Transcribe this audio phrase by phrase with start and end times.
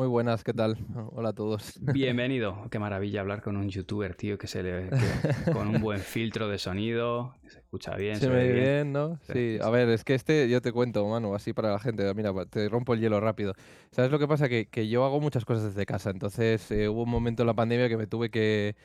[0.00, 0.78] Muy buenas, ¿qué tal?
[1.12, 1.78] Hola a todos.
[1.92, 2.66] Bienvenido.
[2.70, 4.88] Qué maravilla hablar con un youtuber, tío, que se le
[5.52, 9.18] con un buen filtro de sonido, se escucha bien, se, ve bien, ¿no?
[9.30, 9.58] Sí.
[9.60, 12.14] A ver, es que este yo te cuento, mano, así para la gente.
[12.14, 13.52] Mira, te rompo el hielo rápido.
[13.90, 14.48] ¿Sabes lo que pasa?
[14.48, 16.08] Que, que yo hago muchas cosas desde casa.
[16.08, 18.76] Entonces eh, hubo un momento en la pandemia que me tuve que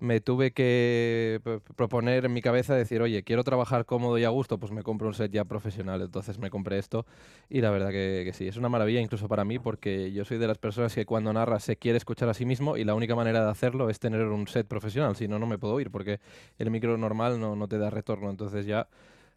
[0.00, 1.40] me tuve que
[1.76, 5.08] proponer en mi cabeza decir, oye, quiero trabajar cómodo y a gusto, pues me compro
[5.08, 6.02] un set ya profesional.
[6.02, 7.06] Entonces me compré esto
[7.48, 10.46] y la verdad que, sí, es una maravilla incluso para mí porque yo soy de
[10.46, 13.44] las personas que cuando narra se quiere escuchar a sí mismo y la única manera
[13.44, 16.20] de hacerlo es tener un set profesional, si no, no me puedo oír porque
[16.58, 18.30] el micro normal no, no te da retorno.
[18.30, 18.88] Entonces ya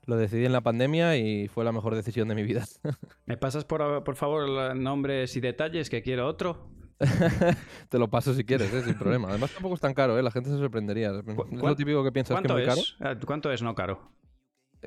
[0.06, 2.66] lo decidí en la pandemia y fue la mejor decisión de mi vida.
[3.26, 6.70] ¿Me pasas por, por favor nombres y detalles que quiero otro?
[7.90, 8.84] Te lo paso si quieres, ¿eh?
[8.84, 9.30] sin problema.
[9.30, 10.24] Además tampoco es tan caro, ¿eh?
[10.24, 11.12] la gente se sorprendería.
[11.12, 12.82] Es lo típico que piensas que es muy caro.
[13.00, 14.12] Ah, ¿Cuánto es no caro?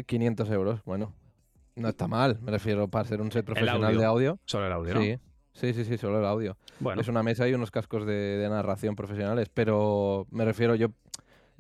[0.07, 1.15] 500 euros, bueno.
[1.77, 4.39] No está mal, me refiero para ser un set profesional de audio.
[4.45, 5.19] Solo el audio, sí.
[5.53, 6.57] Sí, sí, sí, solo el audio.
[6.79, 7.01] Bueno.
[7.01, 10.89] Es una mesa y unos cascos de, de narración profesionales, pero me refiero, yo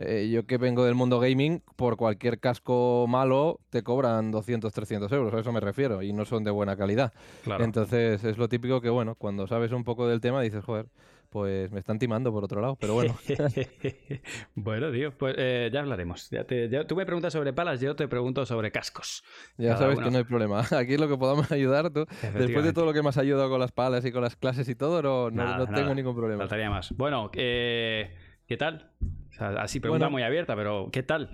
[0.02, 5.12] eh, yo que vengo del mundo gaming, por cualquier casco malo te cobran 200, 300
[5.12, 7.12] euros, a eso me refiero, y no son de buena calidad.
[7.58, 10.86] Entonces es lo típico que, bueno, cuando sabes un poco del tema dices, joder,
[11.28, 13.14] pues me están timando por otro lado, pero bueno.
[14.54, 16.30] bueno, tío, pues eh, ya hablaremos.
[16.30, 16.46] Ya
[16.86, 19.22] tú me preguntas sobre palas, yo te pregunto sobre cascos.
[19.58, 20.60] Ya sabes que no hay problema.
[20.70, 22.06] Aquí es lo que podamos ayudar, tú.
[22.38, 24.66] Después de todo lo que me has ayudado con las palas y con las clases
[24.70, 26.40] y todo, no, no, tengo ningún problema.
[26.40, 26.90] Faltaría más.
[26.96, 28.14] Bueno, eh,
[28.46, 28.90] ¿qué tal?
[29.40, 31.30] Así pregunta muy abierta, pero ¿qué tal?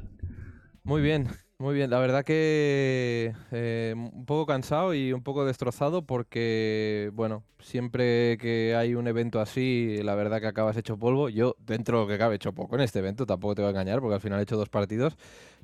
[0.82, 1.26] Muy bien,
[1.58, 1.90] muy bien.
[1.90, 8.76] La verdad que eh, un poco cansado y un poco destrozado porque, bueno, siempre que
[8.76, 11.28] hay un evento así, la verdad que acabas hecho polvo.
[11.28, 13.68] Yo, dentro de lo que cabe, he hecho poco en este evento, tampoco te voy
[13.68, 15.16] a engañar porque al final he hecho dos partidos,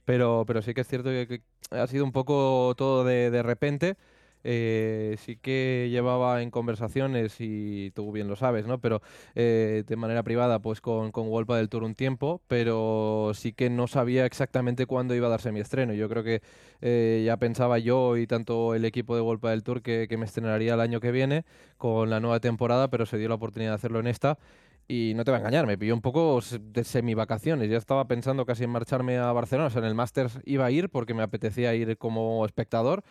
[0.04, 3.96] pero, pero sí que es cierto que, ha sido un poco todo de, de repente.
[4.44, 8.80] Eh, sí que llevaba en conversaciones, y tú bien lo sabes, ¿no?
[8.80, 9.02] Pero
[9.34, 13.86] eh, de manera privada, pues con, con del Tour un tiempo, pero sí que no
[13.86, 15.92] sabía exactamente cuándo iba a darse mi estreno.
[15.94, 16.42] Yo creo que
[16.80, 20.26] eh, ya pensaba yo y tanto el equipo de Wolpa del Tour que, que me
[20.26, 21.44] estrenaría el año que viene
[21.76, 24.38] con la nueva temporada, pero se dio la oportunidad de hacerlo en esta.
[24.88, 27.70] Y no te va a engañar, me pilló un poco de semi-vacaciones.
[27.70, 29.68] Ya estaba pensando casi en marcharme a Barcelona.
[29.68, 33.02] O sea, en el Masters iba a ir porque me apetecía ir como espectador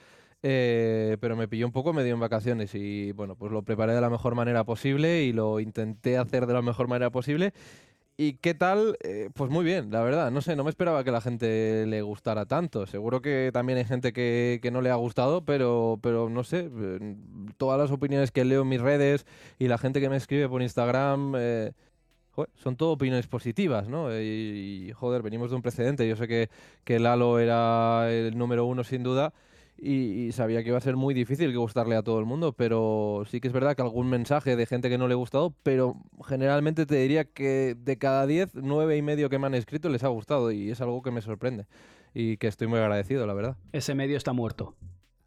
[0.44, 4.02] eh, pero me pilló un poco medio en vacaciones y bueno, pues lo preparé de
[4.02, 7.54] la mejor manera posible y lo intenté hacer de la mejor manera posible.
[8.18, 8.98] ¿Y qué tal?
[9.04, 10.32] Eh, pues muy bien, la verdad.
[10.32, 12.86] No sé, no me esperaba que la gente le gustara tanto.
[12.86, 16.70] Seguro que también hay gente que, que no le ha gustado, pero, pero no sé.
[16.72, 17.16] Eh,
[17.58, 19.26] todas las opiniones que leo en mis redes
[19.60, 21.36] y la gente que me escribe por Instagram,
[22.56, 24.16] son todo opiniones positivas, ¿no?
[24.16, 26.08] Y, joder, venimos de un precedente.
[26.08, 26.50] Yo sé que,
[26.84, 29.34] que Lalo era el número uno sin duda
[29.84, 33.24] y, sabía que iba a ser muy difícil que gustarle a todo el mundo, pero
[33.28, 35.96] sí que es verdad que algún mensaje de gente que no le ha gustado, pero
[36.24, 40.04] generalmente te diría que de cada 10, 9 y medio que me han escrito les
[40.04, 41.66] ha gustado y es algo que me sorprende
[42.14, 43.58] y que estoy muy agradecido, la verdad.
[43.72, 44.76] Ese medio está muerto.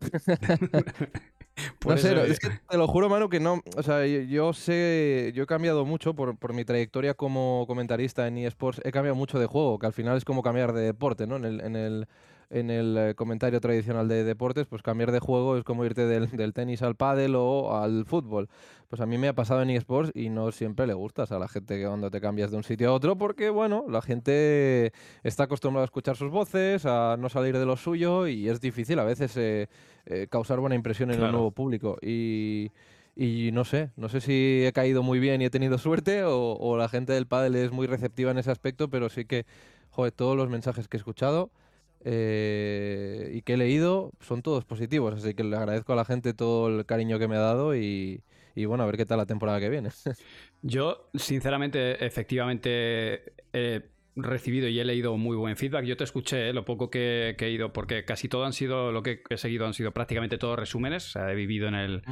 [1.87, 3.61] no sé, es que te lo juro, mano, que no.
[3.77, 5.33] O sea, yo, sé.
[5.35, 8.81] Yo he cambiado mucho por, por, mi trayectoria como comentarista en eSports.
[8.85, 11.37] He cambiado mucho de juego, que al final es como cambiar de deporte, ¿no?
[11.37, 12.07] En el, en el,
[12.55, 16.31] en el eh, comentario tradicional de deportes, pues cambiar de juego es como irte del,
[16.31, 18.49] del, tenis al pádel o al fútbol.
[18.89, 21.49] Pues a mí me ha pasado en eSports y no siempre le gustas a la
[21.49, 24.93] gente que cuando te cambias de un sitio a otro, porque bueno, la gente
[25.25, 29.01] está acostumbrada a escuchar sus voces, a no salir de lo suyo y es difícil
[29.01, 29.67] a veces eh,
[30.07, 31.99] eh, causar buena impresión en el nuevo público.
[32.01, 32.71] Y.
[33.17, 36.55] Y no sé, no sé si he caído muy bien y he tenido suerte o,
[36.55, 39.47] o la gente del pádel es muy receptiva en ese aspecto, pero sí que,
[39.91, 41.53] joder, todos los mensajes que he escuchado
[42.05, 46.35] eh, y que he leído son todos positivos, así que le agradezco a la gente
[46.35, 48.23] todo el cariño que me ha dado y,
[48.55, 49.89] bueno, a ver qué tal la temporada que viene.
[50.63, 53.83] Yo, sinceramente, efectivamente, he
[54.17, 55.85] recibido y he leído muy buen feedback.
[55.85, 59.03] Yo te escuché, eh, lo poco que, he ido, porque casi todo han sido, lo
[59.03, 61.07] que he seguido han sido prácticamente todos resúmenes.
[61.07, 62.03] O sea, he vivido en el,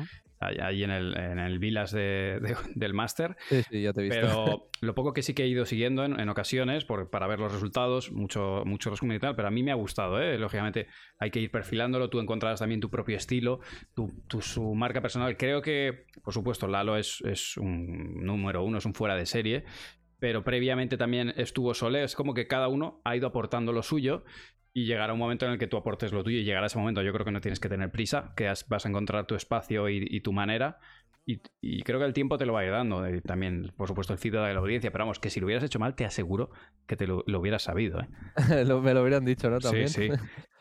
[0.46, 3.36] ahí en el, en el Vilas del máster.
[3.48, 4.20] Sí, sí, ya te he visto.
[4.20, 7.52] Pero lo poco que sí que he ido siguiendo en, ocasiones por, para ver los
[7.52, 10.38] resultados, mucho, mucho resumen y tal, pero a mí me ha gustado, ¿eh?
[10.38, 10.88] Lógicamente
[11.18, 13.60] hay que ir perfilándolo, tú encontrarás también tu propio estilo,
[13.94, 15.36] tu, su marca personal.
[15.36, 19.64] Creo que, por supuesto, Lalo es, es un número uno, es un fuera de serie,
[20.18, 22.04] pero previamente también estuvo Solé.
[22.04, 24.24] Es como que cada uno ha ido aportando lo suyo
[24.74, 27.02] y llegará un momento en el que tú aportes lo tuyo y llegará ese momento.
[27.02, 30.20] Yo creo que no tienes que tener prisa, que vas a encontrar tu espacio y,
[30.20, 30.78] tu manera.
[31.26, 33.06] Y, creo que el tiempo te lo va a ir dando.
[33.06, 34.90] Eh, también, por supuesto, el feedback de la audiencia.
[34.90, 36.50] Pero vamos, que si lo hubieras hecho mal, te aseguro
[36.86, 38.00] que te lo, hubieras sabido.
[38.00, 38.08] ¿eh?
[38.48, 39.58] me lo hubieran dicho, ¿no?
[39.58, 39.88] También.
[39.88, 40.12] Sí, sí.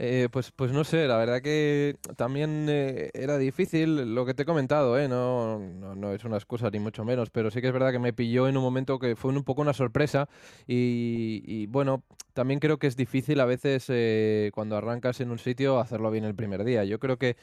[0.00, 4.44] Eh, pues, pues no sé, la verdad que también eh, era difícil lo que te
[4.44, 5.08] he comentado, ¿eh?
[5.08, 7.98] No, no, no, es una excusa ni mucho menos, pero sí que es verdad que
[7.98, 10.28] me pilló en un momento que fue un poco una sorpresa
[10.68, 15.38] y, y bueno, también creo que es difícil a veces eh, cuando arrancas en un
[15.40, 16.84] sitio hacerlo bien el primer día.
[16.84, 17.36] Yo creo que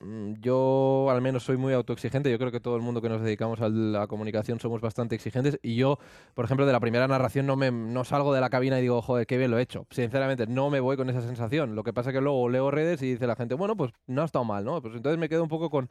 [0.00, 3.60] Yo al menos soy muy autoexigente, yo creo que todo el mundo que nos dedicamos
[3.60, 5.98] a la comunicación somos bastante exigentes y yo,
[6.34, 9.02] por ejemplo, de la primera narración no, me, no salgo de la cabina y digo,
[9.02, 9.86] joder, qué bien lo he hecho.
[9.90, 11.74] Sinceramente, no me voy con esa sensación.
[11.74, 14.22] Lo que pasa es que luego leo redes y dice la gente, bueno, pues no
[14.22, 14.80] ha estado mal, ¿no?
[14.80, 15.88] Pues entonces me quedo un poco con,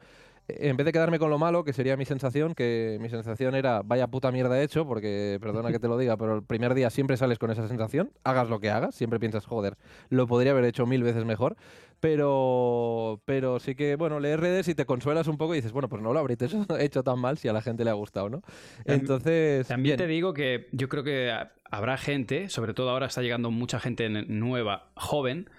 [0.48, 3.82] en vez de quedarme con lo malo, que sería mi sensación, que mi sensación era,
[3.84, 6.88] vaya puta mierda he hecho, porque perdona que te lo diga, pero el primer día
[6.88, 9.76] siempre sales con esa sensación, hagas lo que hagas, siempre piensas, joder,
[10.08, 11.56] lo podría haber hecho mil veces mejor.
[12.00, 15.88] Pero, pero sí que, bueno, lees redes y te consuelas un poco y dices, bueno,
[15.88, 18.28] pues no lo habréis hecho, hecho tan mal si a la gente le ha gustado,
[18.28, 18.42] ¿no?
[18.84, 19.66] Entonces.
[19.66, 21.32] También te digo que yo creo que
[21.70, 25.50] habrá gente, sobre todo ahora está llegando mucha gente nueva, joven.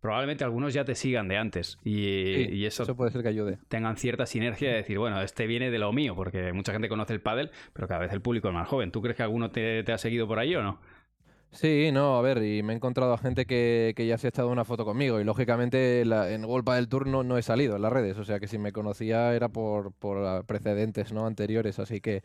[0.00, 3.58] Probablemente algunos ya te sigan de antes y, eso, eso, puede ser que ayude.
[3.68, 7.14] Tengan cierta sinergia de decir, bueno, este viene de lo mío, porque mucha gente conoce
[7.14, 8.90] el pádel, pero cada vez el público es más joven.
[8.90, 10.78] ¿Tú crees que alguno te, te ha seguido por ahí o no?
[11.54, 14.30] Sí, no, a ver, y me he encontrado a gente que, que ya se ha
[14.30, 17.82] echado una foto conmigo y lógicamente la, en Golpa del Tour no, he salido en
[17.82, 22.00] las redes, o sea que si me conocía era por, por precedentes no anteriores, así
[22.00, 22.22] que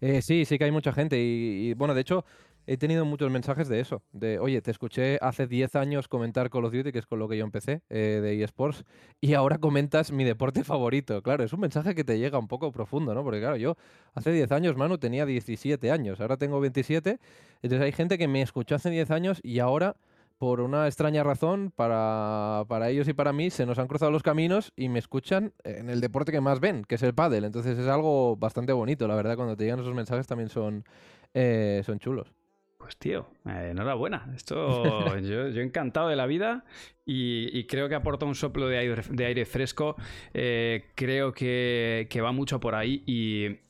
[0.00, 2.24] eh, sí, sí que hay mucha gente y, y bueno, de hecho
[2.66, 6.64] he tenido muchos mensajes de eso, de, oye, te escuché hace 10 años comentar Call
[6.64, 8.84] of Duty, que es con lo que yo empecé, eh, de eSports,
[9.20, 11.22] y ahora comentas mi deporte favorito.
[11.22, 13.24] Claro, es un mensaje que te llega un poco profundo, ¿no?
[13.24, 13.76] Porque claro, yo
[14.14, 17.18] hace 10 años, Manu, tenía 17 años, ahora tengo 27,
[17.62, 19.96] entonces hay gente que me escuchó hace 10 años y ahora
[20.42, 24.24] por una extraña razón, para, para, ellos y para mí, se nos han cruzado los
[24.24, 27.44] caminos y me escuchan en el deporte que más ven, que es el pádel.
[27.44, 30.84] Entonces es algo bastante bonito, la verdad, cuando te llegan esos mensajes también son,
[31.32, 32.34] eh, son chulos.
[32.82, 34.28] Pues tío, eh, enhorabuena.
[34.34, 36.64] Esto yo, yo, encantado de la vida
[37.06, 39.94] y, y, creo que aporta un soplo de aire, de aire fresco.
[40.34, 43.60] Eh, creo que, que, va mucho por ahí y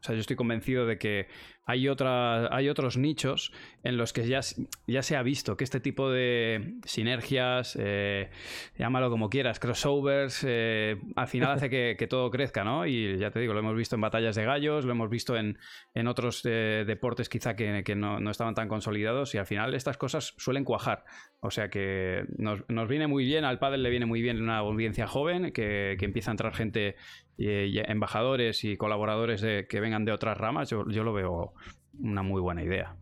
[0.00, 1.28] o sea, yo estoy convencido de que
[1.66, 3.52] hay, otra, hay otros nichos
[3.84, 4.40] en los que ya,
[4.86, 8.30] ya se ha visto que este tipo de sinergias, eh,
[8.78, 12.86] llámalo como quieras, crossovers, eh, al final hace que, todo crezca, ¿no?
[12.86, 15.58] Y ya te digo, lo hemos visto en batallas de gallos, lo hemos visto en,
[15.94, 19.74] en otros eh, deportes quizá que, que no, no, estaban tan consolidados y al final
[19.74, 21.04] estas cosas suelen cuajar.
[21.40, 24.58] O sea que nos, nos viene muy bien, al pádel le viene muy bien una
[24.58, 26.96] audiencia joven, que, que empieza a entrar gente
[27.36, 31.54] y embajadores y colaboradores de, que vengan de otras ramas, yo, yo lo veo
[31.98, 32.96] una muy buena idea.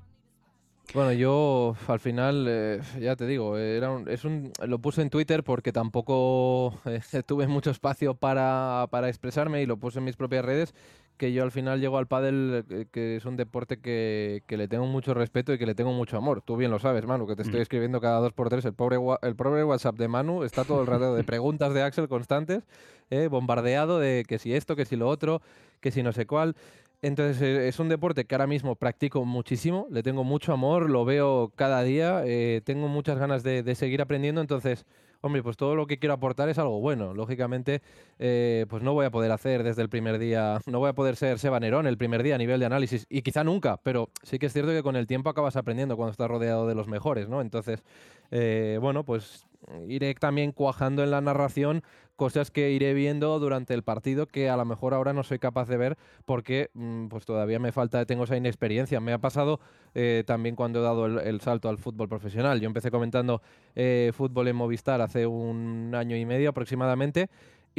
[0.94, 5.10] Bueno, yo al final, eh, ya te digo, era un, es un, lo puse en
[5.10, 10.16] Twitter porque tampoco eh, tuve mucho espacio para, para, expresarme y lo puse en mis
[10.16, 10.74] propias redes,
[11.18, 14.68] que yo al final llego al pádel, eh, que es un deporte que, que, le
[14.68, 16.40] tengo mucho respeto y que le tengo mucho amor.
[16.40, 18.64] Tú bien lo sabes, Manu, que te estoy escribiendo cada dos por tres.
[18.64, 22.08] El pobre, el pobre WhatsApp de Manu está todo el rato de preguntas de Axel
[22.08, 22.64] constantes,
[23.30, 25.42] bombardeado de que si esto, que si lo otro,
[25.80, 26.54] que si no sé cuál.
[27.00, 31.52] Entonces es un deporte que ahora mismo practico muchísimo, le tengo mucho amor, lo veo
[31.54, 34.84] cada día, eh, tengo muchas ganas de, de, seguir aprendiendo, entonces,
[35.20, 37.14] hombre, pues todo lo que quiero aportar es algo bueno.
[37.14, 37.82] Lógicamente,
[38.18, 41.16] eh, pues no voy a poder hacer desde el primer día, no voy a poder
[41.16, 44.38] ser Seba Nerón el primer día a nivel de análisis, y quizá nunca, pero sí
[44.38, 47.28] que es cierto que con el tiempo acabas aprendiendo cuando estás rodeado de los mejores,
[47.28, 47.40] ¿no?
[47.40, 47.82] Entonces,
[48.30, 49.47] eh, bueno, pues
[49.86, 51.82] iré también cuajando en la narración
[52.18, 55.68] cosas que iré viendo durante el partido que a lo mejor ahora no soy capaz
[55.68, 58.98] de ver porque mmm, pues todavía me falta, tengo esa inexperiencia.
[58.98, 59.60] Me ha pasado
[59.94, 62.60] eh, también cuando he dado el, el, salto al fútbol profesional.
[62.60, 63.40] Yo empecé comentando
[63.76, 67.28] eh, fútbol en Movistar hace un año y medio aproximadamente.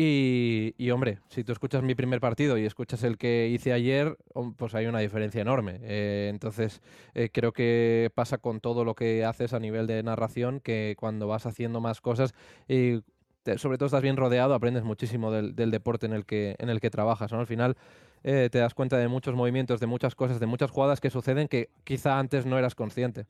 [0.01, 4.18] Y, y, hombre, si tú escuchas mi primer partido y escuchas el que hice ayer,
[4.56, 5.82] pues hay una diferencia enorme.
[5.82, 6.82] Eh, entonces,
[7.13, 11.27] eh, creo que pasa con todo lo que haces a nivel de narración, que cuando
[11.27, 12.34] vas haciendo más cosas
[12.65, 13.01] y
[13.44, 16.70] te, sobre todo estás bien rodeado, aprendes muchísimo del, del, deporte en el que, en
[16.70, 17.34] el que trabajas.
[17.34, 17.41] ¿no?
[17.41, 17.75] Al final
[18.24, 21.50] eh, te das cuenta de muchos movimientos, de muchas cosas, de muchas jugadas que suceden
[21.50, 23.25] que quizá antes no eras consciente.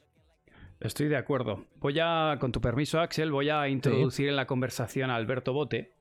[0.80, 1.66] Estoy de acuerdo.
[1.82, 4.30] Voy a, con tu permiso, Axel, voy a introducir sí.
[4.30, 5.92] en la conversación a Alberto Bote.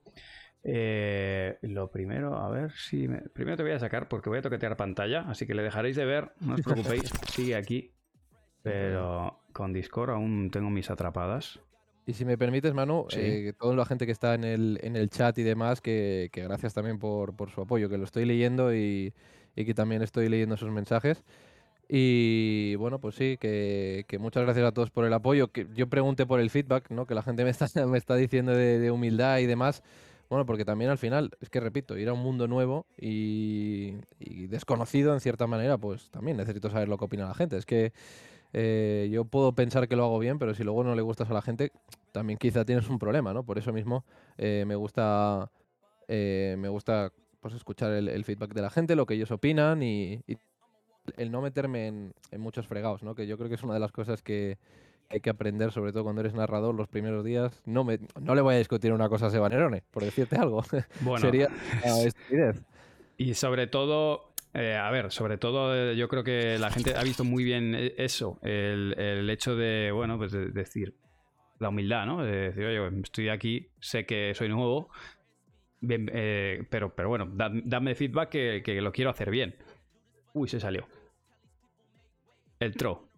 [0.63, 3.07] Eh, lo primero, a ver si.
[3.07, 3.19] Me...
[3.21, 6.05] Primero te voy a sacar porque voy a toquetear pantalla, así que le dejaréis de
[6.05, 7.91] ver, no os preocupéis, sigue aquí.
[8.61, 11.59] Pero con Discord aún tengo mis atrapadas.
[12.05, 13.19] Y si me permites, Manu, sí.
[13.21, 16.43] eh, toda la gente que está en el, en el chat y demás, que, que
[16.43, 19.13] gracias también por, por, su apoyo, que lo estoy leyendo y,
[19.55, 21.23] y, que también estoy leyendo sus mensajes.
[21.87, 25.51] Y bueno, pues sí, que, que, muchas gracias a todos por el apoyo.
[25.51, 27.05] Que yo pregunté por el feedback, ¿no?
[27.05, 29.83] Que la gente me está, me está diciendo de, de humildad y demás.
[30.29, 34.47] Bueno, porque también al final, es que repito, ir a un mundo nuevo y, y,
[34.47, 37.57] desconocido en cierta manera, pues también necesito saber lo que opina la gente.
[37.57, 37.93] Es que
[38.53, 41.33] eh, yo puedo pensar que lo hago bien, pero si luego no le gustas a
[41.33, 41.71] la gente,
[42.11, 43.43] también quizá tienes un problema, ¿no?
[43.43, 44.05] Por eso mismo
[44.37, 45.51] eh, me gusta,
[46.07, 50.21] eh, me gusta pues, escuchar el, feedback de la gente, lo que ellos opinan y,
[51.17, 53.15] el no meterme en, muchos fregados, ¿no?
[53.15, 54.57] Que yo creo que es una de las cosas que,
[55.09, 57.61] hay que aprender, sobre todo cuando eres narrador los primeros días.
[57.65, 60.63] No, me, no le voy a discutir una cosa a Sebanerone, por decirte algo.
[61.01, 61.25] Bueno.
[61.25, 61.49] Sería
[62.05, 62.61] estupidez.
[63.17, 67.03] Y sobre todo, eh, a ver, sobre todo eh, yo creo que la gente ha
[67.03, 70.95] visto muy bien eh, eso, el, hecho de, bueno, pues decir,
[71.59, 72.23] la humildad, ¿no?
[72.23, 74.89] De decir, oye, estoy aquí, sé que soy nuevo,
[75.81, 79.55] pero, pero bueno, dame feedback que, lo quiero hacer bien.
[80.33, 80.87] Uy, se salió.
[82.59, 83.08] El tro.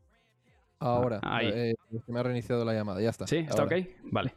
[0.82, 1.76] Ahora, ahí.
[2.08, 3.28] me ha reiniciado la llamada, ya está.
[3.28, 3.38] ¿Sí?
[3.38, 3.74] ¿Está ok?
[4.06, 4.34] Vale.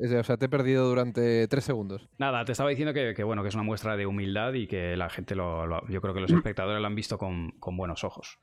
[0.00, 2.08] O sea, te he perdido durante tres segundos.
[2.18, 5.10] Nada, te estaba diciendo que, bueno, que es una muestra de humildad y que la
[5.10, 8.38] gente lo, yo creo que los espectadores lo han visto con, buenos ojos.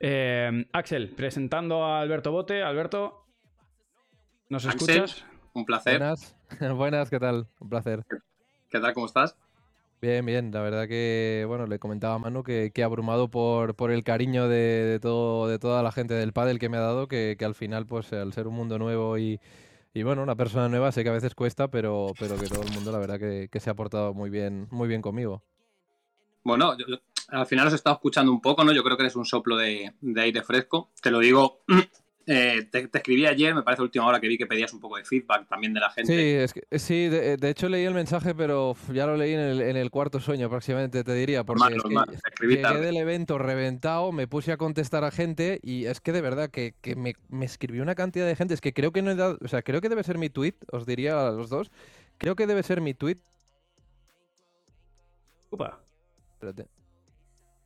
[0.00, 2.62] Eh, Axel, presentando a Alberto Bote.
[2.62, 3.26] Alberto,
[4.48, 5.26] ¿nos escuchas?
[5.52, 5.98] Un placer.
[5.98, 6.36] Buenas,
[6.74, 7.48] buenas, ¿qué tal?
[7.60, 8.04] Un placer.
[8.70, 8.94] ¿Qué tal?
[8.94, 9.36] ¿Cómo estás?
[10.00, 10.50] Bien, bien.
[10.52, 14.48] La verdad que, bueno, le comentaba a Manu que, que abrumado por, por el cariño
[14.48, 17.54] de, todo, de toda la gente del pádel que me ha dado, que, que al
[17.54, 21.14] final, pues, al ser un mundo nuevo y bueno, una persona nueva sé que a
[21.14, 24.28] veces cuesta, pero, pero que todo el mundo la verdad que, se ha portado muy
[24.28, 25.42] bien, muy bien conmigo.
[26.44, 26.76] Bueno,
[27.28, 28.72] al final os he estado escuchando un poco, ¿no?
[28.72, 30.90] Yo creo que eres un soplo de, de aire fresco.
[31.00, 31.62] Te lo digo
[32.28, 34.96] Eh, te, escribí ayer, me parece la última hora que vi que pedías un poco
[34.96, 36.12] de feedback también de la gente.
[36.12, 39.76] Sí, es que, eh, sí de, hecho leí el mensaje, pero ya lo leí en
[39.76, 41.76] el, cuarto sueño próximamente, te diría, porque
[42.40, 46.50] llegué del evento reventado, me puse a contestar a gente y es que de verdad
[46.50, 47.14] que, me,
[47.44, 49.80] escribió una cantidad de gente, es que creo que no he dado, o sea, creo
[49.80, 51.70] que debe ser mi tweet, os diría a los dos,
[52.18, 53.18] creo que debe ser mi tweet.
[55.50, 55.80] Upa.
[56.32, 56.66] Espérate.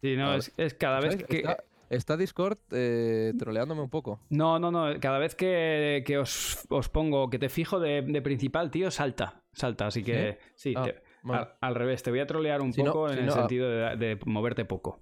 [0.02, 1.38] Sí, no, es, cada vez que...
[1.38, 1.56] Está
[1.90, 4.20] Discord eh, troleándome un poco.
[4.30, 4.98] No, no, no.
[5.00, 9.42] Cada vez que, os, pongo, que te fijo de, principal, tío, salta.
[9.52, 9.88] Salta.
[9.88, 12.02] Así que sí, ah, al, revés.
[12.02, 15.00] Te voy a trolear un poco en el sentido de, moverte poco.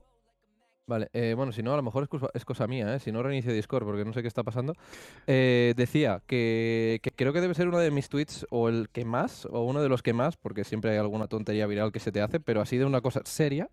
[0.87, 2.99] Vale, eh, bueno, si no, a lo mejor es cosa, mía, ¿eh?
[2.99, 4.73] si no reinicio Discord, porque no sé qué está pasando.
[5.27, 9.45] Eh, decía que, creo que debe ser uno de mis tweets, o el que más,
[9.51, 12.23] o uno de los que más, porque siempre hay alguna tontería viral que se te
[12.23, 13.69] hace, pero así de una cosa seria,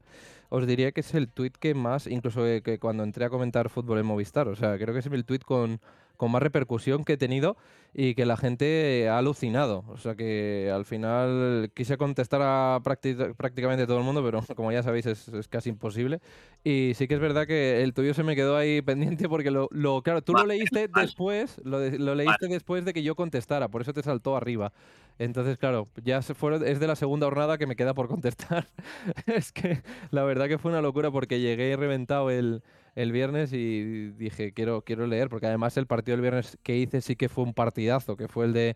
[0.50, 4.00] os diría que es el tweet que más, incluso que cuando entré a comentar fútbol
[4.00, 5.80] en Movistar, o sea, creo que es el tweet con
[6.18, 7.58] con más repercusión que he tenido
[7.98, 9.86] y que la gente ha alucinado.
[9.88, 14.84] O sea que al final quise contestar a prácticamente todo el mundo, pero como ya
[14.84, 16.20] sabéis es, casi imposible.
[16.64, 19.70] Y sí que es verdad que el tuyo se me quedó ahí pendiente porque lo,
[20.04, 21.80] claro, tú lo leíste después, lo,
[22.16, 24.74] leíste después de que yo contestara, por eso te saltó arriba.
[25.18, 28.68] Entonces, claro, ya se fueron, es de la segunda jornada que me queda por contestar.
[29.26, 29.82] es que
[30.12, 32.62] la verdad que fue una locura porque llegué reventado el,
[32.96, 37.02] el viernes y dije, quiero, quiero leer, porque además el partido del viernes que hice
[37.02, 38.76] sí que fue un partidazo, que fue el de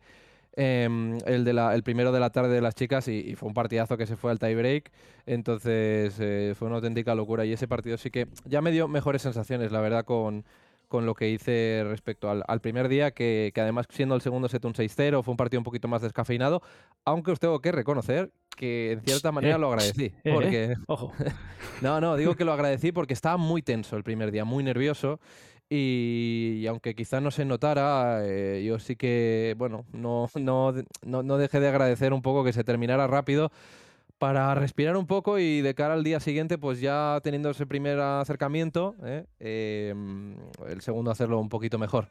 [0.56, 3.54] em, el, de la, el primero de la tarde de las chicas y, fue un
[3.54, 4.92] partidazo que se fue al tiebreak.
[5.26, 9.22] Entonces eh, fue una auténtica locura y ese partido sí que ya me dio mejores
[9.22, 10.44] sensaciones, la verdad, con,
[10.90, 14.50] con lo que hice respecto al, al primer día, que, que, además siendo el segundo
[14.50, 16.62] set un 6-0, fue un partido un poquito más descafeinado,
[17.06, 20.12] aunque os tengo que reconocer que en cierta manera lo agradecí.
[20.20, 20.76] Eh, eh, porque...
[20.88, 21.14] Ojo.
[21.82, 25.20] no, no, digo que lo agradecí porque estaba muy tenso el primer día, muy nervioso.
[25.70, 30.74] Y, aunque quizá no se notara, eh, yo sí que, bueno, no, no,
[31.06, 33.52] no, no dejé de agradecer un poco que se terminara rápido
[34.20, 38.00] para respirar un poco y de cara al día siguiente, pues ya teniendo ese primer
[38.00, 39.26] acercamiento, ¿eh?
[39.40, 40.36] Em,
[40.68, 42.10] el segundo hacerlo un poquito mejor.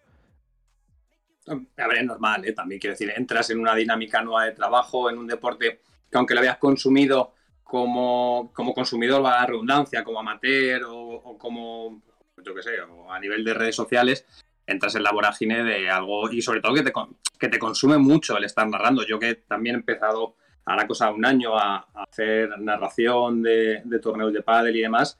[1.47, 2.53] A ver, es normal, ¿eh?
[2.53, 6.35] también quiero decir, entras en una dinámica nueva de trabajo, en un deporte que aunque
[6.35, 12.03] lo habías consumido como, como consumidor, va a la redundancia, como amateur o, como,
[12.43, 14.27] yo qué sé, o a nivel de redes sociales,
[14.67, 16.93] entras en la vorágine de algo y sobre todo que te,
[17.39, 19.07] que te consume mucho el estar narrando.
[19.07, 20.37] Yo que también he empezado
[20.69, 25.19] hará cosa un año a, hacer narración de, torneos de pádel y demás,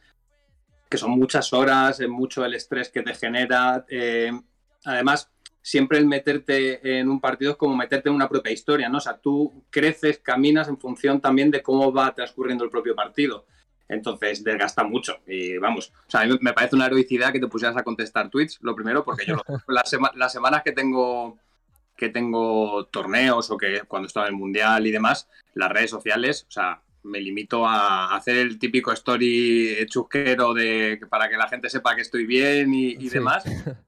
[0.89, 3.85] que son muchas horas, mucho el estrés que te genera.
[3.89, 4.31] Eh,
[4.85, 5.31] además,
[5.63, 8.99] siempre el meterte en un partido es como meterte en una propia historia, ¿no?
[8.99, 13.47] O sea, tú creces, caminas en función también de cómo va transcurriendo el propio partido.
[13.89, 15.17] Entonces, desgasta mucho.
[15.27, 18.29] Y vamos, o sea, a mí me parece una heroicidad que te pusieras a contestar
[18.29, 19.37] tweets, lo primero, porque yo
[19.69, 21.39] las, las semanas que tengo
[21.99, 26.47] que tengo torneos o que cuando estaba en el mundial y demás, las redes sociales,
[26.49, 31.69] o sea, me limito a hacer el típico story chusquero de para que la gente
[31.69, 33.45] sepa que estoy bien y, demás.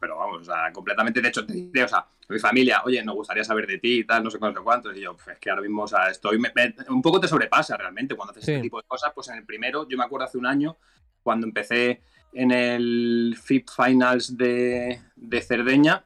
[0.00, 3.42] Pero, vamos, o sea, completamente de hecho, te o sea, mi familia, oye, nos gustaría
[3.42, 5.62] saber de ti y tal, no sé cuánto, cuántos, y yo, pues, es que ahora
[5.62, 6.38] mismo, o sea, estoy,
[6.90, 9.88] un poco te sobrepasa realmente cuando haces este tipo de cosas, pues en el primero,
[9.88, 10.76] yo me acuerdo hace un año,
[11.22, 12.02] cuando empecé
[12.34, 16.04] en el FIP Finals de, de Cerdeña,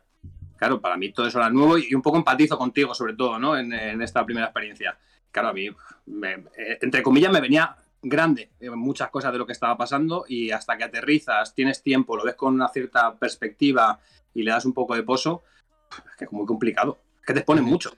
[0.60, 3.56] claro, para mí todo eso era nuevo y un poco empatizo contigo, sobre todo, ¿no?
[3.56, 4.98] En, esta primera experiencia.
[5.30, 9.78] Claro, a mí, eh, entre comillas, me venía grande muchas cosas de lo que estaba
[9.78, 14.00] pasando y hasta que aterrizas, tienes tiempo, lo ves con una cierta perspectiva
[14.34, 15.44] y le das un poco de pozo,
[15.90, 17.92] es que es muy complicado, es que te exponen mucho.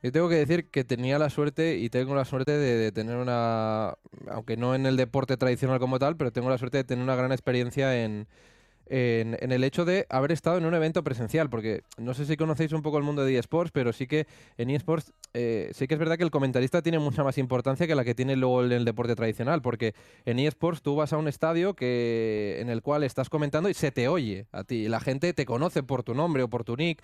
[0.00, 3.94] Yo tengo que decir que tenía la suerte y tengo la suerte de, tener una,
[4.30, 7.16] aunque no en el deporte tradicional como tal, pero tengo la suerte de tener una
[7.16, 8.28] gran experiencia en,
[8.90, 12.72] en, el hecho de haber estado en un evento presencial, porque no sé si conocéis
[12.72, 14.26] un poco el mundo de eSports, pero sí que
[14.58, 17.94] en eSports eh, sí que es verdad que el comentarista tiene mucha más importancia que
[17.94, 19.94] la que tiene luego el deporte tradicional, porque
[20.24, 23.92] en eSports tú vas a un estadio que, en el cual estás comentando y se
[23.92, 27.00] te oye a ti, la gente te conoce por tu nombre o por tu nick,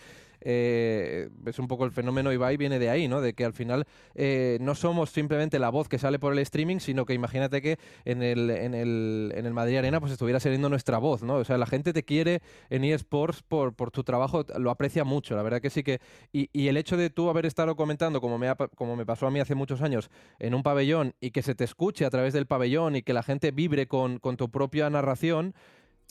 [0.48, 3.20] eh, es un poco el fenómeno Ibai viene de ahí, ¿no?
[3.20, 3.84] De que al final
[4.14, 7.80] eh, no somos simplemente la voz que sale por el streaming, sino que imagínate que
[8.04, 11.34] en el, en el, en el Madrid Arena pues estuviera saliendo nuestra voz, ¿no?
[11.34, 15.34] O sea, la gente te quiere en eSports por, por tu trabajo, lo aprecia mucho,
[15.34, 16.00] la verdad que sí que...
[16.32, 19.40] Y, el hecho de tú haber estado comentando, como me, como me pasó a mí
[19.40, 22.94] hace muchos años, en un pabellón y que se te escuche a través del pabellón
[22.94, 25.54] y que la gente vibre con, con tu propia narración,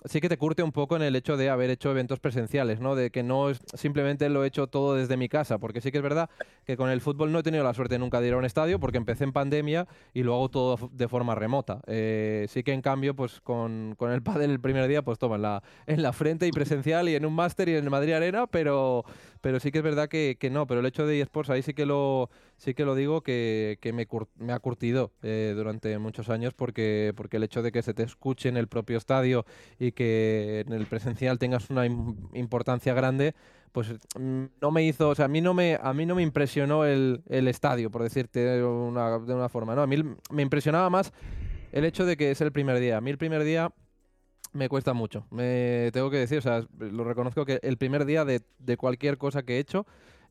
[0.03, 2.95] sí que te curte un poco en el hecho de haber hecho eventos presenciales, ¿no?
[2.95, 5.97] De que no es, simplemente lo he hecho todo desde mi casa, porque sí que
[5.97, 6.29] es verdad
[6.65, 8.79] que con el fútbol no he tenido la suerte nunca de ir a un estadio,
[8.79, 11.81] porque empecé en pandemia y lo hago todo de forma remota.
[11.87, 15.35] Eh, sí que en cambio, pues con, con el pádel el primer día, pues toma
[15.35, 18.13] en la, en la frente y presencial y en un máster y en el Madrid
[18.13, 19.05] Arena, pero,
[19.45, 21.85] pero sí que es verdad que, no, pero el hecho de eSports ahí sí que
[21.85, 24.07] lo sí que lo digo que, me,
[24.43, 28.01] me, ha curtido eh, durante muchos años porque, porque el hecho de que se te
[28.01, 29.45] escuche en el propio estadio
[29.77, 33.35] y que en el presencial tengas una importancia grande,
[33.71, 36.23] pues mm, no me hizo, o sea, a mí no me, a mí no me
[36.23, 39.83] impresionó el, estadio, por decirte de una, de una forma, ¿no?
[39.83, 39.97] A mí
[40.31, 41.13] me impresionaba más
[41.71, 42.97] el hecho de que es el primer día.
[42.97, 43.71] A mí el primer día
[44.55, 45.27] me cuesta mucho.
[45.31, 49.17] Me tengo que decir, o sea, lo reconozco que el primer día de, de cualquier
[49.17, 49.85] cosa que he hecho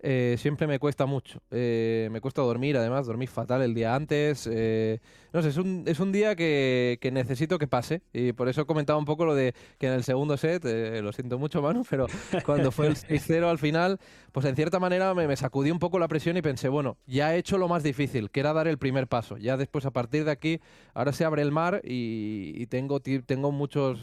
[0.07, 1.41] eh, siempre me cuesta mucho.
[1.51, 4.47] Eh, me cuesta dormir, además, dormir fatal el día antes.
[4.53, 5.01] Eh,
[5.33, 8.03] no sé, es un, es un día que, que, necesito que pase.
[8.13, 11.39] Y por eso comentaba un poco lo de que en el segundo set, lo siento
[11.39, 12.07] mucho, Manu, pero
[12.45, 13.99] cuando fue el 6-0 al final,
[14.35, 17.33] pues en cierta manera me, me, sacudí un poco la presión y pensé, bueno, ya
[17.33, 19.37] he hecho lo más difícil, que era dar el primer paso.
[19.37, 20.61] Ya después, a partir de aquí,
[20.93, 24.03] ahora se abre el mar y, tengo, tengo muchos,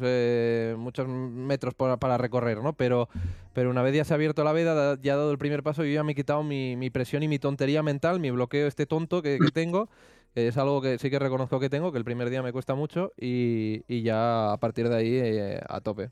[0.78, 2.72] muchos metros para, recorrer, ¿no?
[2.72, 3.10] Pero,
[3.52, 5.84] pero una vez ya se ha abierto la veda, ya ha dado el primer paso,
[5.84, 9.22] yo ya me he quitado mi, presión y mi tontería mental, mi bloqueo este tonto
[9.22, 9.90] que, tengo.
[10.34, 13.12] es algo que sí que reconozco que tengo, que el primer día me cuesta mucho
[13.18, 16.10] y, ya a partir de ahí eh, a tope.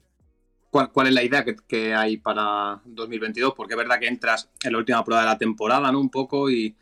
[0.69, 3.53] ¿Cuál, ¿Cuál, es la idea que, hay para 2022?
[3.55, 5.99] Porque es verdad que entras en la última prueba de la temporada, ¿no?
[5.99, 6.75] Un poco y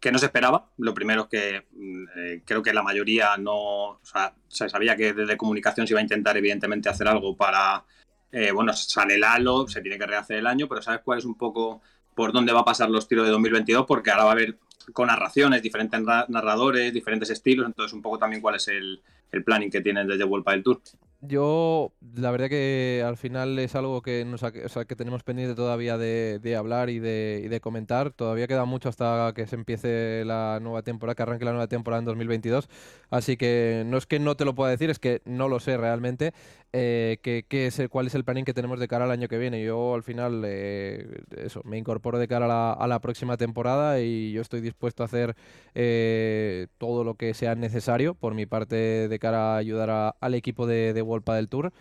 [0.00, 0.70] que no se esperaba.
[0.78, 4.96] Lo primero es que mm, eh, creo que la mayoría no, o sea, se sabía
[4.96, 7.84] que desde comunicación se iba a intentar evidentemente hacer algo para
[8.32, 11.24] eh, bueno, sale el halo, se tiene que rehacer el año, pero ¿sabes cuál es
[11.24, 11.82] un poco
[12.14, 13.86] por dónde va a pasar los tiros de 2022?
[13.86, 14.58] Porque ahora va a haber
[14.92, 19.70] con narraciones, diferentes narradores, diferentes estilos, entonces un poco también cuál es el, el planning
[19.70, 20.80] que tienen desde World del Tour.
[21.22, 26.56] Yo, la verdad que al final es algo que, nos que tenemos pendiente todavía de,
[26.56, 28.10] hablar y de, y de, comentar.
[28.10, 31.98] Todavía queda mucho hasta que se empiece la nueva temporada, que arranque la nueva temporada
[31.98, 32.70] en 2022.
[33.10, 35.76] Así que no es que no te lo pueda decir, es que no lo sé
[35.76, 36.32] realmente.
[36.72, 39.62] Eh, que, es cuál es el planning que tenemos de cara al año que viene.
[39.64, 44.40] Yo al final eh, eso, me incorporo de cara a la, próxima temporada y yo
[44.40, 45.34] estoy dispuesto a hacer
[45.74, 50.66] eh, todo lo que sea necesario por mi parte de cara a ayudar al equipo
[50.66, 51.02] de, de
[51.34, 51.72] del Tour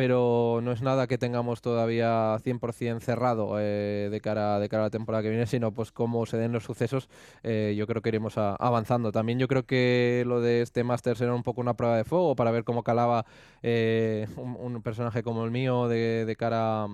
[0.00, 4.86] pero no es nada que tengamos todavía 100% cerrado eh, de, cara, de cara a
[4.86, 7.10] la temporada que viene, sino pues como se den los sucesos,
[7.42, 9.12] eh, yo creo que iremos avanzando.
[9.12, 12.34] También yo creo que lo de este máster será un poco una prueba de fuego
[12.34, 13.26] para ver cómo calaba
[13.62, 16.86] eh, un, personaje como el mío de, cara,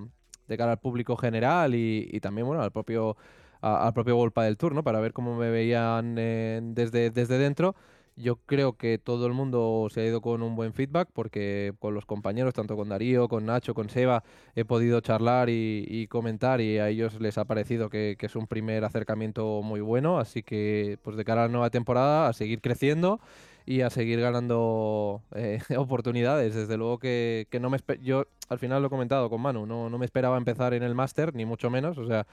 [0.48, 3.16] de cara al público general y, también bueno al propio
[3.60, 4.82] al propio Golpa del Tour, ¿no?
[4.82, 7.76] Para ver cómo me veían desde, desde dentro
[8.16, 11.94] yo creo que todo el mundo se ha ido con un buen feedback porque con
[11.94, 14.24] los compañeros, tanto con Darío, con Nacho, con Seba,
[14.54, 18.84] he podido charlar y, comentar y a ellos les ha parecido que, es un primer
[18.84, 20.18] acercamiento muy bueno.
[20.18, 23.20] Así que pues de cara a la nueva temporada, a seguir creciendo
[23.66, 26.54] y a seguir ganando eh, oportunidades.
[26.54, 29.98] Desde luego que, no me yo al final lo he comentado con Manu, no, no
[29.98, 31.98] me esperaba empezar en el máster, ni mucho menos.
[31.98, 32.26] O sea,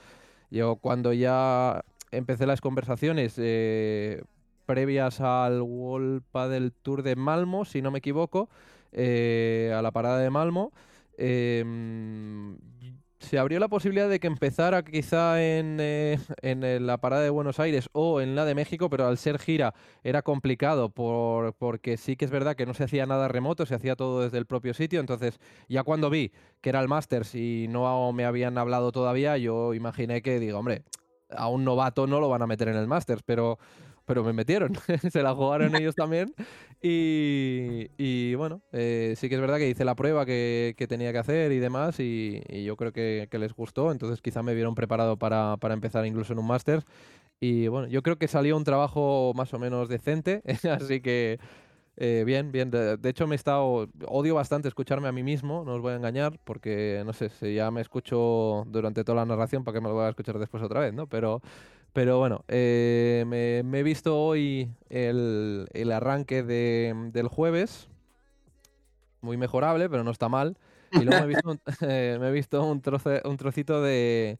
[0.49, 4.23] yo cuando ya empecé las conversaciones, eh,
[4.63, 8.49] previas al World del Tour de Malmo, si no me equivoco,
[8.91, 10.71] eh, a la parada de Malmo.
[11.17, 12.57] Em,
[13.19, 17.59] se abrió la posibilidad de que empezara quizá en, eh, en, la parada de Buenos
[17.59, 19.73] Aires o en la de México, pero al ser gira
[20.03, 23.75] era complicado por, porque sí que es verdad que no se hacía nada remoto, se
[23.75, 24.99] hacía todo desde el propio sitio.
[24.99, 29.73] Entonces, ya cuando vi que era el Masters y no me habían hablado todavía, yo
[29.73, 30.83] imaginé que digo, hombre,
[31.29, 33.57] a un novato no lo van a meter en el Masters, pero
[34.05, 34.73] pero me metieron,
[35.11, 36.33] se la jugaron ellos también.
[36.81, 41.51] Y, bueno, eh, sí que es verdad que hice la prueba que, tenía que hacer
[41.51, 46.05] y demás, y, yo creo que, les gustó, entonces quizá me vieron preparado para, empezar
[46.05, 46.83] incluso en un máster.
[47.39, 51.39] Y bueno, yo creo que salió un trabajo más o menos decente, así que
[51.95, 52.71] eh, bien, bien.
[52.71, 53.87] De, hecho, me he estado.
[54.07, 57.55] Odio bastante escucharme a mí mismo, no os voy a engañar, porque no sé, si
[57.55, 60.63] ya me escucho durante toda la narración, ¿para qué me lo voy a escuchar después
[60.63, 61.07] otra vez, no?
[61.07, 61.41] Pero,
[61.93, 67.87] pero bueno, eh, me, he visto hoy el, arranque del jueves.
[69.21, 70.57] Muy mejorable, pero no está mal.
[70.91, 71.61] Y luego me he visto un,
[72.19, 72.81] me he visto un,
[73.23, 74.39] un trocito de,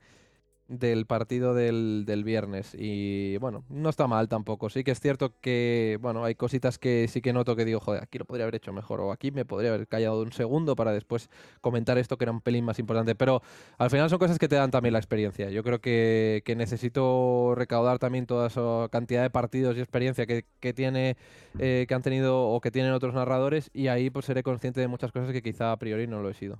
[0.68, 2.76] del partido del, del, viernes.
[2.78, 4.70] Y bueno, no está mal tampoco.
[4.70, 8.04] Sí que es cierto que, bueno, hay cositas que sí que noto que digo, joder,
[8.04, 9.02] aquí lo podría haber hecho mejor.
[9.02, 11.30] O aquí me podría haber callado un segundo para después
[11.62, 13.16] comentar esto que era un pelín más importante.
[13.16, 13.42] Pero
[13.78, 15.50] al final son cosas que te dan también la experiencia.
[15.50, 20.46] Yo creo que, que necesito recaudar también toda esa cantidad de partidos y experiencia que,
[20.60, 21.18] que tiene,
[21.60, 23.70] eh, que han tenido o que tienen otros narradores.
[23.74, 26.34] Y ahí pues seré consciente de muchas cosas que quizá a priori no lo he
[26.34, 26.60] sido.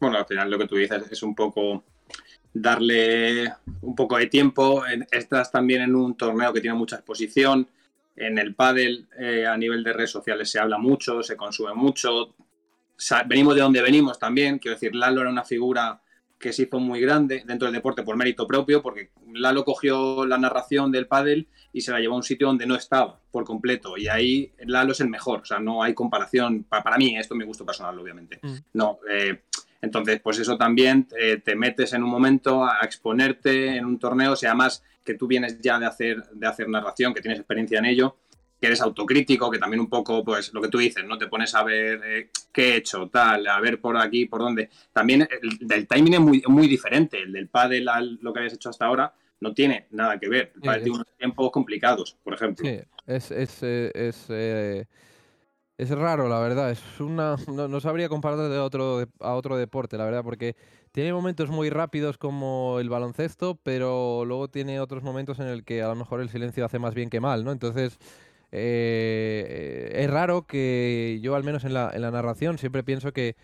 [0.00, 1.84] Bueno, al final lo que tú dices es un poco
[2.52, 4.84] darle un poco de tiempo.
[5.10, 7.68] Estás también en un torneo que tiene mucha exposición.
[8.16, 12.34] En el pádel eh, a nivel de redes sociales se habla mucho, se consume mucho.
[13.26, 14.58] venimos de donde venimos también.
[14.58, 16.00] Quiero decir, Lalo era una figura
[16.38, 20.36] que se hizo muy grande dentro del deporte por mérito propio, porque Lalo cogió la
[20.36, 23.96] narración del pádel y se la llevó a un sitio donde no estaba por completo.
[23.96, 25.40] Y ahí Lalo es el mejor.
[25.40, 26.64] O sea, no hay comparación.
[26.64, 28.40] Para, mí, esto es mi gusto personal, obviamente.
[28.42, 28.56] Mm.
[28.74, 28.98] No.
[29.10, 29.42] Eh,
[29.82, 34.32] entonces, pues eso también eh, te metes en un momento a exponerte en un torneo,
[34.32, 37.80] o sea, más que tú vienes ya de hacer, de hacer narración, que tienes experiencia
[37.80, 38.16] en ello,
[38.60, 41.18] que eres autocrítico, que también un poco, pues lo que tú dices, ¿no?
[41.18, 44.70] Te pones a ver eh, qué he hecho, tal, a ver por aquí, por dónde.
[44.92, 47.20] También el del timing es muy, muy diferente.
[47.20, 47.88] El del pádel,
[48.20, 50.52] lo que habías hecho hasta ahora, no tiene nada que ver.
[50.54, 52.64] El pádel tiene unos tiempos complicados, por ejemplo.
[52.64, 53.58] Sí, es, es,
[54.30, 54.86] eh,
[55.78, 56.70] es raro, la verdad.
[56.70, 60.56] Es una, no, sabría compararlo de otro, a otro deporte, la verdad, porque
[60.92, 65.82] tiene momentos muy rápidos como el baloncesto, pero luego tiene otros momentos en el que
[65.82, 67.52] a lo mejor el silencio hace más bien que mal, ¿no?
[67.52, 67.98] Entonces,
[68.52, 73.36] eh, es raro que yo, al menos en la, en la narración, siempre pienso que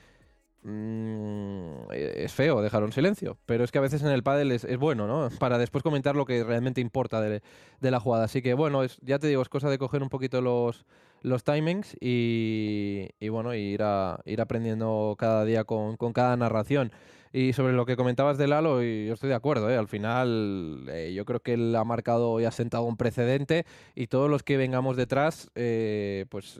[0.63, 4.67] mm, es feo dejar un silencio, pero es que a veces en el pádel es,
[4.79, 5.31] bueno, ¿no?
[5.39, 7.43] Para después comentar lo que realmente importa de,
[7.81, 8.25] de la jugada.
[8.25, 10.85] Así que, bueno, es, ya te digo, es cosa de coger un poquito los
[11.23, 16.93] los timings y, y bueno, ir, a, ir aprendiendo cada día con, con cada narración.
[17.33, 19.77] Y sobre lo que comentabas de Lalo, yo estoy de acuerdo, ¿eh?
[19.77, 24.07] al final eh, yo creo que él ha marcado y ha sentado un precedente y
[24.07, 26.59] todos los que vengamos detrás, eh, pues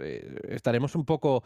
[0.49, 1.43] estaremos un poco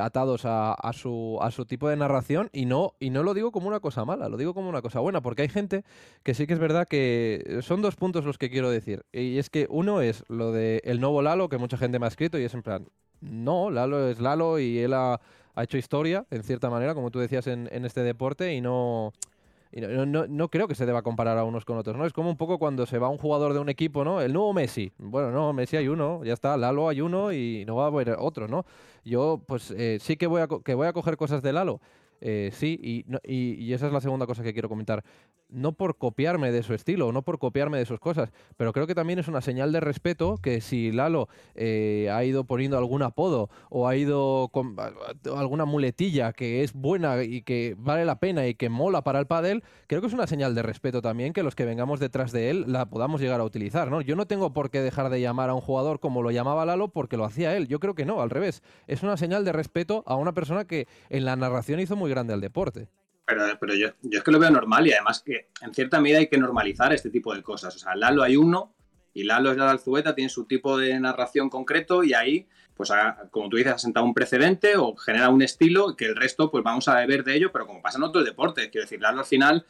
[0.00, 3.52] atados a, a, su, a su tipo de narración y no, y no lo digo
[3.52, 5.84] como una cosa mala, lo digo como una cosa buena, porque hay gente
[6.22, 9.04] que sí que es verdad que son dos puntos los que quiero decir.
[9.12, 12.38] Y es que uno es lo de nuevo Lalo, que mucha gente me ha escrito
[12.38, 12.88] y es en plan,
[13.20, 15.20] no, Lalo es Lalo y él ha
[15.54, 19.12] ha hecho historia, en cierta manera, como tú decías, en, este deporte y no...
[19.72, 22.06] no, no, creo que se deba comparar a unos con otros, ¿no?
[22.06, 24.20] Es como un poco cuando se va un jugador de un equipo, ¿no?
[24.20, 24.92] El nuevo Messi.
[24.98, 28.16] Bueno, no, Messi hay uno, ya está, Lalo hay uno y no va a haber
[28.18, 28.64] otro, ¿no?
[29.04, 31.80] Yo, pues eh, sí que voy, a, que voy a coger cosas de Lalo,
[32.20, 35.04] eh, sí, y, y, esa es la segunda cosa que quiero comentar.
[35.54, 38.94] No por copiarme de su estilo, no por copiarme de sus cosas, pero creo que
[38.94, 43.50] también es una señal de respeto que si Lalo eh, ha ido poniendo algún apodo
[43.70, 44.76] o ha ido con
[45.36, 49.26] alguna muletilla que es buena y que vale la pena y que mola para el
[49.26, 52.50] pádel, creo que es una señal de respeto también que los que vengamos detrás de
[52.50, 54.00] él la podamos llegar a utilizar, ¿no?
[54.00, 56.88] Yo no tengo por qué dejar de llamar a un jugador como lo llamaba Lalo
[56.88, 57.68] porque lo hacía él.
[57.68, 58.62] Yo creo que no, al revés.
[58.86, 62.32] Es una señal de respeto a una persona que en la narración hizo muy grande
[62.32, 62.88] al deporte.
[63.26, 66.18] Pero, pero yo, yo, es que lo veo normal y además que en cierta medida
[66.18, 67.74] hay que normalizar este tipo de cosas.
[67.74, 68.74] O sea, Lalo hay uno
[69.14, 72.90] y Lalo es la Alzueta, tiene su tipo de narración concreto y ahí, pues
[73.30, 76.62] como tú dices, ha sentado un precedente o genera un estilo que el resto, pues
[76.64, 78.68] vamos a beber de ello, pero como pasa en otros deportes.
[78.68, 79.64] Quiero decir, Lalo al final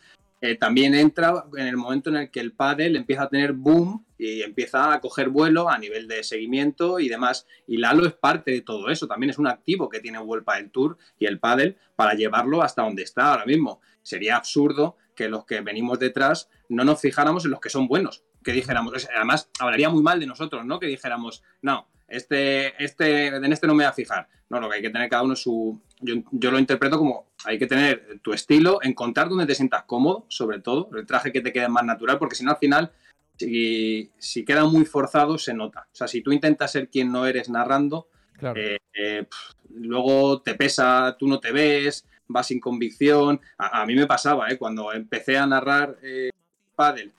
[0.44, 4.04] eh, también entra en el momento en el que el pádel empieza a tener boom
[4.18, 7.46] y empieza a coger vuelo a nivel de seguimiento y demás.
[7.66, 10.70] Y Lalo es parte de todo eso, también es un activo que tiene World el
[10.70, 13.80] Tour y el pádel para llevarlo hasta donde está ahora mismo.
[14.02, 18.22] Sería absurdo que los que venimos detrás no nos fijáramos en los que son buenos,
[18.42, 20.78] que dijéramos, además hablaría muy mal de nosotros, ¿no?
[20.78, 24.28] Que dijéramos, no, este, este, en este no me voy a fijar.
[24.50, 25.80] No, lo que hay que tener cada uno su.
[26.00, 30.60] Yo, lo interpreto como hay que tener tu estilo, encontrar donde te sientas cómodo, sobre
[30.60, 32.92] todo, el traje que te quede más natural, porque si no al final,
[33.36, 35.88] si, si queda muy forzado, se nota.
[35.92, 38.08] O sea, si tú intentas ser quien no eres narrando,
[38.56, 39.26] eh, eh,
[39.70, 43.40] luego te pesa, tú no te ves, vas sin convicción.
[43.58, 44.58] A, mí me pasaba, ¿eh?
[44.58, 46.30] cuando empecé a narrar eh,
[46.74, 47.12] pádel,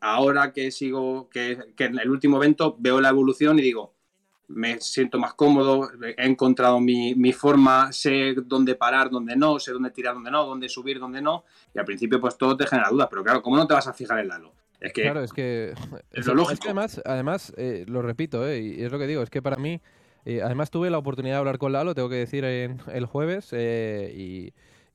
[0.00, 3.94] ahora que sigo, que, en el último evento veo la evolución y digo,
[4.48, 9.90] me siento más cómodo, he encontrado mi, forma, sé dónde parar, dónde no, sé dónde
[9.90, 11.44] tirar, dónde no, dónde subir, dónde no.
[11.74, 13.92] Y al principio pues todo te genera dudas, pero claro, ¿cómo no te vas a
[13.92, 14.52] fijar en Lalo?
[14.80, 15.74] Es que, claro, es que
[16.10, 16.64] es lo lógico.
[16.64, 17.54] además, además
[17.86, 19.80] lo repito, y es lo que digo, es que para mí
[20.24, 23.48] eh, además tuve la oportunidad de hablar con Lalo, tengo que decir, en, el jueves
[23.52, 24.52] eh, y,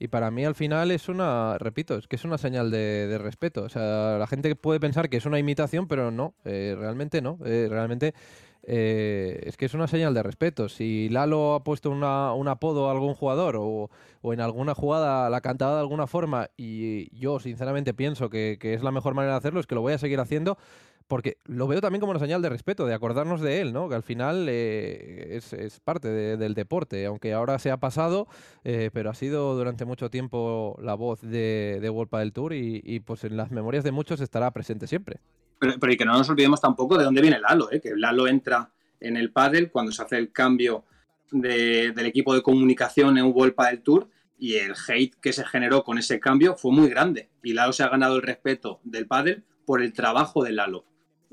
[0.10, 3.63] para mí al final es una, repito, es que es una señal de, respeto.
[3.63, 7.39] O sea, la gente puede pensar que es una imitación, pero no, eh, realmente no.
[7.41, 8.13] realmente
[8.67, 10.67] es que es una señal de respeto.
[10.67, 13.89] Si Lalo ha puesto un apodo a algún jugador o,
[14.23, 18.91] en alguna jugada la cantado de alguna forma y yo sinceramente pienso que, es la
[18.91, 20.58] mejor manera de hacerlo, es que lo voy a seguir haciendo
[21.08, 23.88] porque lo veo también como una señal de respeto, de acordarnos de él, ¿no?
[23.88, 28.27] Que al final eh, es, parte del deporte, aunque ahora se ha pasado,
[28.65, 33.23] eh, pero ha sido durante mucho tiempo la voz de, de del Tour y, pues
[33.23, 35.21] en las memorias de muchos estará presente siempre.
[35.60, 37.82] Pero, y que no nos olvidemos tampoco de dónde viene Lalo, ¿eh?
[37.82, 40.86] que Lalo entra en el pádel cuando se hace el cambio
[41.32, 45.98] del equipo de comunicación en World del Tour y el hate que se generó con
[45.98, 49.82] ese cambio fue muy grande y Lalo se ha ganado el respeto del pádel por
[49.82, 50.86] el trabajo de Lalo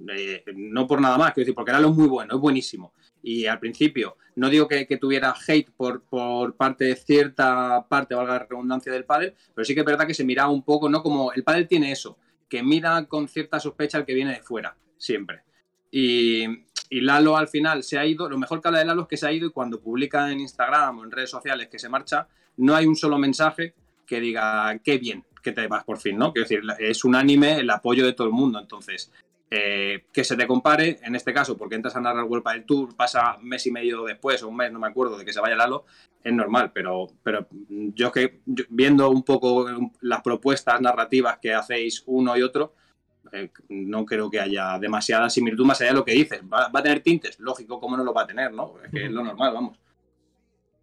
[0.08, 2.92] eh, no por nada más, quiero decir, porque Lalo es muy bueno, es buenísimo.
[3.22, 8.34] Y al principio, no digo que, tuviera hate por, por, parte de cierta parte, valga
[8.34, 11.02] la redundancia del pádel, pero sí que es verdad que se miraba un poco, ¿no?
[11.02, 14.76] Como el pádel tiene eso, que mira con cierta sospecha al que viene de fuera,
[14.96, 15.42] siempre.
[15.90, 16.44] Y,
[16.90, 19.16] y Lalo al final se ha ido, lo mejor que habla de Lalo es que
[19.16, 22.28] se ha ido y cuando publica en Instagram o en redes sociales que se marcha,
[22.56, 23.74] no hay un solo mensaje
[24.06, 26.32] que diga qué bien que te vas por fin, ¿no?
[26.32, 28.58] Quiero decir, es unánime el apoyo de todo el mundo.
[28.58, 29.12] Entonces,
[29.56, 32.96] eh, que se te compare, en este caso, porque entras a narrar World del Tour,
[32.96, 35.40] pasa un mes y medio después, o un mes, no me acuerdo, de que se
[35.40, 35.84] vaya Lalo,
[36.24, 39.66] es normal, pero, pero yo que viendo un poco
[40.00, 42.74] las propuestas narrativas que hacéis uno y otro,
[43.32, 46.40] eh, no creo que haya demasiada similitud más allá de lo que dices.
[46.52, 47.38] ¿Va, a tener tintes?
[47.38, 48.52] Lógico, ¿cómo no lo va a tener?
[48.52, 48.74] ¿no?
[48.84, 49.78] Es que es lo normal, vamos.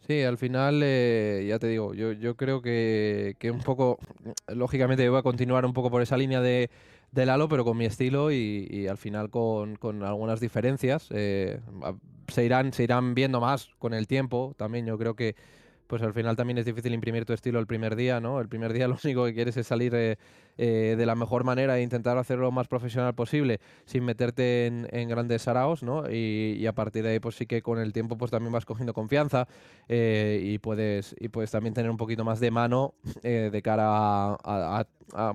[0.08, 4.00] Sí, al final, eh, ya te digo, yo, yo creo que, que un poco,
[4.48, 6.70] lógicamente, voy a continuar un poco por esa línea de
[7.12, 11.08] de Lalo, pero con mi estilo y, al final con, algunas diferencias.
[11.12, 11.60] Eh,
[12.28, 14.56] se, irán, se irán viendo más con el tiempo.
[14.58, 15.36] También yo creo que
[15.92, 18.40] pues al final también es difícil imprimir tu estilo el primer día, ¿no?
[18.40, 20.18] El primer día lo único que quieres es salir eh,
[20.58, 25.10] eh, de la mejor manera e intentar hacerlo lo más profesional posible sin meterte en,
[25.10, 26.10] grandes saraos, ¿no?
[26.10, 28.94] Y, a partir de ahí, pues sí que con el tiempo pues también vas cogiendo
[28.94, 29.50] confianza
[29.90, 34.86] y, puedes, y puedes también tener un poquito más de mano de cara a,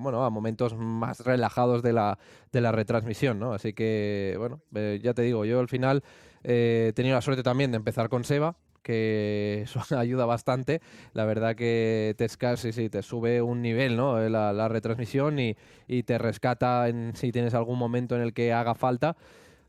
[0.01, 2.17] bueno, a momentos más relajados de la,
[2.51, 3.53] de la retransmisión, ¿no?
[3.53, 6.03] Así que, bueno, eh, ya te digo, yo al final
[6.43, 8.55] eh, he tenido la suerte también de empezar con Seba,
[8.87, 10.81] que eso ayuda bastante.
[11.13, 14.21] La verdad que te, sí, sí, te sube un nivel ¿no?
[14.21, 18.33] Eh, la, la retransmisión y, y, te rescata en, si tienes algún momento en el
[18.33, 19.17] que haga falta.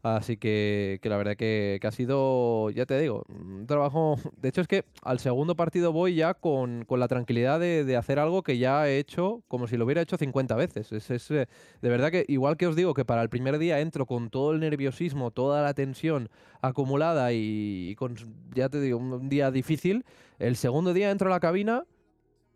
[0.02, 4.16] Así que, la verdad que, ha sido, ya te digo, un trabajo...
[4.38, 8.42] De hecho es que al segundo partido voy ya con, la tranquilidad de, hacer algo
[8.42, 10.92] que ya he hecho como si lo hubiera hecho 50 veces.
[10.92, 11.48] Es, eh,
[11.82, 14.52] de verdad que igual que os digo que para el primer día entro con todo
[14.52, 16.30] el nerviosismo, toda la tensión
[16.62, 18.14] acumulada y, con,
[18.54, 20.04] ya te digo, un día difícil,
[20.38, 21.84] el segundo día entro a la cabina...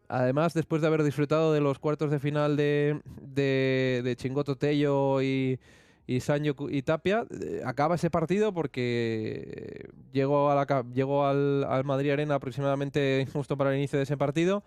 [0.09, 5.23] Además, después de haber disfrutado de los cuartos de final de, de, de Chingoto Tello
[5.23, 5.59] y,
[6.17, 11.85] y Sancho y Tapia, eh, acaba ese partido porque llegó, a la, llegó al, al,
[11.85, 14.63] Madrid Arena aproximadamente justo para el inicio de ese partido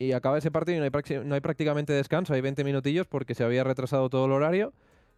[0.00, 3.34] y acaba ese partido y no hay, no hay prácticamente descanso, hay 20 minutillos porque
[3.34, 4.72] se había retrasado todo el horario.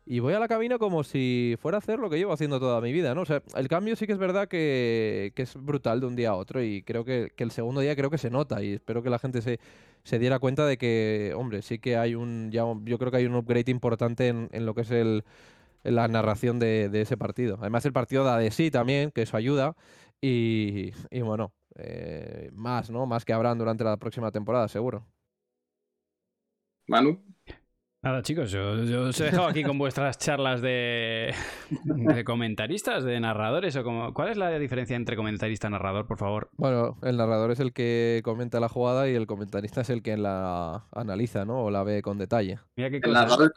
[0.05, 2.81] Y voy a la cabina como si fuera a hacer lo que llevo haciendo toda
[2.81, 3.21] mi vida, ¿no?
[3.21, 6.31] O sea, el cambio sí que es verdad que, que es brutal de un día
[6.31, 9.05] a otro y creo que, que, el segundo día creo que se nota y espero
[9.05, 9.61] que la gente se,
[10.03, 13.27] se diera cuenta de que, hombre, sí que hay un, ya, yo creo que hay
[13.27, 15.23] un upgrade importante en, en lo que es el,
[15.83, 17.59] la narración de, ese partido.
[17.61, 19.77] Además el partido da de sí también, que eso ayuda.
[20.21, 23.07] Y, bueno, eh, más, ¿no?
[23.07, 25.07] Más que habrán durante la próxima temporada, seguro.
[26.87, 27.21] Manu.
[28.05, 31.33] Nada, chicos, yo, os he dejado aquí con vuestras charlas de,
[32.27, 33.77] comentaristas, de narradores.
[33.77, 36.51] o como, ¿Cuál es la diferencia entre comentarista y narrador, por favor?
[36.57, 40.17] Bueno, el narrador es el que comenta la jugada y el comentarista es el que
[40.17, 41.63] la analiza, ¿no?
[41.63, 42.59] O la ve con detalle.
[42.77, 43.53] Mira qué el, narrador,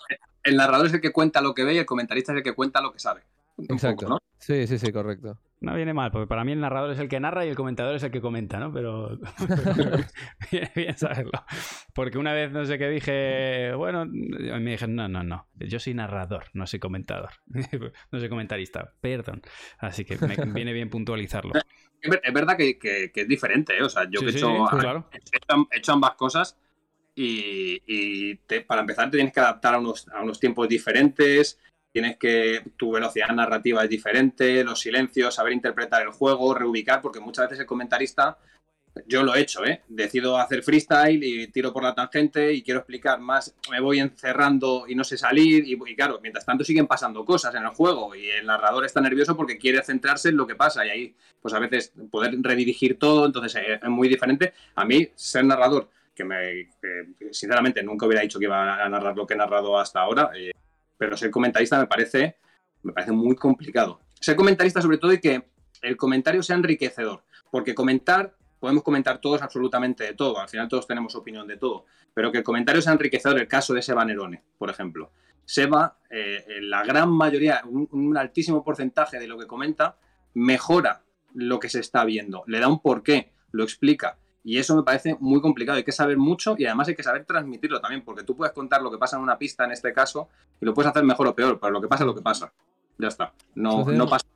[0.45, 2.53] el, narrador, es el que cuenta lo que ve y el comentarista es el que
[2.53, 3.23] cuenta lo que sabe.
[3.57, 4.07] Exacto.
[4.07, 4.19] ¿no?
[4.39, 5.37] Sí, sí, sí, correcto.
[5.61, 7.95] No viene mal, porque para mí el narrador es el que narra y el comentador
[7.95, 8.71] es el que comenta, ¿no?
[8.71, 9.17] Pero
[10.51, 11.31] viene bien saberlo.
[11.93, 15.93] Porque una vez no sé qué dije, bueno, me dije, no, no, no, yo soy
[15.93, 17.31] narrador, no soy comentador,
[18.11, 19.41] no soy comentarista, perdón.
[19.79, 21.53] Así que me viene bien puntualizarlo.
[22.01, 23.81] Es verdad que, es diferente, ¿eh?
[23.81, 26.59] o sea, yo he, hecho, ambas cosas
[27.15, 28.35] y,
[28.67, 31.59] para empezar te tienes que adaptar a unos, a unos tiempos diferentes,
[31.91, 37.21] tienes que, tu velocidad narrativa es diferente, los silencios, saber interpretar el juego, reubicar, porque
[37.21, 38.37] muchas veces el comentarista,
[39.07, 39.81] yo lo he hecho, ¿eh?
[39.87, 44.85] decido hacer freestyle y tiro por la tangente y quiero explicar más, me voy encerrando
[44.87, 48.29] y no sé salir, y, claro, mientras tanto siguen pasando cosas en el juego y
[48.29, 51.59] el narrador está nervioso porque quiere centrarse en lo que pasa y ahí, pues a
[51.59, 54.53] veces poder redirigir todo, entonces eh, es muy diferente.
[54.75, 56.69] A mí, ser narrador, que me,
[57.31, 60.51] sinceramente nunca hubiera dicho que iba a narrar lo que he narrado hasta ahora, eh,
[60.97, 62.37] pero ser comentarista me parece,
[62.83, 63.99] me parece muy complicado.
[64.19, 65.49] Ser comentarista sobre todo y que
[65.81, 70.87] el comentario sea enriquecedor, porque comentar, podemos comentar todos absolutamente de todo, al final todos
[70.87, 74.41] tenemos opinión de todo, pero que el comentario sea enriquecedor, el caso de Seba Nerone,
[74.57, 75.11] por ejemplo.
[75.43, 79.97] Seba, eh, la gran mayoría, un, altísimo porcentaje de lo que comenta,
[80.33, 84.17] mejora lo que se está viendo, le da un porqué, lo explica.
[84.45, 85.77] Y eso me parece muy complicado.
[85.77, 88.79] Hay que saber mucho y además hay que saber transmitirlo también, porque tú puedes contar
[88.83, 90.29] lo que pasa en una pista en este caso
[90.61, 92.53] y lo puedes hacer mejor o peor, pero lo que pasa es lo que pasa.
[92.99, 93.33] Ya está.
[93.55, 94.27] No, sucede, no pasa.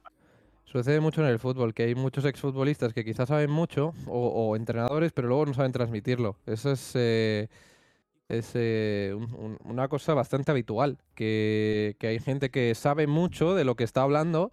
[0.65, 5.11] Sucede mucho en el fútbol, que hay muchos exfutbolistas que quizás saben mucho, o, entrenadores,
[5.11, 6.37] pero luego no saben transmitirlo.
[6.47, 7.47] Eso es, eh,
[8.29, 9.15] es eh,
[9.63, 14.01] una cosa bastante habitual, que, que hay gente que sabe mucho de lo que está
[14.01, 14.51] hablando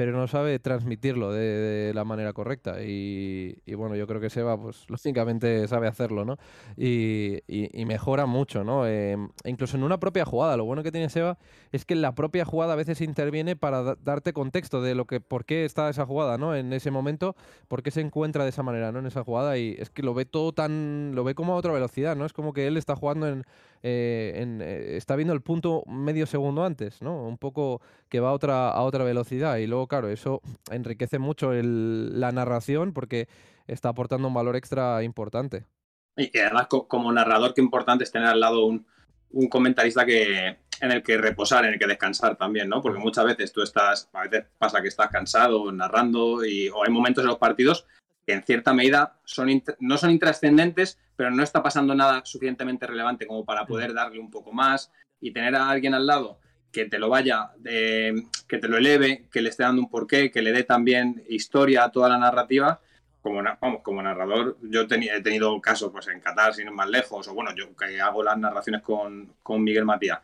[0.00, 2.82] pero no sabe transmitirlo de, la manera correcta.
[2.82, 6.38] Y, bueno, yo creo que Seba, pues lógicamente sabe hacerlo, ¿no?
[6.74, 7.42] Y,
[7.84, 8.86] mejora mucho, ¿no?
[8.86, 10.56] Em, incluso en una propia jugada.
[10.56, 11.36] Lo bueno que tiene Seba
[11.70, 15.44] es que la propia jugada a veces interviene para darte contexto de lo que, por
[15.44, 16.56] qué está esa jugada, ¿no?
[16.56, 17.36] En ese momento,
[17.68, 19.00] por qué se encuentra de esa manera, ¿no?
[19.00, 19.58] En esa jugada.
[19.58, 21.14] Y es que lo ve todo tan.
[21.14, 22.24] lo ve como a otra velocidad, ¿no?
[22.24, 23.44] Es como que él está jugando en
[23.82, 27.24] eh, eh, está viendo el punto medio segundo antes, ¿no?
[27.26, 29.56] Un poco que va a otra, a otra velocidad.
[29.56, 33.28] Y luego, claro, eso enriquece mucho la narración porque
[33.66, 35.64] está aportando un valor extra importante.
[36.16, 38.86] Y además, como narrador, qué importante es tener al lado un,
[39.48, 42.82] comentarista que, en el que reposar, en el que descansar también, ¿no?
[42.82, 46.90] Porque muchas veces tú estás, a veces pasa que estás cansado narrando y, o hay
[46.90, 47.86] momentos en los partidos
[48.30, 49.48] que en cierta medida son
[49.80, 54.30] no son intrascendentes, pero no está pasando nada suficientemente relevante como para poder darle un
[54.30, 56.38] poco más y tener a alguien al lado
[56.70, 60.42] que te lo vaya, que te lo eleve, que le esté dando un porqué, que
[60.42, 62.80] le dé también historia a toda la narrativa.
[63.20, 67.26] Como, vamos, como narrador, yo he tenido casos pues, en Qatar, sin ir más lejos,
[67.26, 70.20] o bueno, yo que hago las narraciones con, con Miguel Matías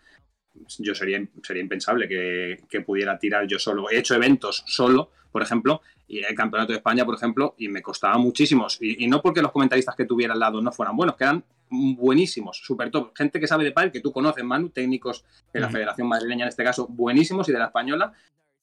[0.78, 3.90] yo sería, sería impensable que, que, pudiera tirar yo solo.
[3.90, 7.82] He hecho eventos solo, por ejemplo, y el Campeonato de España, por ejemplo, y me
[7.82, 8.78] costaba muchísimos.
[8.80, 12.56] Y, no porque los comentaristas que tuviera al lado no fueran buenos, que eran buenísimos,
[12.64, 13.12] súper top.
[13.14, 16.48] Gente que sabe de pádel, que tú conoces, Manu, técnicos de la Federación Madrileña en
[16.48, 18.14] este caso, buenísimos y de la española,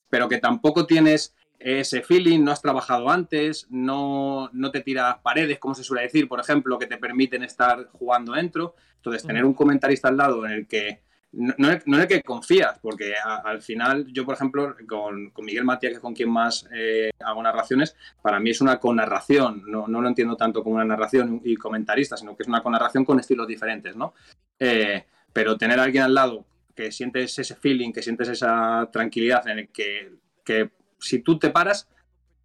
[0.09, 5.59] pero que tampoco tienes ese feeling, no has trabajado antes, no, no te tiras paredes,
[5.59, 8.73] como se suele decir, por ejemplo, que te permiten estar jugando dentro.
[8.95, 11.03] Entonces, tener un comentarista al lado en el que
[11.33, 15.91] no, no, es el que confías, porque al final yo, por ejemplo, con, Miguel Matías,
[15.91, 20.01] que es con quien más eh, hago narraciones, para mí es una conarración, no, no
[20.01, 23.47] lo entiendo tanto como una narración y comentarista, sino que es una conarración con estilos
[23.47, 24.13] diferentes, ¿no?
[24.59, 29.47] Eh, pero tener a alguien al lado que sientes ese feeling, que sientes esa tranquilidad
[29.47, 30.11] en el que,
[30.43, 30.69] que
[30.99, 31.87] si tú te paras,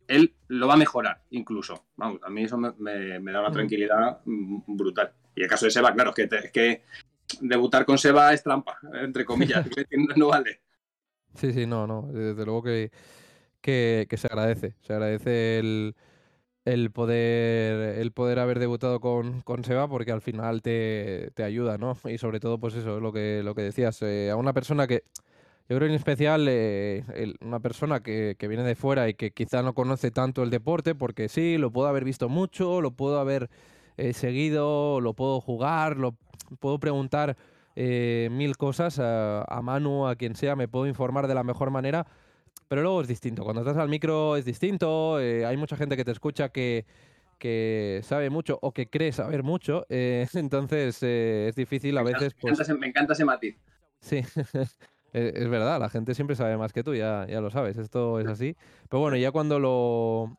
[0.07, 1.85] él lo va a mejorar incluso.
[1.97, 5.13] Vamos, a mí eso me, da una tranquilidad brutal.
[5.37, 6.83] Y el caso de Seba, claro, es que, es que
[7.41, 9.67] debutar con Seba es trampa, entre comillas,
[10.17, 10.61] no vale.
[11.35, 12.91] Sí, sí, no, no, desde luego que,
[13.61, 15.95] que, se agradece, se agradece el,
[16.65, 21.79] el, poder el poder haber debutado con, con Seba porque al final te, te, ayuda,
[21.79, 21.97] ¿no?
[22.07, 25.05] Y sobre todo, pues eso, lo que, lo que decías, eh, a una persona que,
[25.69, 27.05] yo creo en especial eh,
[27.41, 30.95] una persona que, que, viene de fuera y que quizá no conoce tanto el deporte,
[30.95, 33.51] porque sí, lo puedo haber visto mucho, lo puedo haber
[33.99, 36.17] eh, seguido, lo puedo jugar, lo
[36.61, 37.37] puedo preguntar
[37.81, 42.09] eh, mil cosas a, Manu, a quien sea, me puedo informar de la mejor manera,
[42.67, 43.45] pero luego es distinto.
[43.45, 46.87] Cuando estás al micro es distinto, eh, hay mucha gente que te escucha que,
[47.39, 52.35] que sabe mucho o que cree saber mucho, eh, entonces es difícil a veces...
[52.41, 53.57] Pues me, encanta ese, matiz.
[54.01, 54.25] Sí,
[55.13, 58.27] es verdad, la gente siempre sabe más que tú, ya, ya lo sabes, esto es
[58.27, 58.57] así.
[58.89, 60.37] Pero bueno, ya cuando lo,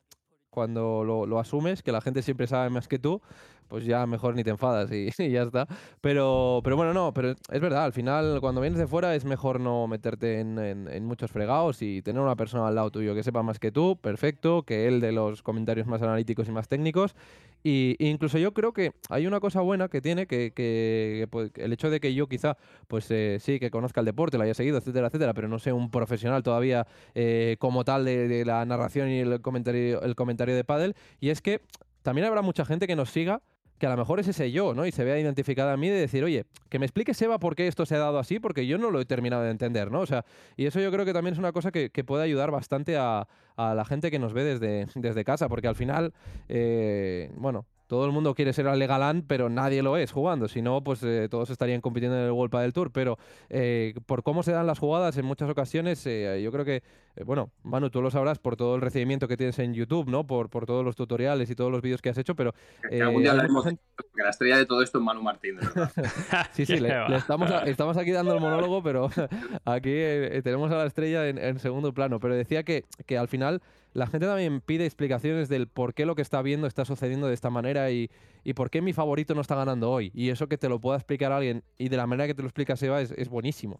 [0.59, 3.21] cuando lo, asumes, que la gente siempre sabe más que tú,
[3.69, 5.67] pues ya mejor ni te enfadas y, ya está.
[6.01, 9.59] Pero, pero bueno, no, pero es verdad, al final cuando vienes de fuera es mejor
[9.59, 13.43] no meterte en, en, muchos fregados y tener una persona al lado tuyo que sepa
[13.43, 17.15] más que tú, perfecto, que él de los comentarios más analíticos y más técnicos.
[17.63, 21.73] Y incluso yo creo que hay una cosa buena que tiene, que, que, pues, el
[21.73, 22.57] hecho de que yo quizá,
[22.87, 25.73] pues eh, sí, que conozca el deporte, lo haya seguido, etcétera, etcétera, pero no sé
[25.73, 30.55] un profesional todavía eh, como tal de, de, la narración y el comentario, el comentario
[30.55, 30.95] de pádel.
[31.19, 31.61] Y es que
[32.01, 33.41] también habrá mucha gente que nos siga
[33.79, 34.85] que a lo mejor es ese yo, ¿no?
[34.85, 37.67] Y se vea identificada a mí de decir, oye, que me explique Seba por qué
[37.67, 40.01] esto se ha dado así, porque yo no lo he terminado de entender, ¿no?
[40.01, 40.25] O sea,
[40.57, 43.27] y eso yo creo que también es una cosa que, puede ayudar bastante a,
[43.57, 46.13] la gente que nos ve desde, desde casa, porque al final,
[46.47, 50.47] eh, bueno, todo el mundo quiere ser Ale Galán, pero nadie lo es jugando.
[50.47, 52.91] Si no, pues eh, todos estarían compitiendo en el World del Tour.
[52.91, 53.17] Pero
[53.49, 56.83] eh, por cómo se dan las jugadas en muchas ocasiones, eh, yo creo que,
[57.25, 60.27] bueno, Manu, tú lo sabrás por todo el recibimiento que tienes en YouTube, ¿no?
[60.27, 62.53] Por, por todos los tutoriales y todos los vídeos que has hecho, pero...
[62.91, 65.57] algún día hablaremos que la estrella de todo esto es Manu Martín,
[66.51, 69.09] sí, sí, le, estamos, estamos aquí dando el monólogo, pero
[69.65, 69.95] aquí
[70.43, 72.19] tenemos a la estrella en, en, segundo plano.
[72.19, 73.63] Pero decía que, que al final
[73.93, 77.33] la gente también pide explicaciones del por qué lo que está viendo está sucediendo de
[77.33, 78.09] esta manera y,
[78.55, 80.11] por qué mi favorito no está ganando hoy.
[80.13, 82.47] Y eso que te lo pueda explicar alguien y de la manera que te lo
[82.47, 83.79] explica Seba es, es buenísimo.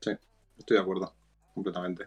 [0.00, 0.10] Sí,
[0.58, 1.14] estoy de acuerdo,
[1.54, 2.04] completamente.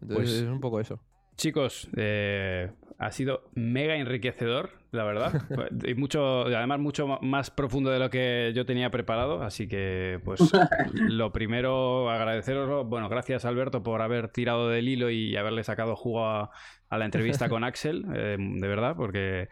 [0.00, 1.00] Entonces pues, es un poco eso.
[1.36, 5.42] Chicos, eh, ha sido mega enriquecedor, la verdad.
[5.86, 9.42] y mucho, además, mucho más profundo de lo que yo tenía preparado.
[9.42, 10.40] Así que, pues,
[10.94, 12.86] lo primero, agradeceros.
[12.86, 16.50] Bueno, gracias, Alberto, por haber tirado del hilo y haberle sacado jugo a,
[16.90, 19.48] la entrevista con Axel, eh, de verdad, porque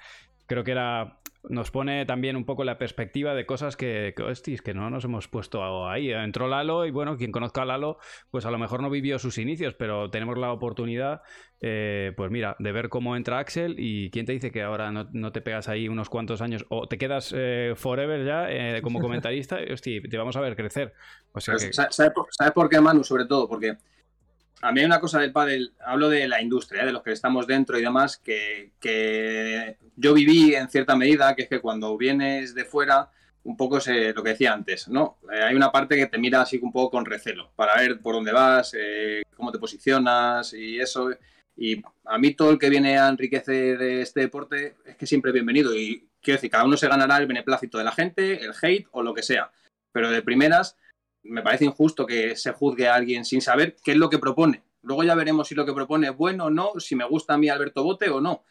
[0.53, 4.75] creo que era nos pone también un poco la perspectiva de cosas que, que, que
[4.75, 6.13] no nos hemos puesto ahí.
[6.13, 7.99] Entró Lalo y bueno, quien conozca a Lalo,
[8.31, 11.23] pues a lo mejor no vivió sus inicios, pero tenemos la oportunidad,
[11.61, 15.33] eh, pues mira, de ver cómo entra Axel y quién te dice que ahora no,
[15.33, 19.59] te pegas ahí unos cuantos años o te quedas eh, forever ya eh, como comentarista,
[19.73, 20.93] hostia, te vamos a ver crecer.
[21.33, 23.03] O ¿Sabes por qué, Manu?
[23.03, 23.79] Sobre todo, porque
[24.63, 26.87] a mí hay una cosa del pádel, hablo de la industria, ¿eh?
[26.87, 28.71] de los que estamos dentro y demás, que,
[29.97, 33.11] yo viví en cierta medida, que es que cuando vienes de fuera,
[33.43, 35.19] un poco es lo que decía antes, ¿no?
[35.33, 38.15] Eh, hay una parte que te mira así un poco con recelo, para ver por
[38.15, 41.11] dónde vas, eh, cómo te posicionas y eso.
[41.57, 45.35] Y a mí todo el que viene a enriquecer este deporte es que siempre es
[45.35, 45.75] bienvenido.
[45.75, 49.03] Y quiero decir, cada uno se ganará el beneplácito de la gente, el hate o
[49.03, 49.51] lo que sea.
[49.91, 50.77] Pero de primeras,
[51.25, 54.63] me parece injusto que se juzgue a alguien sin saber qué es lo que propone.
[54.83, 57.39] Luego ya veremos si lo que propone es bueno o no, si me gusta a
[57.39, 58.45] mí Alberto Bote o no.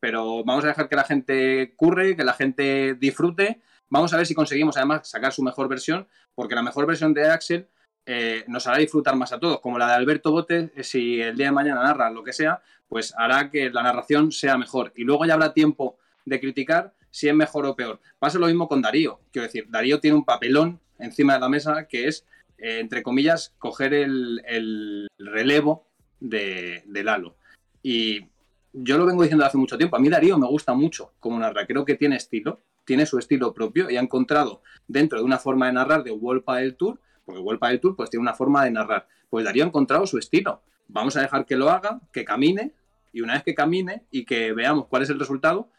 [0.00, 3.62] Pero vamos a dejar que la gente curre, que la gente disfrute.
[3.88, 7.30] Vamos a ver si conseguimos además sacar su mejor versión, porque la mejor versión de
[7.30, 7.68] Axel
[8.04, 9.60] eh, nos hará disfrutar más a todos.
[9.60, 12.60] Como la de Alberto Bote, eh, si el día de mañana narra lo que sea,
[12.88, 14.92] pues hará que la narración sea mejor.
[14.96, 18.00] Y luego ya habrá tiempo de criticar si es mejor o peor.
[18.18, 19.20] Pasa lo mismo con Darío.
[19.32, 22.24] Quiero decir, Darío tiene un papelón encima de la mesa, que es,
[22.58, 25.86] eh, entre comillas, coger el, relevo
[26.20, 27.36] de, Lalo.
[27.82, 28.26] Y
[28.72, 29.96] yo lo vengo diciendo hace mucho tiempo.
[29.96, 31.66] A mí Darío me gusta mucho como narra.
[31.66, 35.66] Creo que tiene estilo, tiene su estilo propio y ha encontrado dentro de una forma
[35.66, 38.70] de narrar de World del Tour, porque World del Tour pues tiene una forma de
[38.70, 39.08] narrar.
[39.30, 40.62] Pues Darío ha encontrado su estilo.
[40.88, 42.72] Vamos a dejar que lo haga, que camine
[43.12, 45.70] y una vez que camine y que veamos cuál es el resultado,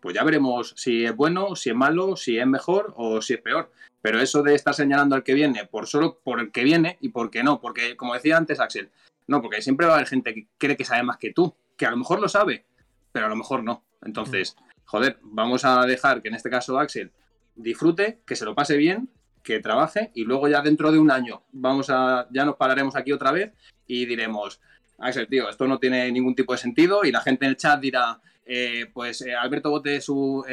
[0.00, 3.40] pues ya veremos si es bueno, si es malo, si es mejor o si es
[3.40, 3.70] peor.
[4.02, 7.10] Pero eso de estar señalando al que viene por solo por el que viene y
[7.10, 8.90] por qué no, porque como decía antes Axel,
[9.26, 11.86] no, porque siempre va a haber gente que cree que sabe más que tú, que
[11.86, 12.64] a lo mejor lo sabe,
[13.12, 13.84] pero a lo mejor no.
[14.02, 17.12] Entonces, joder, vamos a dejar que en este caso Axel
[17.54, 19.10] disfrute, que se lo pase bien,
[19.42, 23.12] que trabaje y luego ya dentro de un año vamos a ya nos pararemos aquí
[23.12, 23.52] otra vez
[23.86, 24.60] y diremos,
[24.98, 27.80] Axel, tío, esto no tiene ningún tipo de sentido y la gente en el chat
[27.80, 30.44] dirá, eh, pues eh, Alberto Bote es un,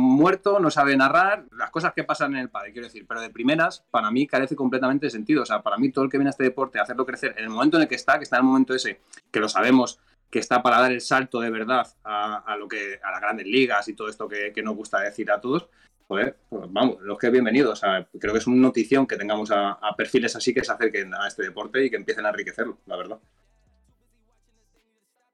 [0.00, 3.30] muerto, no sabe narrar, las cosas que pasan en el padre, quiero decir, pero de
[3.30, 5.42] primeras, para mí carece completamente de sentido.
[5.42, 7.50] O sea, para mí todo el que viene a este deporte hacerlo crecer, en el
[7.50, 10.40] momento en el que está, que está en el momento ese, que lo sabemos, que
[10.40, 13.94] está para dar el salto de verdad a, lo que a las grandes ligas y
[13.94, 15.68] todo esto que, nos gusta decir a todos,
[16.08, 17.72] pues vamos, los que bienvenidos.
[17.74, 20.72] O sea, creo que es una notición que tengamos a, a perfiles así que se
[20.72, 23.18] acerquen a este deporte y que empiecen a enriquecerlo, la verdad.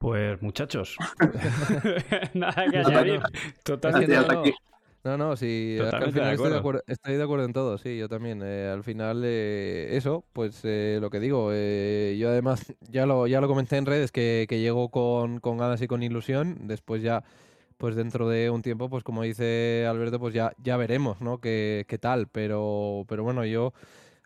[0.01, 0.97] Pues muchachos,
[2.33, 3.21] nada que añadir.
[3.63, 4.55] Totalmente.
[5.03, 8.09] No, no, sí, al final estoy, de acuerdo, estoy de acuerdo en todo, sí, yo
[8.09, 8.41] también.
[8.43, 13.41] Eh, al final, eh, eso, pues eh, lo que digo, yo además ya lo, ya
[13.41, 17.23] lo comenté en redes que, que llego con, con, ganas y con ilusión, después ya,
[17.77, 21.39] pues dentro de un tiempo, pues como dice Alberto, pues ya, ya veremos, ¿no?
[21.39, 23.71] Qué, qué tal, pero, pero bueno, yo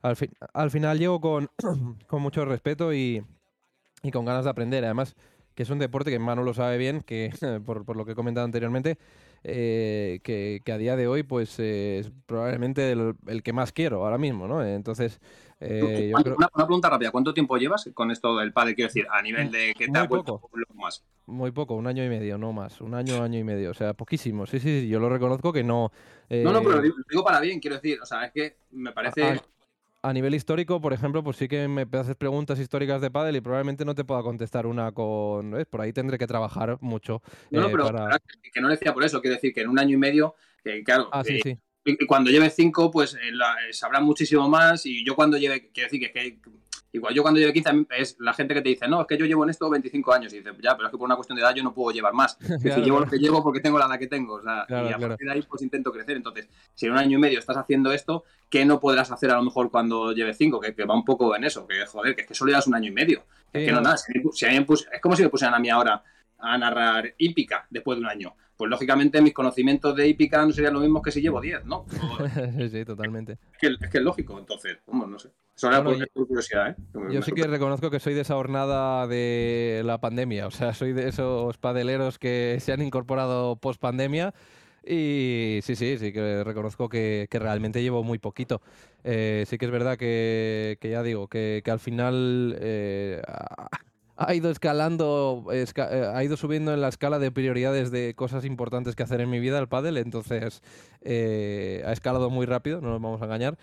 [0.01, 1.49] al, fin, al final llego con,
[2.07, 3.25] con mucho respeto y,
[4.03, 4.85] y con ganas de aprender.
[4.85, 5.15] Además,
[5.55, 7.31] que es un deporte que Manu lo sabe bien, que
[7.65, 8.97] por, por lo que he comentado anteriormente,
[9.47, 14.47] eh, que, a día de hoy pues es probablemente el, que más quiero ahora mismo,
[14.47, 14.65] ¿no?
[14.65, 15.21] Entonces,
[15.59, 18.73] eh, una, pregunta rápida, ¿cuánto tiempo llevas con esto del padre?
[18.73, 20.49] Quiero decir, a nivel de que te ha poco.
[20.73, 21.03] más.
[21.27, 22.81] Muy poco, un año y medio, no más.
[22.81, 24.47] Un año, año y medio, o sea, poquísimo.
[24.47, 25.91] Sí, sí, sí yo lo reconozco que no...
[26.27, 29.39] no, no, pero eh, digo, para bien, quiero decir, o sea, es que me parece
[30.05, 33.41] a nivel histórico, por ejemplo, pues sí que me haces preguntas históricas de pádel y
[33.41, 35.65] probablemente no te pueda contestar una con...
[35.69, 37.23] Por ahí tendré que trabajar mucho.
[37.49, 37.91] No, no, eh, pero
[38.53, 41.09] que no decía por eso, quiero decir que en un año y medio, que claro,
[41.11, 42.05] ah, sí, eh, sí.
[42.07, 43.31] Cuando lleve cinco, pues eh,
[43.71, 46.39] sabrán muchísimo más y yo cuando lleve, quiero decir que, que
[46.95, 49.25] Igual yo cuando lleve 15 es la gente que te dice, no, es que yo
[49.25, 50.33] llevo en esto 25 años.
[50.33, 52.13] Y dice, ya, pero es que por una cuestión de edad yo no puedo llevar
[52.13, 52.35] más.
[52.61, 54.35] claro, llevo lo que llevo porque tengo la edad que tengo.
[54.35, 56.15] O sea, y a partir de ahí pues intento crecer.
[56.15, 59.35] Entonces, si en un año y medio estás haciendo esto, ¿qué no podrás hacer a
[59.35, 60.61] lo mejor cuando lleves 5?
[60.61, 61.67] Que, va un poco en eso.
[61.67, 63.25] Que joder, que es que solo llevas un año y medio.
[63.51, 63.97] es que no, nada.
[63.97, 66.01] Si, es como si me pusieran a mí ahora
[66.39, 68.33] a narrar hípica después de un año.
[68.57, 71.85] Pues lógicamente mis conocimientos de hípica no serían los mismos que si llevo 10, ¿no?
[72.71, 73.33] sí, totalmente.
[73.33, 75.05] Es que, es que, es lógico, entonces, ¿cómo?
[75.05, 75.29] No sé.
[75.55, 76.75] Eso era por, curiosidad, ¿eh?
[77.11, 80.91] yo sí que reconozco que soy de esa hornada de la pandemia, o sea, soy
[80.91, 84.33] de esos padeleros que se han incorporado post pandemia.
[84.87, 88.61] Y sí, sí, sí que reconozco que, realmente llevo muy poquito.
[89.03, 93.21] Eh, sí que es verdad que, ya digo, que, al final eh,
[94.17, 95.65] ha ido escalando, eh,
[96.13, 99.39] ha ido subiendo en la escala de prioridades de cosas importantes que hacer en mi
[99.39, 100.61] vida el pádel, entonces
[101.01, 103.57] eh, ha escalado muy rápido, no nos vamos a engañar,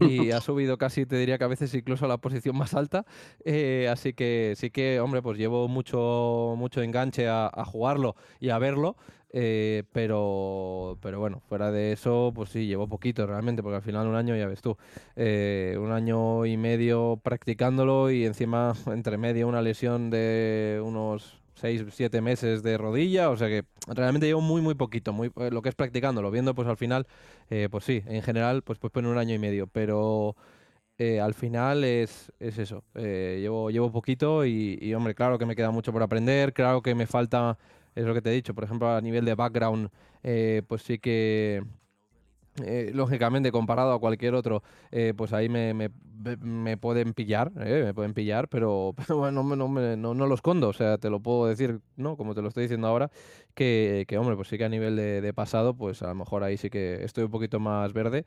[0.00, 3.04] y ha subido casi, te diría que a veces incluso a la posición más alta,
[3.44, 8.58] eh, así que sí que, hombre, pues llevo mucho, mucho enganche a jugarlo y a
[8.58, 8.96] verlo,
[9.30, 14.06] eh, pero, pero bueno, fuera de eso, pues sí, llevo poquito realmente, porque al final
[14.06, 14.76] un año, ya ves tú,
[15.16, 21.84] eh, un año y medio practicándolo y encima entre medio una lesión de unos 6,
[21.90, 25.60] 7 meses de rodilla, o sea que realmente llevo muy, muy poquito, muy, eh, lo
[25.60, 27.06] que es practicándolo, viendo pues al final,
[27.70, 30.36] pues sí, en general, pues pues pone un año y medio, pero...
[31.22, 32.82] al final es, es eso.
[32.94, 36.94] llevo, llevo poquito y, y, hombre, claro que me queda mucho por aprender, claro que
[36.94, 37.58] me falta
[37.98, 38.54] es lo que te he dicho.
[38.54, 39.90] Por ejemplo, a nivel de background,
[40.22, 41.62] eh, pues sí que,
[42.64, 48.14] eh, lógicamente, comparado a cualquier otro, eh, pues ahí me, me, pueden pillar, me pueden
[48.14, 52.16] pillar, pero, bueno, no, no, no, lo escondo, o sea, te lo puedo decir, ¿no?
[52.16, 53.10] Como te lo estoy diciendo ahora,
[53.54, 56.56] que, que hombre, pues sí que a nivel de, pasado, pues a lo mejor ahí
[56.56, 58.24] sí que estoy un poquito más verde,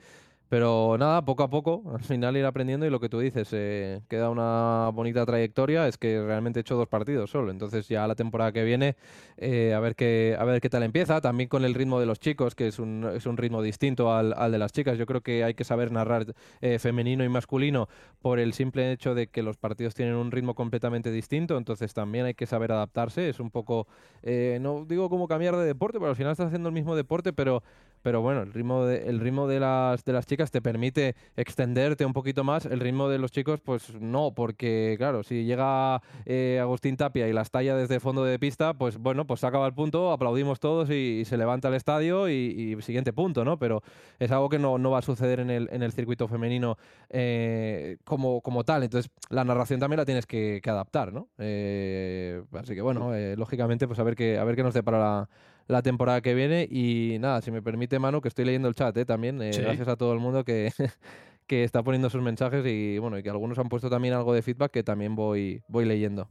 [0.52, 4.02] pero nada, poco a poco, al final ir aprendiendo y lo que tú dices, eh,
[4.10, 8.16] queda una bonita trayectoria, es que realmente he hecho dos partidos solo, entonces ya la
[8.16, 8.98] temporada que viene
[9.38, 12.20] eh, a, ver qué, a ver qué tal empieza, también con el ritmo de los
[12.20, 15.22] chicos, que es un, es un ritmo distinto al, al, de las chicas, yo creo
[15.22, 16.26] que hay que saber narrar
[16.60, 17.88] eh, femenino y masculino
[18.22, 22.26] por el simple hecho de que los partidos tienen un ritmo completamente distinto, entonces también
[22.26, 23.88] hay que saber adaptarse, es un poco,
[24.22, 27.64] no digo como cambiar de deporte, pero al final estás haciendo el mismo deporte, pero
[28.02, 32.06] pero bueno, el ritmo de, el ritmo de las de las chicas te permite extenderte
[32.06, 36.60] un poquito más, el ritmo de los chicos pues no, porque claro, si llega eh,
[36.62, 39.74] Agustín Tapia y las talla desde fondo de pista, pues bueno, pues se acaba el
[39.74, 43.58] punto, aplaudimos todos y, se levanta el estadio y, siguiente punto, ¿no?
[43.58, 43.84] Pero
[44.20, 46.78] es algo que no, no va a suceder en el, en el circuito femenino
[47.10, 51.28] eh, como, como tal, entonces la narración también la tienes que, adaptar, ¿no?
[51.38, 55.30] Eh, así que bueno, lógicamente pues a ver qué, a ver qué nos depara la
[55.72, 56.68] la temporada que viene.
[56.70, 59.06] Y nada, si me permite, Manu, que estoy leyendo el chat ¿eh?
[59.06, 59.42] también.
[59.42, 60.72] Eh, gracias a todo el mundo que,
[61.48, 64.42] que está poniendo sus mensajes y bueno, y que algunos han puesto también algo de
[64.42, 66.30] feedback que también voy, voy leyendo.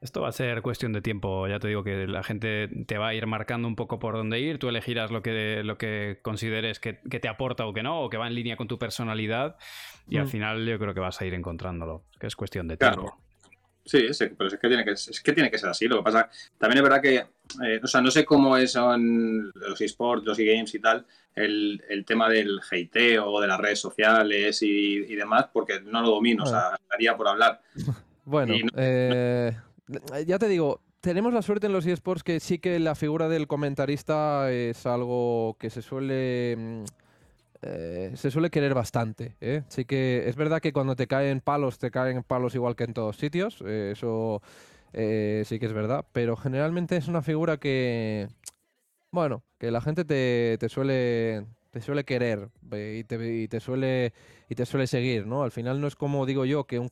[0.00, 3.08] Esto va a ser cuestión de tiempo, ya te digo que la gente te va
[3.08, 6.80] a ir marcando un poco por dónde ir, tú elegirás lo que, lo que consideres
[6.80, 9.58] que, te aporta o que no, o que va en línea con tu personalidad,
[10.08, 10.28] y al mm.
[10.28, 13.16] final yo creo que vas a ir encontrándolo, que es cuestión de tiempo.
[13.84, 14.06] Sí,
[14.36, 15.86] pero es que, tiene que, es que tiene que ser así.
[15.86, 17.16] Lo que pasa, también es verdad que,
[17.64, 21.04] eh, o sea, no sé cómo es son los esports, los e-games y tal,
[21.34, 26.10] el, el, tema del hateo o de las redes sociales y, demás, porque no lo
[26.10, 27.60] domino, o sea, estaría por hablar.
[28.24, 29.52] Bueno, eh,
[30.24, 33.48] ya te digo, tenemos la suerte en los eSports que sí que la figura del
[33.48, 36.84] comentarista es algo que se suele mm,
[37.62, 39.36] eh, se suele querer bastante.
[39.40, 39.62] ¿eh?
[39.68, 42.94] Sí que es verdad que cuando te caen palos, te caen palos igual que en
[42.94, 43.62] todos sitios.
[43.66, 44.42] Eh, eso
[44.92, 46.04] sí que es verdad.
[46.12, 48.28] Pero generalmente es una figura que,
[49.10, 53.04] bueno, que la gente te, suele te suele querer y
[53.48, 54.12] te, suele
[54.52, 55.42] y te suele seguir, ¿no?
[55.44, 56.90] Al final no es como digo yo, que un,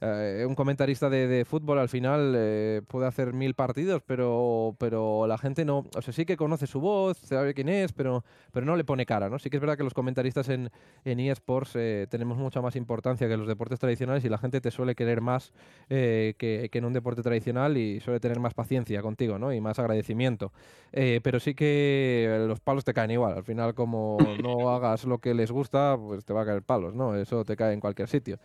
[0.00, 5.36] eh, un comentarista de, fútbol al final eh, puede hacer mil partidos, pero, pero la
[5.36, 8.76] gente no, o sea, sí que conoce su voz, sabe quién es, pero, pero no
[8.76, 9.40] le pone cara, ¿no?
[9.40, 10.70] Sí que es verdad que los comentaristas en,
[11.04, 14.70] en eSports eh, tenemos mucha más importancia que los deportes tradicionales y la gente te
[14.70, 15.52] suele querer más
[15.88, 16.36] que,
[16.70, 19.52] que, en un deporte tradicional y suele tener más paciencia contigo, ¿no?
[19.52, 20.52] Y más agradecimiento.
[20.92, 25.34] pero sí que los palos te caen igual, al final como no hagas lo que
[25.34, 27.16] les gusta, pues te va a caer palos, ¿no?
[27.16, 28.38] Eso te cae en cualquier sitio.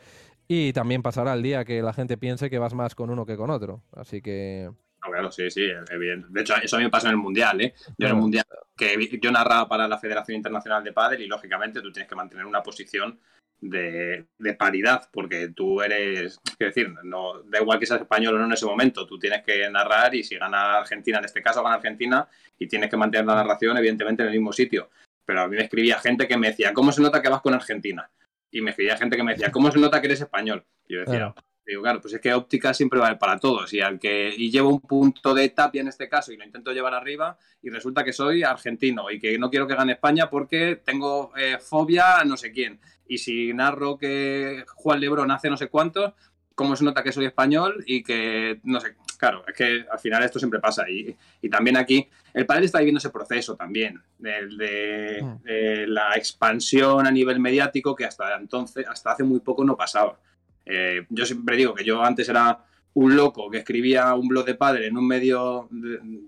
[0.47, 3.37] Y también pasará el día que la gente piense que vas más con uno que
[3.37, 3.83] con otro.
[3.93, 4.69] Así que.
[5.01, 6.27] claro, sí, sí, evidente.
[6.29, 7.73] De hecho, eso a mí me pasa en el Mundial, ¿eh?
[7.97, 11.81] Yo en el Mundial, que yo narraba para la Federación Internacional de Padel y lógicamente
[11.81, 13.19] tú tienes que mantener una posición
[13.61, 14.25] de,
[14.57, 18.53] paridad, porque tú eres, quiero decir, no, da igual que seas español o no en
[18.53, 22.27] ese momento, tú tienes que narrar y si gana Argentina, en este caso gana Argentina,
[22.57, 24.89] y tienes que mantener la narración evidentemente en el mismo sitio.
[25.23, 27.53] Pero a mí me escribía gente que me decía, ¿cómo se nota que vas con
[27.53, 28.09] Argentina?
[28.51, 30.65] Y me escribía gente que me decía, ¿cómo se nota que eres español?
[30.87, 31.33] Y yo decía,
[31.65, 33.71] digo, claro, pues es que óptica siempre vale para todos.
[33.73, 36.71] Y al que y llevo un punto de tapia en este caso y lo intento
[36.71, 40.81] llevar arriba, y resulta que soy argentino y que no quiero que gane España porque
[40.83, 42.79] tengo eh, fobia a no sé quién.
[43.07, 46.15] Y si narro que Juan Lebrón hace no sé cuánto,
[46.55, 50.23] cómo se nota que soy español y que, no sé, claro, es que al final
[50.23, 50.83] esto siempre pasa.
[50.89, 51.15] Y,
[51.47, 55.43] también aquí, el padre está viviendo ese proceso también, de, mm.
[55.43, 60.19] de, la expansión a nivel mediático que hasta entonces, hasta hace muy poco no pasaba.
[60.65, 62.65] Eh, yo siempre digo que yo antes era
[62.95, 65.69] un loco que escribía un blog de padre en un medio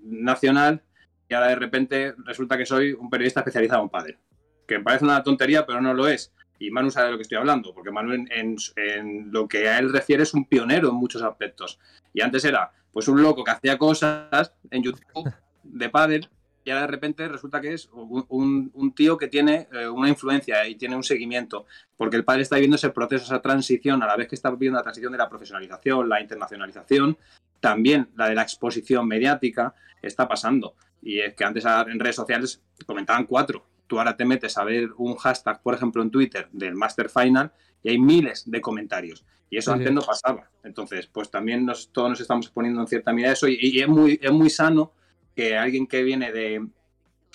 [0.04, 0.82] nacional
[1.28, 4.18] y ahora de repente resulta que soy un periodista especializado en padre.
[4.68, 6.32] Que me parece una tontería, pero no lo es
[6.64, 9.92] y Manu sabe de lo que estoy hablando, porque Manu en, lo que a él
[9.92, 11.80] refiere es un pionero en muchos aspectos.
[12.14, 15.34] Y antes era pues un loco que hacía cosas en YouTube
[15.64, 16.30] de pádel
[16.66, 20.76] y ahora de repente resulta que es un, tío que tiene eh, una influencia y
[20.76, 21.66] tiene un seguimiento,
[21.98, 24.78] porque el padre está viviendo ese proceso, esa transición, a la vez que está viviendo
[24.78, 27.18] la transición de la profesionalización, la internacionalización,
[27.60, 30.76] también la de la exposición mediática está pasando.
[31.02, 34.90] Y es que antes en redes sociales comentaban cuatro, tú ahora te metes a ver
[34.98, 39.26] un hashtag, por ejemplo, en Twitter del Master Final y hay miles de comentarios.
[39.50, 40.50] Y eso antes no pasaba.
[40.64, 44.20] Entonces, pues también nos, todos nos estamos exponiendo en cierta medida eso y, es, muy,
[44.22, 44.94] es muy sano
[45.36, 46.68] que alguien que viene de,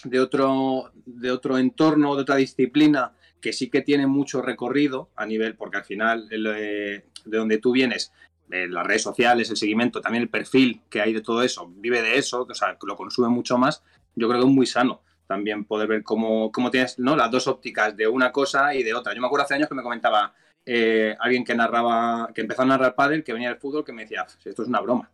[0.05, 5.27] de, otro, de otro entorno, de otra disciplina, que sí que tiene mucho recorrido a
[5.27, 8.13] nivel, porque al final de, donde tú vienes,
[8.49, 12.19] las redes sociales, el seguimiento, también el perfil que hay de todo eso, vive de
[12.19, 13.85] eso, o sea, lo consume mucho más,
[14.17, 17.15] yo creo que es muy sano también poder ver cómo, cómo tienes ¿no?
[17.15, 19.15] las dos ópticas de una cosa y de otra.
[19.15, 22.65] Yo me acuerdo hace años que me comentaba eh, alguien que narraba, que empezó a
[22.65, 25.11] narrar pádel, que venía del fútbol, que me decía, esto es una broma.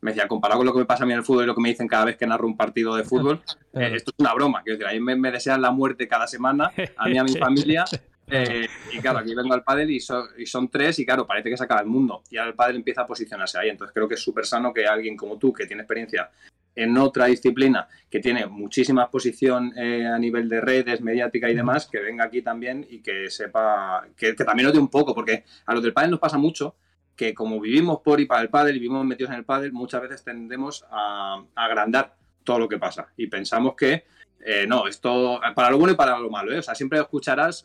[0.00, 1.54] Me decía, comparado con lo que me pasa a mí en el fútbol y lo
[1.54, 3.42] que me dicen cada vez que narro un partido de fútbol,
[3.74, 4.62] eh, esto es una broma.
[4.62, 7.84] Quiero decir, a mí me, desean la muerte cada semana, a mí, a mi familia.
[8.28, 9.98] Eh, y claro, aquí vengo al pádel y,
[10.38, 12.24] y, son tres y claro, parece que se acaba el mundo.
[12.28, 13.68] Y ahora el pádel empieza a posicionarse ahí.
[13.68, 16.28] Entonces creo que es súper sano que alguien como tú, que tiene experiencia
[16.76, 21.88] en otra disciplina que tiene muchísima exposición eh, a nivel de redes, mediática y demás,
[21.90, 25.82] que venga aquí también y que sepa, que, también note un poco, porque a los
[25.82, 26.76] del pádel nos pasa mucho
[27.16, 30.02] que como vivimos por y para el pádel y vivimos metidos en el pádel, muchas
[30.02, 32.14] veces tendemos a, agrandar
[32.44, 33.08] todo lo que pasa.
[33.16, 34.04] Y pensamos que
[34.44, 36.58] eh, no, esto para lo bueno y para lo malo, ¿eh?
[36.58, 37.64] o sea, siempre escucharás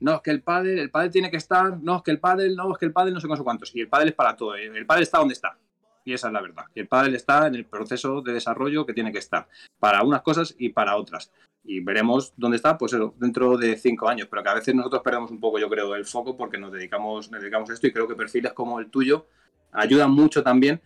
[0.00, 2.56] no, es que el pádel, el pádel tiene que estar, no, es que el pádel,
[2.56, 4.86] no, es que el pádel no sé cuántos, y el pádel es para todo, el
[4.86, 5.56] pádel está donde está,
[6.04, 6.64] y esa es la verdad.
[6.74, 9.48] El pádel está en el proceso de desarrollo que tiene que estar,
[9.78, 11.32] para unas cosas y para otras.
[11.62, 14.28] Y veremos dónde está, pues dentro de cinco años.
[14.30, 17.30] Pero que a veces nosotros perdemos un poco, yo creo, el foco porque nos dedicamos,
[17.30, 19.26] nos dedicamos a esto y creo que perfiles como el tuyo
[19.72, 20.80] ayudan mucho también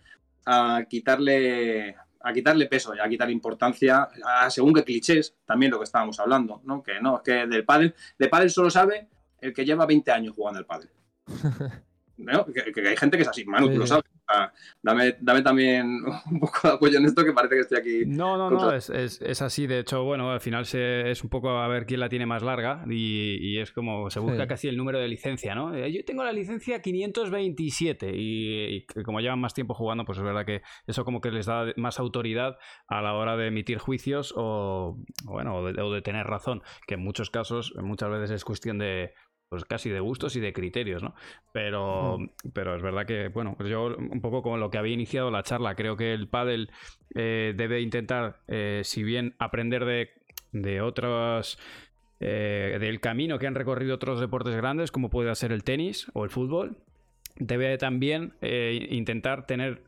[0.45, 1.95] a quitarle
[2.25, 6.19] a quitarle peso y a quitarle importancia a según qué clichés, también lo que estábamos
[6.19, 6.81] hablando, ¿no?
[6.81, 9.07] Que no, es que del pádel, de pádel solo sabe
[9.39, 10.89] el que lleva 20 años jugando al pádel.
[12.17, 14.05] Que, hay gente que es así, Manu, tú lo sabes.
[14.81, 16.01] Dame, dame también
[16.31, 18.03] un poco de apoyo en esto que parece que estoy aquí.
[18.05, 19.67] No, no, no, es, es, así.
[19.67, 22.41] De hecho, bueno, al final se, es un poco a ver quién la tiene más
[22.41, 25.73] larga y, es como se busca casi el número de licencia, ¿no?
[25.73, 30.45] Eh, yo tengo la licencia 527 y, como llevan más tiempo jugando, pues es verdad
[30.45, 32.57] que eso como que les da más autoridad
[32.87, 37.29] a la hora de emitir juicios o, bueno, o de tener razón, que en muchos
[37.29, 39.13] casos, muchas veces es cuestión de
[39.49, 41.15] pues casi de gustos y de criterios, ¿no?
[41.51, 42.17] Pero,
[42.53, 45.43] pero es verdad que, bueno, pues yo un poco como lo que había iniciado la
[45.43, 46.71] charla, creo que el pádel
[47.13, 50.09] eh, debe intentar, eh, si bien aprender de,
[50.51, 51.59] de otros...
[52.21, 56.23] Eh, del camino que han recorrido otros deportes grandes, como puede ser el tenis o
[56.23, 56.77] el fútbol,
[57.35, 59.83] debe también intentar tener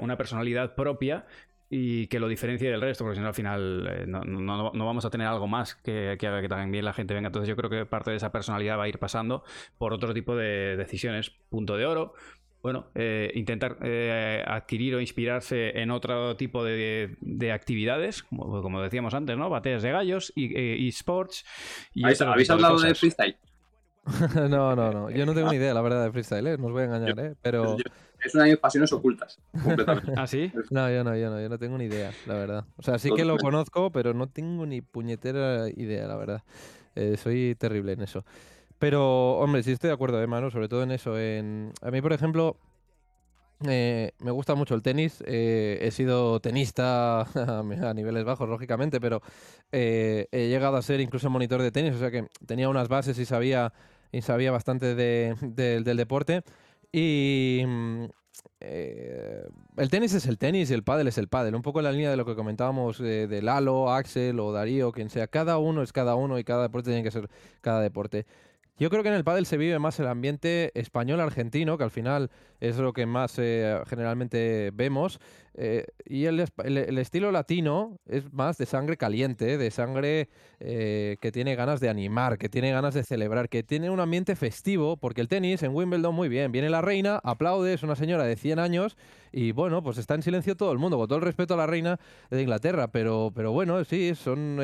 [0.00, 1.24] una personalidad propia
[1.70, 5.10] y que lo diferencie del resto, porque si no al final eh, no, vamos a
[5.10, 7.26] tener algo más que, que, haga que también la gente venga.
[7.28, 9.44] Entonces yo creo que parte de esa personalidad va a ir pasando
[9.76, 11.30] por otro tipo de decisiones.
[11.50, 12.14] Punto de oro,
[12.62, 17.16] bueno, eh, intentar eh, adquirir o inspirarse en otro tipo de,
[17.52, 19.48] actividades, como, decíamos antes, ¿no?
[19.48, 21.44] Bateas de gallos y esports.
[21.94, 23.36] Y ¿Habéis, hablado de, freestyle?
[24.50, 25.10] no, no, no.
[25.10, 26.58] Yo no tengo ni idea, la verdad, de freestyle, ¿eh?
[26.58, 27.34] No os voy a engañar, ¿eh?
[27.42, 27.76] Pero...
[28.24, 30.12] es una de mis pasiones ocultas, completamente.
[30.16, 30.52] ¿Ah, sí?
[30.70, 32.64] No, yo no, yo no, yo no tengo ni idea, la verdad.
[32.76, 36.42] O sea, sí que lo conozco, pero no tengo ni puñetera idea, la verdad.
[36.94, 38.24] Eh, soy terrible en eso.
[38.78, 41.18] Pero, hombre, sí estoy de acuerdo, hermano, sobre todo en eso.
[41.18, 41.72] En...
[41.82, 42.56] A mí, por ejemplo,
[43.66, 45.22] eh, me gusta mucho el tenis.
[45.26, 47.20] Eh, he sido tenista
[47.90, 49.20] a niveles bajos, lógicamente, pero
[49.72, 53.18] eh, he llegado a ser incluso monitor de tenis, o sea que tenía unas bases
[53.18, 53.72] y sabía,
[54.12, 56.42] y sabía bastante del deporte.
[56.92, 58.04] Y mm,
[58.60, 61.54] el tenis es el tenis y el pádel es el pádel.
[61.54, 65.10] Un poco en la línea de lo que comentábamos de Lalo, Axel o Darío, quien
[65.10, 65.26] sea.
[65.26, 67.28] Cada uno es cada uno y cada deporte tiene que ser
[67.60, 68.26] cada deporte.
[68.78, 72.30] Yo creo que en el pádel se vive más el ambiente español-argentino, que al final
[72.60, 75.18] es lo que más eh, generalmente vemos.
[75.60, 80.28] Eh, y el, estilo latino es más de sangre caliente, de sangre
[80.60, 84.36] eh, que tiene ganas de animar, que tiene ganas de celebrar, que tiene un ambiente
[84.36, 88.22] festivo, porque el tenis en Wimbledon muy bien, viene la reina, aplaude, es una señora
[88.22, 88.96] de 100 años
[89.32, 91.66] y bueno, pues está en silencio todo el mundo, con todo el respeto a la
[91.66, 91.98] reina
[92.30, 94.60] de Inglaterra, pero, pero bueno, sí, son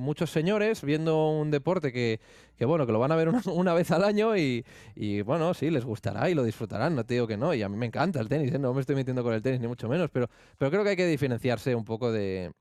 [0.00, 2.18] muchos señores viendo un deporte que,
[2.58, 4.64] que, bueno, que lo van a ver una, vez al año y,
[4.96, 7.68] y, bueno, sí, les gustará y lo disfrutarán, no te digo que no, y a
[7.68, 10.10] mí me encanta el tenis, no me estoy metiendo con el tenis ni mucho menos,
[10.10, 10.23] pero
[10.58, 12.52] pero, creo que hay que diferenciarse un poco de,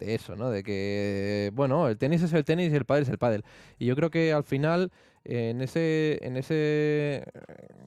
[0.00, 0.50] eso, ¿no?
[0.50, 3.44] De que, bueno, el tenis es el tenis y el pádel es el pádel.
[3.78, 4.92] Y yo creo que al final
[5.24, 7.24] en ese, en ese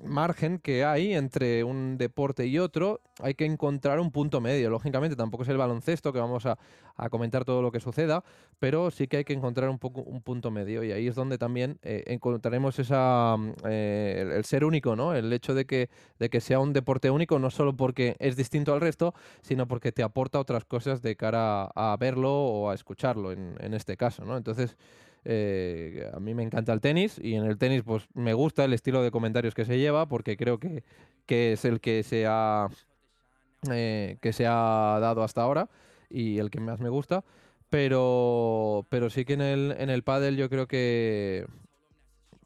[0.04, 4.70] margen que hay entre un deporte y otro, hay que encontrar un punto medio.
[4.70, 6.58] Lógicamente, tampoco es el baloncesto que vamos a,
[7.10, 8.24] comentar todo lo que suceda,
[8.58, 10.82] pero sí que hay que encontrar un poco un punto medio.
[10.84, 13.36] Y ahí es donde también eh, encontraremos esa
[13.68, 15.14] eh, el, ser único, ¿no?
[15.14, 18.74] El hecho de que, de que sea un deporte único, no solo porque es distinto
[18.74, 23.34] al resto, sino porque te aporta otras cosas de cara a, verlo o a escucharlo
[23.34, 24.38] en, en este caso, ¿no?
[24.38, 24.78] Entonces.
[25.28, 28.74] Eh, a mí me encanta el tenis y en el tenis pues me gusta el
[28.74, 30.84] estilo de comentarios que se lleva porque creo que,
[31.28, 32.68] es el que se ha
[33.72, 35.68] eh, que se ha dado hasta ahora
[36.12, 37.24] y el que más me gusta.
[37.70, 41.46] Pero, pero sí que en el, en el pádel yo creo que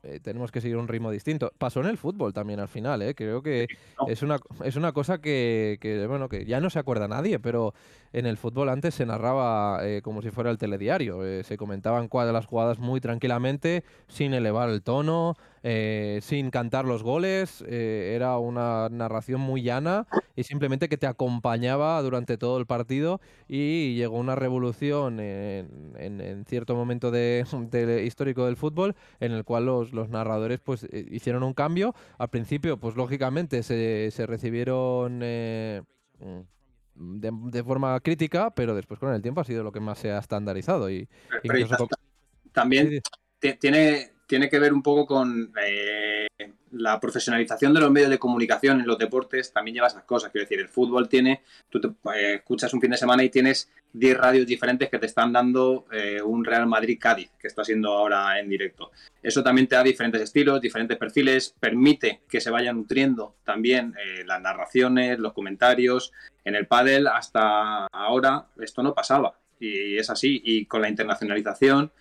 [0.02, 1.52] eh, tenemos que seguir un ritmo distinto.
[1.58, 3.16] Pasó en el fútbol también al final, ¿eh?
[3.16, 3.68] creo que
[4.08, 5.78] es una, es una cosa que,
[6.08, 7.74] bueno, que ya no se acuerda nadie, pero
[8.14, 12.10] en el fútbol antes se narraba eh, como si fuera el telediario, eh, se comentaban
[12.12, 19.41] las jugadas muy tranquilamente, sin elevar el tono, sin cantar los goles, era una narración
[19.41, 25.20] muy llana y simplemente que te acompañaba durante todo el partido y llegó una revolución
[25.20, 27.45] en, cierto momento de,
[28.05, 31.93] histórico del fútbol en el cual los narradores pues eh, hicieron un cambio.
[32.18, 35.22] Al principio, pues lógicamente se, se recibieron
[37.00, 40.20] de, forma crítica, pero después con el tiempo ha sido lo que más se ha
[40.20, 40.91] estandarizado.
[40.91, 41.08] Y,
[42.52, 43.02] También
[43.60, 46.28] tiene, tiene que ver un poco con eh,
[46.72, 50.32] la profesionalización de los medios de comunicación en los deportes también lleva esas cosas.
[50.32, 53.72] Quiero decir, el fútbol tiene, tú te, eh, escuchas un fin de semana y tienes
[53.94, 58.40] 10 radios diferentes que te están dando eh, un Real Madrid-Cádiz, que está haciendo ahora
[58.40, 58.92] en directo.
[59.22, 64.24] Eso también te da diferentes estilos, diferentes perfiles, permite que se vayan nutriendo también eh,
[64.26, 66.12] las narraciones, los comentarios.
[66.46, 70.42] En el pádel hasta ahora esto no pasaba y es así.
[70.46, 71.92] Y con la internacionalización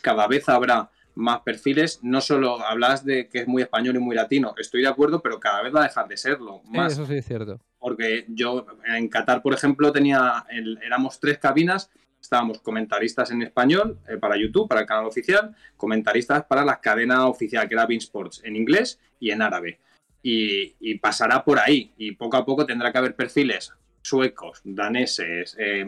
[0.00, 2.00] cada vez habrá más perfiles.
[2.02, 5.40] No solo hablas de que es muy español y muy latino, estoy de acuerdo, pero
[5.40, 6.62] cada vez va a dejar de serlo.
[6.66, 6.92] Más.
[6.92, 7.60] eso sí es cierto.
[7.78, 10.44] Porque yo en Qatar, por ejemplo, tenía,
[10.82, 11.90] éramos tres cabinas,
[12.20, 17.26] estábamos comentaristas en español eh, para YouTube, para el canal oficial, comentaristas para la cadena
[17.26, 19.80] oficial, que era Bean Sports, en inglés y en árabe.
[20.22, 25.84] Y, pasará por ahí, y poco a poco tendrá que haber perfiles suecos, daneses, eh,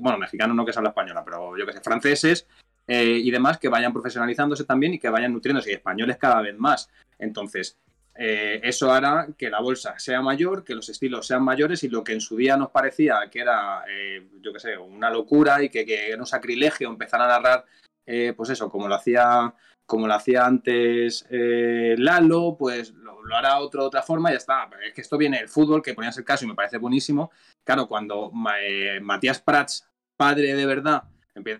[0.00, 2.46] bueno, mexicanos no que habla española, pero yo que sé, franceses,
[2.86, 6.56] eh, y demás que vayan profesionalizándose también y que vayan nutriéndose, y españoles cada vez
[6.58, 6.90] más.
[7.18, 7.78] Entonces,
[8.14, 12.02] eh, eso hará que la bolsa sea mayor, que los estilos sean mayores y lo
[12.02, 15.68] que en su día nos parecía que era, eh, yo qué sé, una locura y
[15.68, 17.64] que, era un sacrilegio empezar a narrar,
[18.36, 19.54] pues eso, como lo hacía
[19.86, 24.68] como lo hacía antes Lalo, pues lo, hará otro, otra forma y ya está.
[24.84, 27.30] Es que esto viene del fútbol, que ponías el caso y me parece buenísimo.
[27.64, 31.04] Claro, cuando Matías Prats, padre de verdad,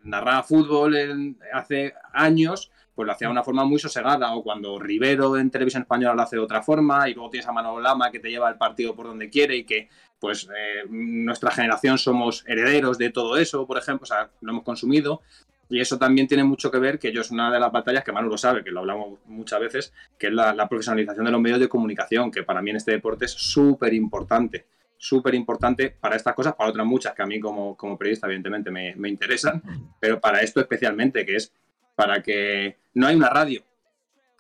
[0.04, 5.36] narraba fútbol hace años, pues lo hacía de una forma muy sosegada, o cuando Rivero
[5.38, 8.20] en televisión española lo hace de otra forma, y luego tienes a Manolo Lama que
[8.20, 12.96] te lleva el partido por donde quiere y que pues eh, nuestra generación somos herederos
[12.96, 15.22] de todo eso, por ejemplo, o sea, lo hemos consumido.
[15.68, 18.12] Y eso también tiene mucho que ver, que yo es una de las batallas que
[18.12, 21.58] Manu lo sabe, que lo hablamos muchas veces, que es la, profesionalización de los medios
[21.58, 24.66] de comunicación, que para mí en este deporte es súper importante,
[25.03, 28.70] súper importante para estas cosas, para otras muchas que a mí como, como periodista evidentemente
[28.70, 29.61] me, me interesan,
[29.98, 31.53] pero para esto especialmente, que es
[31.96, 33.64] para que no hay una radio,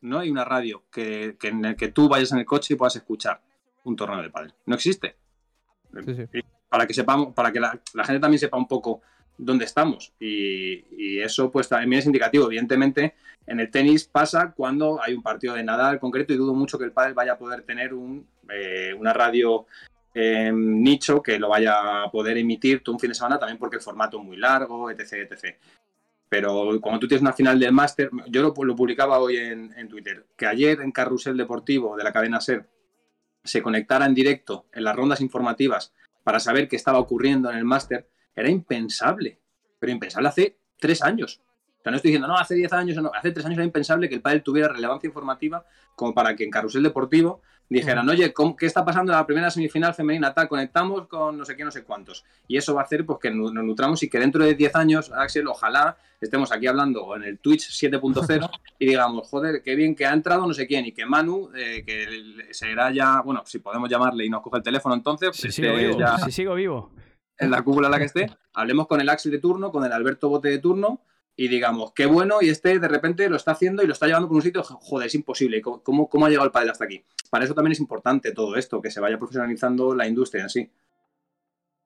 [0.02, 2.76] no hay una radio que, que, en el que tú vayas en el coche y
[2.76, 3.40] puedas escuchar
[3.82, 4.54] un torneo de pádel.
[4.66, 5.16] No existe.
[6.68, 7.72] Para que sepamos, para que la,
[8.04, 9.02] gente también sepa un poco
[9.36, 10.12] dónde estamos.
[10.20, 12.46] Y, eso, pues también es indicativo.
[12.46, 13.14] Evidentemente,
[13.48, 16.84] en el tenis pasa cuando hay un partido de Nadal concreto y dudo mucho que
[16.84, 19.66] el pádel vaya a poder tener un, eh, una radio
[20.14, 23.76] em, nicho que lo vaya a poder emitir todo un fin de semana también porque
[23.76, 25.56] el formato es muy largo, etc, etc.
[26.28, 30.46] Pero cuando tú tienes una final del máster, yo lo, publicaba hoy en, Twitter, que
[30.46, 32.66] ayer en Carrusel Deportivo de la cadena SER
[33.44, 35.92] se conectara en directo en las rondas informativas
[36.24, 39.40] para saber qué estaba ocurriendo en el máster, era impensable.
[39.78, 41.42] Pero impensable hace tres años.
[41.80, 44.08] O sea, no estoy diciendo, no, hace diez años, no, hace tres años era impensable
[44.08, 48.66] que el pádel tuviera relevancia informativa como para que en Carrusel Deportivo dijeran, oye, ¿qué
[48.66, 50.32] está pasando en la primera semifinal femenina?
[50.34, 52.24] Tal, conectamos con no sé qué, no sé cuántos.
[52.46, 55.12] Y eso va a hacer pues, que nos nutramos y que dentro de 10 años,
[55.12, 60.06] Axel, ojalá estemos aquí hablando en el Twitch 7.0 y digamos, joder, qué bien que
[60.06, 63.88] ha entrado no sé quién y que Manu, eh, que será ya, bueno, si podemos
[63.90, 66.92] llamarle y nos coge el teléfono entonces, si pues, sigo, vivo, si sigo vivo.
[67.38, 69.92] En la cúpula en la que esté, hablemos con el Axel de turno, con el
[69.92, 71.00] Alberto Bote de turno
[71.36, 74.28] y digamos, qué bueno, y este de repente lo está haciendo y lo está llevando
[74.28, 77.02] por un sitio, joder, es imposible, ¿cómo, cómo ha llegado el padre hasta aquí?
[77.30, 80.70] Para eso también es importante todo esto, que se vaya profesionalizando la industria en sí.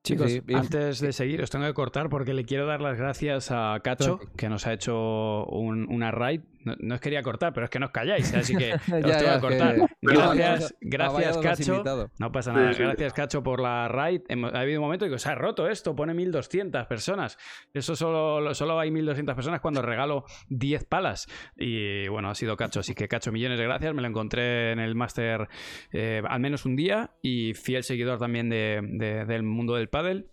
[0.03, 3.81] Chicos, antes de seguir, os tengo que cortar porque le quiero dar las gracias a
[3.83, 7.87] Cacho, que nos ha hecho una raid no, os quería cortar, pero es que no
[7.87, 8.39] os calláis, ¿eh?
[8.39, 9.77] así que os tengo que cortar.
[10.03, 11.83] Gracias, gracias Cacho.
[12.19, 12.73] No pasa nada.
[12.73, 14.23] Gracias, Cacho, por la raid.
[14.29, 17.39] Ha habido un momento en que se ha roto esto, pone 1200 personas.
[17.73, 21.29] Eso solo, solo hay 1200 personas cuando regalo 10 palas.
[21.57, 23.95] Y bueno, ha sido Cacho, así que Cacho, millones de gracias.
[23.95, 25.49] Me lo encontré en el máster
[25.93, 30.31] eh, al menos un día y fiel seguidor también del mundo del pádel.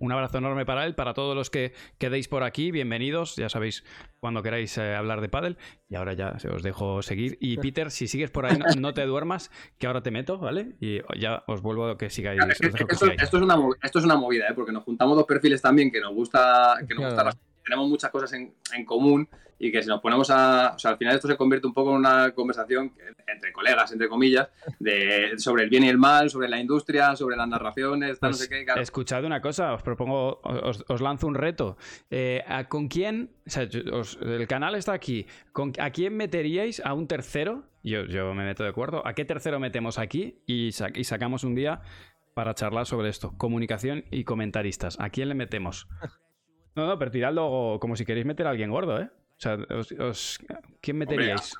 [0.00, 3.84] Un abrazo enorme para él, para todos los que quedéis por aquí, bienvenidos, ya sabéis
[4.20, 5.58] cuando queráis eh, hablar de pádel.
[5.88, 7.36] Y ahora ya os dejo seguir.
[7.40, 10.76] Y Peter, si sigues por ahí, no, te duermas, que ahora te meto, ¿vale?
[10.80, 12.40] Y ya os vuelvo a que sigáis.
[12.48, 12.66] esto,
[13.38, 14.54] es una, esto es una movida, ¿eh?
[14.54, 17.30] porque nos juntamos dos perfiles también que nos gusta, que nos gusta
[17.68, 20.72] tenemos muchas cosas en, en común y que si nos ponemos a.
[20.74, 22.92] O sea, al final esto se convierte un poco en una conversación
[23.26, 24.48] entre colegas, entre comillas,
[24.78, 28.48] de, sobre el bien y el mal, sobre la industria, sobre las narraciones, no sé
[28.48, 28.64] qué.
[28.76, 31.76] Escuchad una cosa, os propongo, os, lanzo un reto.
[32.10, 33.30] Eh, ¿Con quién?
[33.46, 35.26] O sea, el canal está aquí.
[35.52, 37.64] ¿Con, ¿A quién meteríais a un tercero?
[37.82, 39.06] Yo, yo me meto de acuerdo.
[39.06, 40.40] ¿A qué tercero metemos aquí?
[40.46, 41.82] Y, y sacamos un día
[42.34, 43.34] para charlar sobre esto.
[43.36, 44.98] Comunicación y comentaristas.
[45.00, 45.88] ¿A quién le metemos?
[46.74, 49.10] No, no, pero tiradlo como si queréis meter a alguien gordo, ¿eh?
[49.12, 49.56] O sea,
[50.00, 50.38] os,
[50.80, 51.54] ¿quién meteríais?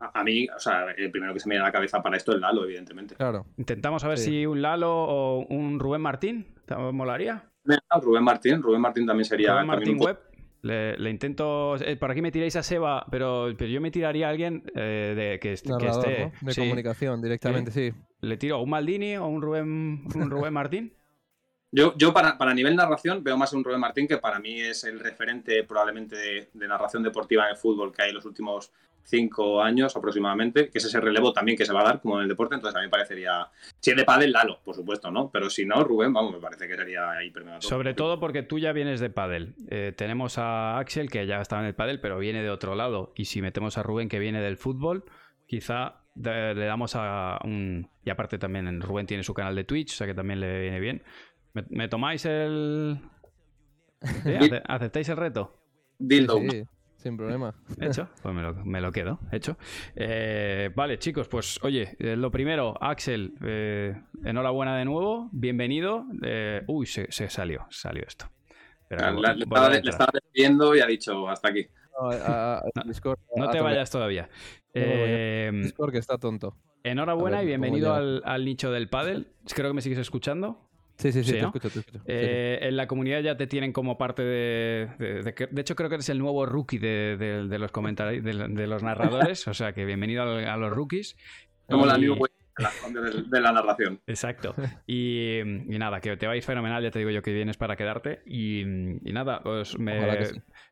[0.00, 2.32] a, mí, o sea, el primero que se me viene a la cabeza para esto
[2.32, 3.16] es Lalo, evidentemente.
[3.16, 3.46] Claro.
[3.56, 6.46] Intentamos a ver si un Lalo o un Rubén Martín,
[6.92, 7.50] ¿molaría?
[8.00, 9.52] Rubén Martín, Rubén Martín también sería.
[9.52, 10.18] Rubén Martín Web.
[10.62, 11.76] Le, intento.
[11.76, 15.14] Eh, por aquí me tiráis a Seba, pero, pero yo me tiraría a alguien eh,
[15.16, 15.72] de, que, esté.
[15.72, 17.92] De comunicación directamente, sí.
[18.20, 20.92] Le tiro a un Maldini o un Rubén, un Rubén Martín.
[21.70, 24.84] Yo, yo para, para, nivel narración veo más un Rubén Martín, que para mí es
[24.84, 29.62] el referente probablemente de, narración deportiva en el fútbol que hay en los últimos cinco
[29.62, 32.28] años aproximadamente, que es ese relevo también que se va a dar como en el
[32.28, 33.48] deporte, entonces a mí parecería,
[33.80, 35.30] si es de pádel, Lalo, por supuesto, ¿no?
[35.30, 38.72] Pero si no, Rubén, vamos, me parece que sería hiper Sobre todo porque tú ya
[38.72, 39.54] vienes de pádel.
[39.70, 43.12] Eh, tenemos a Axel, que ya estaba en el pádel, pero viene de otro lado,
[43.16, 45.04] y si metemos a Rubén, que viene del fútbol,
[45.46, 47.90] quizá le damos a un...
[48.04, 50.80] Y aparte también Rubén tiene su canal de Twitch, o sea que también le viene
[50.80, 51.02] bien.
[51.54, 53.00] ¿Me, tomáis el.
[54.66, 55.52] ¿Aceptáis el reto?
[55.98, 56.40] Dildo.
[56.96, 57.54] sin problema.
[57.80, 58.08] ¿Hecho?
[58.22, 59.56] Pues me lo, quedo, hecho.
[59.96, 66.04] Eh, vale, chicos, pues oye, eh, lo primero, Axel, eh, enhorabuena de nuevo, bienvenido.
[66.66, 68.30] uy, se, salió, salió esto.
[68.90, 68.98] le,
[69.90, 71.66] estaba, despidiendo y ha dicho hasta aquí.
[73.36, 74.28] No, te vayas todavía.
[74.72, 76.56] Discord que está tonto.
[76.84, 79.32] Enhorabuena y bienvenido al, al, nicho del pádel.
[79.52, 80.67] Creo que me sigues escuchando.
[80.98, 82.00] Sí, sí, sí, te escucho, te escucho.
[82.06, 84.88] Eh, en la comunidad ya te tienen como parte de.
[84.98, 89.46] De, hecho, creo que eres el nuevo rookie de, los comentarios, de, los narradores.
[89.46, 91.16] o sea que bienvenido a, los rookies.
[91.68, 92.32] Como la New Wave
[93.30, 94.00] de, la narración.
[94.06, 94.54] Exacto.
[94.86, 98.22] Y, nada, que te vais fenomenal, ya te digo yo que vienes para quedarte.
[98.26, 99.42] Y, nada,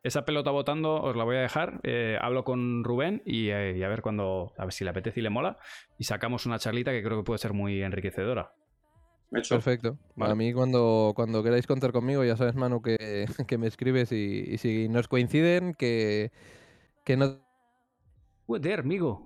[0.03, 1.81] esa pelota votando os la voy a dejar.
[1.85, 5.22] Eh, hablo con Rubén eh, y, a ver cuando, a ver si le apetece y
[5.22, 5.59] le mola.
[5.99, 8.53] Y sacamos una charlita que creo que puede ser muy enriquecedora.
[9.31, 9.99] Perfecto.
[10.16, 14.45] Para mí, cuando, cuando queráis contar conmigo, ya sabes, Manu, que, que me escribes y,
[14.49, 16.31] y si nos coinciden, que,
[17.05, 17.39] que no
[18.47, 19.26] Joder, amigo.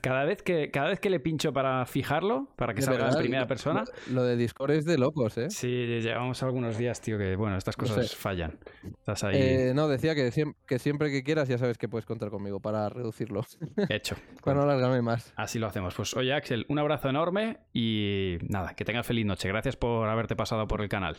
[0.00, 3.46] Cada vez que, cada vez que le pincho para fijarlo, para que salga en primera
[3.46, 3.84] persona.
[4.10, 5.50] Lo, de Discord es de locos, ¿eh?
[5.50, 8.58] Sí, llevamos algunos días, tío, que bueno, estas cosas fallan.
[8.98, 9.36] Estás ahí.
[9.36, 10.30] Eh, no, decía que,
[10.66, 13.44] que siempre que quieras ya sabes que puedes contar conmigo para reducirlo.
[13.88, 14.16] Hecho.
[14.44, 15.32] para no alargarme más.
[15.36, 15.94] Así lo hacemos.
[15.94, 19.48] Pues oye, Axel, un abrazo enorme y nada, que tengas feliz noche.
[19.48, 21.16] Gracias por haberte pasado por el canal.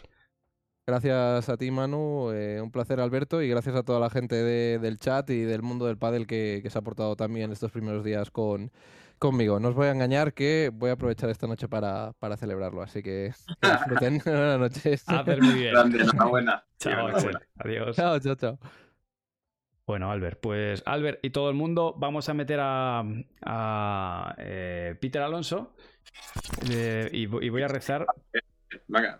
[0.85, 2.31] Gracias a ti, Manu.
[2.31, 3.41] Eh, un placer, Alberto.
[3.41, 6.77] Y gracias a toda la gente del chat y del mundo del pádel que, se
[6.77, 8.69] ha portado también estos primeros días con,
[9.17, 9.61] conmigo.
[9.61, 12.81] No os voy a engañar que voy a aprovechar esta noche para, celebrarlo.
[12.81, 14.19] Así que, disfruten.
[14.25, 15.07] Buenas noches.
[15.07, 15.73] Hacer muy bien.
[15.75, 16.65] enhorabuena.
[16.79, 17.07] chao,
[17.59, 17.95] Adiós.
[17.95, 18.59] Chao, chao, chao.
[19.85, 23.03] Bueno, Albert, pues Albert y todo el mundo, vamos a meter a,
[24.37, 25.75] eh, Peter Alonso
[26.71, 28.05] eh, y, voy a rezar.
[28.87, 29.19] Venga,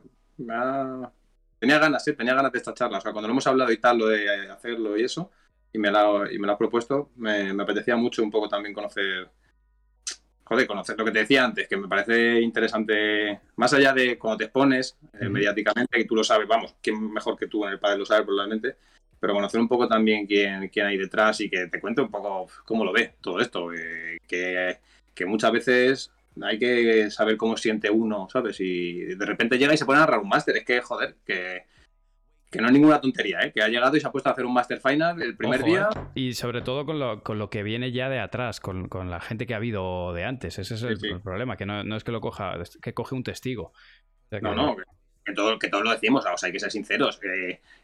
[1.64, 2.12] Tenía ganas, ¿eh?
[2.12, 2.98] tenía ganas de esta charla.
[2.98, 5.32] O sea, cuando lo hemos hablado y tal, lo de hacerlo y eso,
[5.72, 9.30] y me la, y me ha propuesto, me, apetecía mucho un poco también conocer.
[10.44, 14.40] Joder, conocer lo que te decía antes, que me parece interesante, más allá de cuando
[14.40, 17.80] te expones eh, mediáticamente, que tú lo sabes, vamos, quién mejor que tú en el
[17.80, 18.76] padre lo sabe probablemente,
[19.18, 22.46] pero conocer un poco también quién, quién hay detrás y que te cuente un poco
[22.66, 24.80] cómo lo ve todo esto, eh, que,
[25.16, 26.12] que muchas veces
[26.42, 28.60] hay que saber cómo siente uno, ¿sabes?
[28.60, 30.58] Y de repente llega y se pone a narrar un máster.
[30.58, 31.64] Es que, joder, que,
[32.54, 33.52] que no es ninguna tontería, ¿eh?
[33.52, 35.90] Que ha llegado y se ha puesto a hacer un máster final el primer día.
[35.96, 36.00] ¿eh?
[36.14, 39.48] Y sobre todo con lo, con lo, que viene ya de atrás, con, la gente
[39.48, 40.60] que ha habido de antes.
[40.60, 43.74] Ese es el, problema, que no, es que lo coja, que coge un testigo.
[44.42, 44.76] no, no,
[45.26, 47.20] que, todo, que todos lo decimos, o sea, hay que ser sinceros.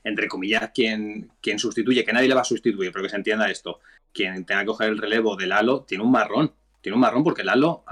[0.04, 3.50] entre comillas, quien, quien sustituye, que nadie le va a sustituir, pero que se entienda
[3.50, 3.80] esto.
[4.12, 6.54] Quien tenga que coger el relevo de Lalo tiene un marrón.
[6.82, 7.84] Tiene un marrón porque Lalo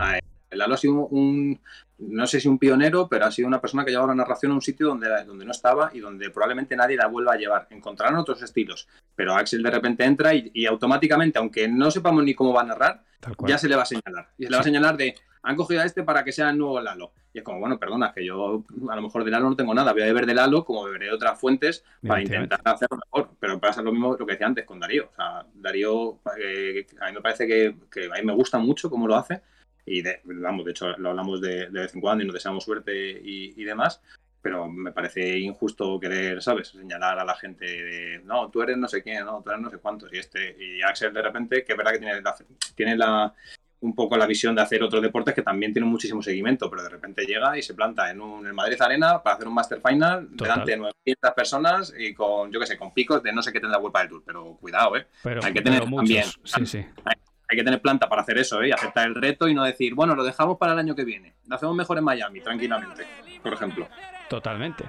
[0.51, 1.59] Lalo ha sido un,
[1.99, 4.51] no sé si un pionero, pero ha sido una persona que ha llevado la narración
[4.51, 7.67] a un sitio donde, donde no estaba y donde probablemente nadie la vuelva a llevar.
[7.71, 12.53] Encontrarán otros estilos, pero Axel de repente entra y, automáticamente, aunque no sepamos ni cómo
[12.53, 13.03] va a narrar,
[13.47, 14.29] ya se le va a señalar.
[14.37, 16.57] Y se le va a señalar de, han cogido a este para que sea el
[16.57, 17.11] nuevo Lalo.
[17.33, 19.93] Y es como, bueno, perdona, que yo a lo mejor de Lalo no tengo nada,
[19.93, 23.31] voy a beber de Lalo como beberé de otras fuentes para intentar hacerlo mejor.
[23.39, 25.09] Pero pasa lo mismo lo que decía antes con Darío.
[25.11, 28.89] O sea, Darío, eh, a mí me parece que, que a mí me gusta mucho
[28.89, 29.41] cómo lo hace
[29.88, 32.93] y de, vamos, de hecho lo hablamos de, vez en cuando y nos deseamos suerte
[33.23, 34.01] y, demás,
[34.41, 36.69] pero me parece injusto querer, ¿sabes?
[36.69, 39.69] Señalar a la gente de, no, tú eres no sé quién, no, tú eres no
[39.69, 42.35] sé cuántos, y este, y Axel de repente, que es verdad que tiene la,
[42.75, 43.33] tiene la
[43.79, 46.89] un poco la visión de hacer otros deportes que también tienen muchísimo seguimiento, pero de
[46.89, 50.71] repente llega y se planta en un Madrid Arena para hacer un Master Final delante
[50.71, 53.79] de 900 personas y con, yo qué sé, con picos de no sé qué tendrá
[53.79, 55.05] culpa del Tour, pero cuidado, ¿eh?
[55.43, 57.15] hay que tener también, sí, sí hay
[57.55, 58.73] que tener planta para hacer eso, ¿eh?
[58.73, 61.33] Aceptar el reto y no decir, bueno, lo dejamos para el año que viene.
[61.47, 63.05] Lo hacemos mejor en Miami, tranquilamente,
[63.41, 63.87] por ejemplo.
[64.29, 64.83] Totalmente.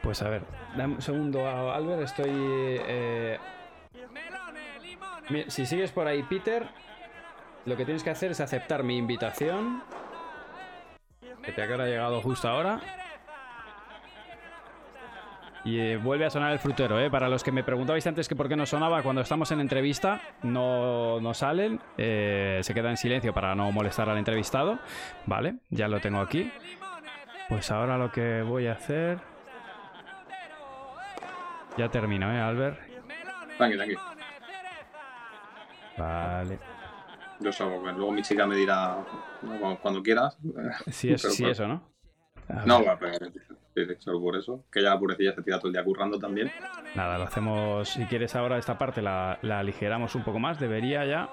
[0.00, 0.42] Pues a ver,
[0.76, 2.30] dame un segundo, Albert, estoy...
[2.30, 3.38] Eh...
[5.48, 6.66] Si sigues por ahí, Peter,
[7.64, 9.82] lo que tienes que hacer es aceptar mi invitación.
[11.42, 12.80] Que te ha llegado justo ahora.
[15.64, 17.10] Y eh, vuelve a sonar el frutero, ¿eh?
[17.10, 20.20] Para los que me preguntabais antes que por qué no sonaba, cuando estamos en entrevista
[20.42, 24.78] no, no salen, eh, se queda en silencio para no molestar al entrevistado.
[25.26, 26.50] Vale, ya lo tengo aquí.
[27.48, 29.18] Pues ahora lo que voy a hacer...
[31.76, 32.78] Ya termino, ¿eh, Albert?
[33.56, 33.94] Tranqui, tranqui.
[35.98, 36.58] Vale.
[37.40, 38.96] Yo salgo, luego mi chica me dirá
[39.80, 40.38] cuando quieras.
[40.90, 41.82] Sí, es, sí eso, ¿no?
[42.64, 42.84] No,
[43.74, 44.64] pero solo por eso.
[44.70, 46.50] Que ya la purecilla se tira todo el día currando también.
[46.94, 47.88] Nada, lo hacemos.
[47.88, 51.28] Si quieres ahora esta parte la, aligeramos un poco más, debería ya.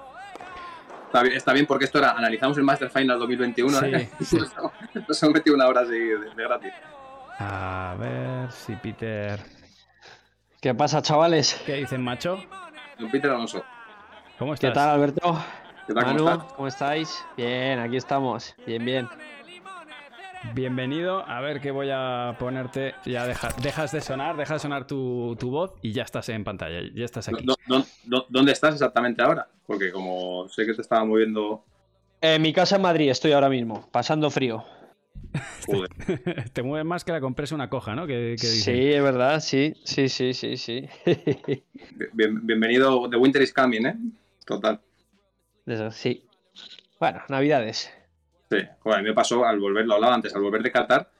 [1.32, 4.10] Está bien, porque esto era, analizamos el Master Final 2021 ¿eh?
[5.08, 6.72] nos hemos metido una hora así de, gratis.
[7.38, 9.40] A ver si Peter.
[10.60, 11.54] ¿Qué pasa, chavales?
[11.64, 12.38] ¿Qué dicen, macho?
[12.98, 13.64] Don Peter Alonso.
[14.38, 14.70] ¿Cómo estás?
[14.70, 15.44] ¿Qué tal, Alberto?
[15.86, 17.24] ¿Qué tal, ¿cómo, ¿cómo estáis?
[17.36, 18.54] Bien, aquí estamos.
[18.66, 19.08] Bien, bien.
[20.54, 21.26] Bienvenido.
[21.26, 22.94] A ver qué voy a ponerte.
[23.04, 26.80] Ya dejas de sonar, deja de sonar tu, voz y ya estás en pantalla.
[26.94, 27.44] Ya estás aquí.
[28.28, 29.48] ¿Dónde estás exactamente ahora?
[29.66, 31.64] Porque como sé que te estaba moviendo.
[32.20, 34.64] En mi casa en Madrid estoy ahora mismo, pasando frío.
[36.52, 38.06] te mueves más que la compresa una coja, ¿no?
[38.06, 40.88] sí, es verdad, sí, sí, sí, sí, sí.
[42.12, 43.96] bienvenido, The Winter is Coming, ¿eh?
[44.44, 44.80] Total.
[45.66, 46.24] Eso, sí.
[46.98, 47.92] Bueno, Navidades.
[48.50, 51.10] Sí, a mí me pasó al volver, lo hablaba antes, al volver de Qatar,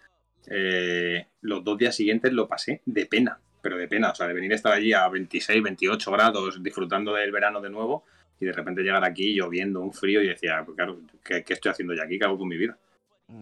[0.51, 4.35] eh, los dos días siguientes lo pasé de pena, pero de pena, o sea, de
[4.35, 8.05] venir a estar allí a 26, 28 grados, disfrutando del verano de nuevo,
[8.41, 11.95] y de repente llegar aquí lloviendo, un frío, y decía, pues claro, ¿qué, estoy haciendo
[11.95, 12.19] yo aquí?
[12.19, 12.79] ¿Qué hago con mi vida?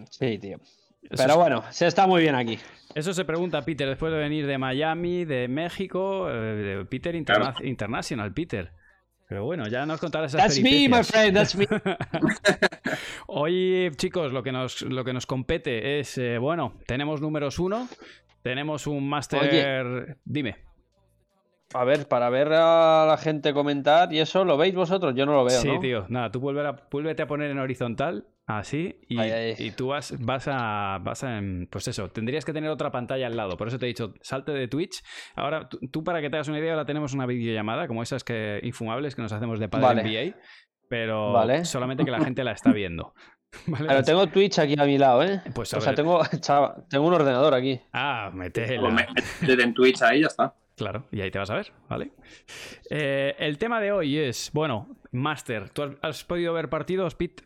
[0.09, 0.59] Sí, tío.
[1.15, 2.59] Pero bueno, se está muy bien aquí.
[2.93, 8.33] Eso se pregunta Peter después de venir de Miami, de México, eh, de Peter International,
[8.33, 8.71] Peter.
[9.27, 11.67] Pero bueno, ya nos contarás esas That's me, my friend, that's me.
[13.27, 17.89] Hoy, chicos, lo que nos, lo que nos compete es, eh, bueno, tenemos números uno,
[18.41, 20.17] tenemos un máster...
[20.23, 20.55] Dime.
[21.73, 25.13] A ver, para ver a la gente comentar y eso, ¿lo veis vosotros?
[25.15, 26.05] Yo no lo veo, Sí, tío.
[26.07, 31.39] Nada, tú vuélvete a poner en horizontal, así, y, tú vas, vas a, vas a...
[31.69, 33.57] Pues eso, tendrías que tener otra pantalla al lado.
[33.57, 35.03] Por eso te he dicho, salte de Twitch.
[35.35, 38.59] Ahora, tú, para que te hagas una idea, ahora tenemos una videollamada, como esas que
[38.63, 40.37] infumables que nos hacemos de padre NBA,
[40.87, 41.35] pero
[41.65, 43.13] solamente que la gente la está viendo.
[43.65, 45.41] Pero tengo Twitch aquí a mi lado, ¿eh?
[45.53, 46.21] Pues o sea, tengo,
[46.89, 47.79] tengo un ordenador aquí.
[47.93, 49.07] Ah, metela.
[49.45, 50.53] Pues en Twitch ahí ya está.
[50.77, 52.11] Claro, y ahí te vas a ver, ¿vale?
[52.91, 57.43] Eh, el tema de hoy es, bueno, Master, ¿tú has, podido ver partidos, Pete?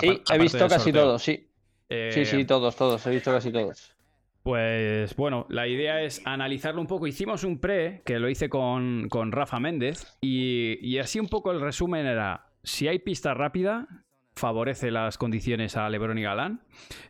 [0.00, 1.48] Sí, he visto casi todos, sí.
[1.88, 3.94] Sí, sí, eh, todos, todos, he visto casi todos.
[4.42, 7.06] Pues bueno, la idea es analizarlo un poco.
[7.06, 11.60] Hicimos un pre que lo hice con, Rafa Méndez y, y, así un poco el
[11.60, 13.86] resumen era, si hay pista rápida,
[14.34, 16.62] favorece las condiciones a Lebron y Galán.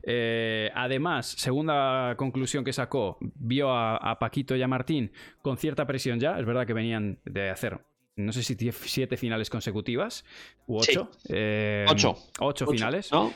[0.03, 6.21] Eh, además, segunda conclusión que sacó, vio a, Paquito y a Martín con cierta presión
[6.21, 6.39] ya.
[6.39, 7.81] Es verdad que venían de hacer,
[8.17, 10.25] no sé si siete finales consecutivas
[10.67, 11.11] u ocho.
[11.29, 12.17] Eh, ocho.
[12.41, 12.67] ocho.
[12.67, 13.11] finales.
[13.13, 13.33] ¿No?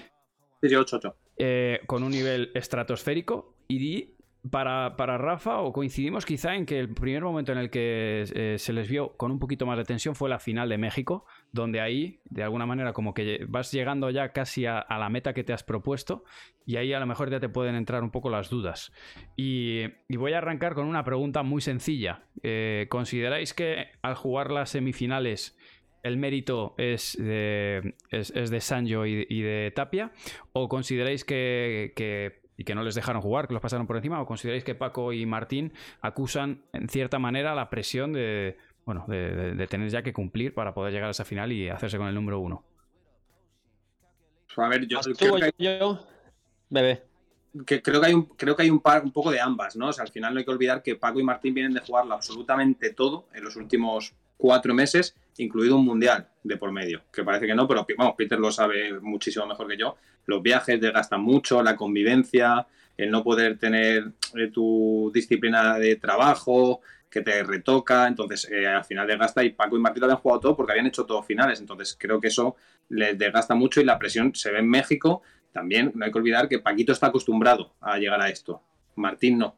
[0.63, 1.17] Sí, ocho, ocho.
[1.39, 4.17] Eh, con un nivel estratosférico y
[4.51, 8.73] para, Rafa, o coincidimos quizá en que el primer momento en el que eh, se
[8.73, 12.21] les vio con un poquito más de tensión fue la final de México, donde ahí,
[12.31, 15.65] de alguna manera, como que vas llegando ya casi a, la meta que te has
[15.65, 16.23] propuesto,
[16.65, 18.93] y ahí a lo mejor ya te pueden entrar un poco las dudas.
[19.37, 22.23] Y, voy a arrancar con una pregunta muy sencilla.
[22.45, 25.59] Eh, ¿Consideráis que al jugar las semifinales
[26.05, 30.13] el mérito es de, es, de Sancho y, de Tapia?
[30.53, 31.93] ¿O consideráis que
[32.57, 34.21] y que no les dejaron jugar, que los pasaron por encima?
[34.21, 38.57] ¿O consideráis que Paco y Martín acusan en cierta manera la presión de,
[38.87, 42.07] bueno, de, tener ya que cumplir para poder llegar a esa final y hacerse con
[42.07, 42.65] el número uno?
[44.57, 45.79] A ver, yo creo que hay...
[46.71, 47.03] Bebé.
[47.67, 49.89] Que creo que hay un, creo que hay un, par, un poco de ambas, ¿no?
[49.89, 52.15] O sea, al final no hay que olvidar que Paco y Martín vienen de jugarlo
[52.15, 57.47] absolutamente todo en los últimos cuatro meses, incluido un mundial de por medio, que parece
[57.47, 59.97] que no, pero vamos, Peter lo sabe muchísimo mejor que yo.
[60.27, 62.67] Los viajes desgastan mucho, la convivencia,
[62.97, 66.81] el no poder tener eh, tu disciplina de trabajo,
[67.11, 70.41] que te retoca, entonces eh, al final desgasta y Paco y Martín lo habían jugado
[70.41, 72.57] todo porque habían hecho todos finales, entonces creo que eso
[72.89, 75.23] les desgasta mucho y la presión se ve en México.
[75.53, 78.63] También no hay que olvidar que Paquito está acostumbrado a llegar a esto,
[78.97, 79.57] Martín no.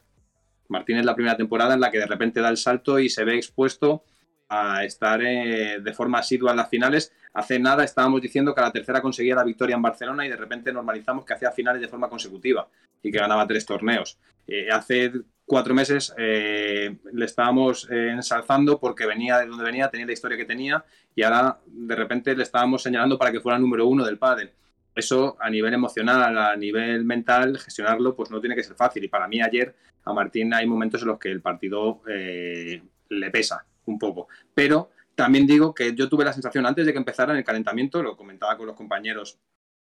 [0.68, 3.24] Martín es la primera temporada en la que de repente da el salto y se
[3.24, 4.04] ve expuesto
[4.48, 7.12] a estar eh, de forma asidua en las finales.
[7.34, 10.36] Hace nada estábamos diciendo que a la tercera conseguía la victoria en Barcelona y de
[10.36, 12.68] repente normalizamos que hacía finales de forma consecutiva
[13.02, 14.18] y que ganaba tres torneos.
[14.46, 15.12] Eh, hace
[15.48, 20.44] cuatro meses eh, le estábamos ensalzando porque venía de donde venía, tenía la historia que
[20.44, 20.84] tenía
[21.14, 24.52] y ahora de repente le estábamos señalando para que fuera número uno del pádel.
[24.94, 29.02] Eso a nivel emocional, a nivel mental, gestionarlo pues no tiene que ser fácil.
[29.02, 29.74] Y para mí ayer
[30.04, 34.28] a Martín hay momentos en los que el partido le pesa un poco.
[34.54, 38.16] Pero también digo que yo tuve la sensación antes de que empezara el calentamiento, lo
[38.16, 39.38] comentaba con los compañeros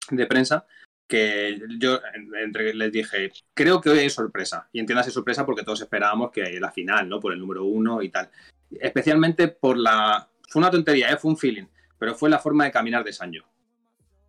[0.09, 0.65] de prensa,
[1.07, 1.99] que yo
[2.43, 4.67] entre, les dije, creo que hoy hay sorpresa.
[4.73, 7.19] Y entiéndase sorpresa porque todos esperábamos que la final, ¿no?
[7.19, 8.29] Por el número uno y tal.
[8.79, 10.29] Especialmente por la...
[10.49, 11.17] Fue una tontería, ¿eh?
[11.17, 11.65] fue un feeling,
[11.97, 13.45] pero fue la forma de caminar de Sancho.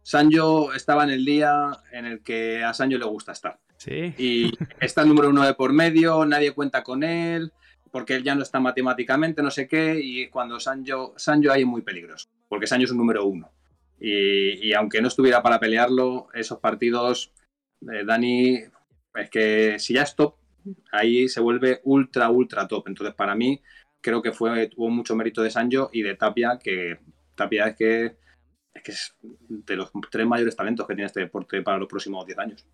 [0.03, 3.59] Sancho estaba en el día en el que a Sancho le gusta estar.
[3.76, 4.14] Sí.
[4.16, 7.53] Y está el número uno de por medio, nadie cuenta con él,
[7.91, 11.83] porque él ya no está matemáticamente, no sé qué, y cuando Sancho, Sancho hay muy
[11.83, 13.51] peligroso, porque Sancho es un número uno.
[14.01, 17.33] Y, aunque no estuviera para pelearlo, esos partidos,
[17.93, 18.61] eh, Dani,
[19.15, 20.37] es que si ya es top,
[20.93, 22.89] ahí se vuelve ultra, ultra top.
[22.89, 23.61] Entonces, para mí,
[24.01, 26.99] creo que fue, tuvo mucho mérito de Sancho y de Tapia, que
[27.35, 28.17] Tapia es que
[28.75, 32.25] es que es de los tres mayores talentos que tiene este deporte para los próximos
[32.25, 32.67] 10 años.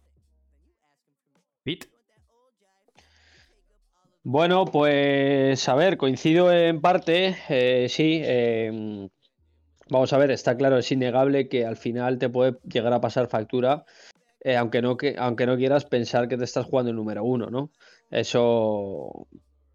[4.23, 8.21] Bueno, pues a ver, coincido en parte, eh, sí.
[8.23, 9.09] Em,
[9.91, 13.29] vamos a ver, está claro, es innegable que al final te puede llegar a pasar
[13.29, 13.85] factura,
[14.41, 17.47] eh, aunque, no que, aunque no quieras pensar que te estás jugando el número uno,
[17.47, 17.71] ¿no?
[18.11, 19.27] Eso,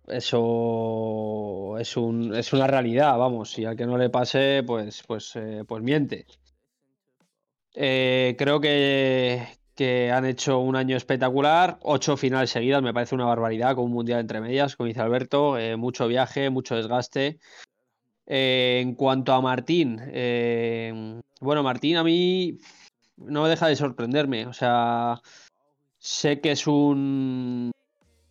[0.07, 5.35] eso es, un, es una realidad, vamos, y al que no le pase, pues, pues,
[5.35, 6.25] eh, pues miente.
[7.75, 9.43] Eh, creo que,
[9.75, 13.93] que han hecho un año espectacular, ocho finales seguidas, me parece una barbaridad, con un
[13.93, 17.39] mundial entre medias, como dice Alberto, mucho viaje, mucho desgaste.
[18.29, 19.99] Eh, en cuanto a Martín,
[21.41, 22.59] bueno, Martín a mí
[23.17, 25.21] no deja de sorprenderme, o sea,
[25.97, 27.71] sé que es un...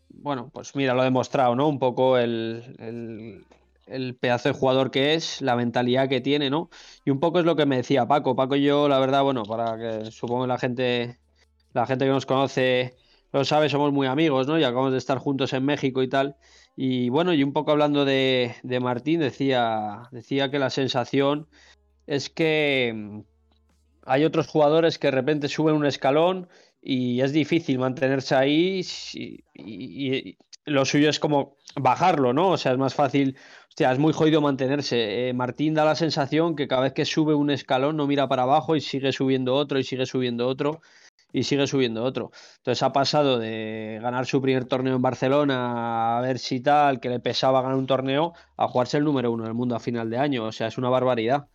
[0.09, 1.69] Bueno, pues mira, lo he demostrado, ¿no?
[1.69, 3.45] Un poco el,
[3.89, 6.71] el pedazo de jugador que es, la mentalidad que tiene, ¿no?
[7.05, 8.37] Y un poco es lo que me decía Paco.
[8.37, 11.19] Paco y yo, la verdad, bueno, para que supongo la gente,
[11.73, 12.97] la gente que nos conoce
[13.33, 14.59] lo sabe, somos muy amigos, ¿no?
[14.59, 16.37] Y acabamos de estar juntos en México y tal.
[16.81, 21.49] Y bueno, y un poco hablando de, de Martín, decía, decía que la sensación
[22.07, 23.21] es que mm,
[24.07, 26.49] hay otros jugadores que de repente suben un escalón
[26.81, 28.87] y es difícil mantenerse ahí
[29.55, 32.51] y, lo suyo es como bajarlo, ¿no?
[32.51, 33.37] O sea, es más fácil
[33.77, 35.29] es muy jodido mantenerse.
[35.29, 38.43] Eh, Martín da la sensación que cada vez que sube un escalón no mira para
[38.43, 40.81] abajo y sigue subiendo otro y sigue subiendo otro
[41.33, 42.31] y sigue subiendo otro.
[42.59, 47.09] Entonces ha pasado de ganar su primer torneo en Barcelona a ver si tal, que
[47.09, 50.19] le pesaba ganar un torneo, a jugarse el número uno del mundo a final de
[50.19, 50.45] año.
[50.45, 51.49] O sea, es una barbaridad.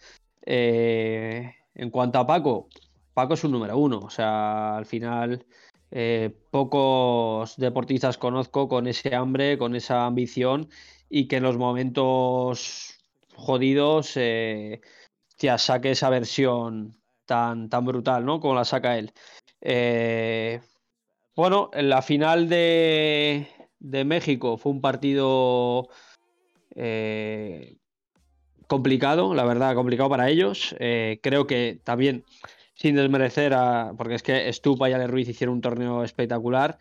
[0.45, 2.69] Eh, en cuanto a Paco,
[3.13, 3.99] Paco es un número uno.
[3.99, 5.45] O sea, al final
[5.91, 10.69] eh, pocos deportistas conozco con ese hambre, con esa ambición
[11.09, 12.99] y que en los momentos
[13.35, 14.81] jodidos eh,
[15.57, 18.39] saque esa versión tan, tan brutal, ¿no?
[18.39, 19.13] Como la saca él.
[19.65, 20.59] Eh,
[21.35, 23.47] bueno, en la final de,
[23.79, 25.87] de México fue un partido
[26.75, 27.77] eh,
[28.67, 30.75] complicado, la verdad, complicado para ellos.
[30.79, 32.25] Eh, creo que también,
[32.75, 33.93] sin desmerecer a.
[33.97, 36.77] porque es que Stupa y Ale Ruiz hicieron un torneo espectacular.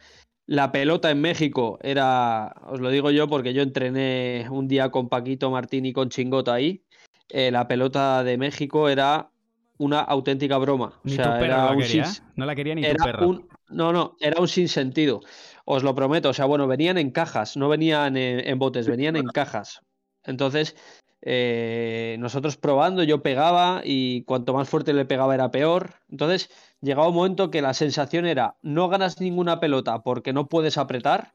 [0.46, 5.08] La pelota en México era, os lo digo yo porque yo entrené un día con
[5.08, 6.82] Paquito Martín y con Chingota ahí.
[7.30, 9.31] La pelota de México era
[9.78, 11.00] una auténtica broma.
[11.04, 13.26] Ni o sea, era un quería, No la quería ni tu perra.
[13.68, 15.20] no, no, era un sinsentido.
[15.64, 16.30] Os lo prometo.
[16.30, 19.80] O sea, bueno, venían en cajas, no venían en botes, venían en cajas.
[20.24, 20.76] Entonces,
[21.24, 25.94] eh, nosotros probando, yo pegaba y cuanto más fuerte le pegaba era peor.
[26.10, 26.50] Entonces
[26.80, 31.34] llegaba un momento que la sensación era no ganas ninguna pelota porque no puedes apretar,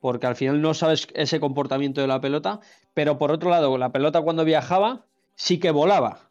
[0.00, 2.60] porque al final no sabes ese comportamiento de la pelota,
[2.92, 6.29] pero por otro lado, la pelota cuando viajaba sí que volaba.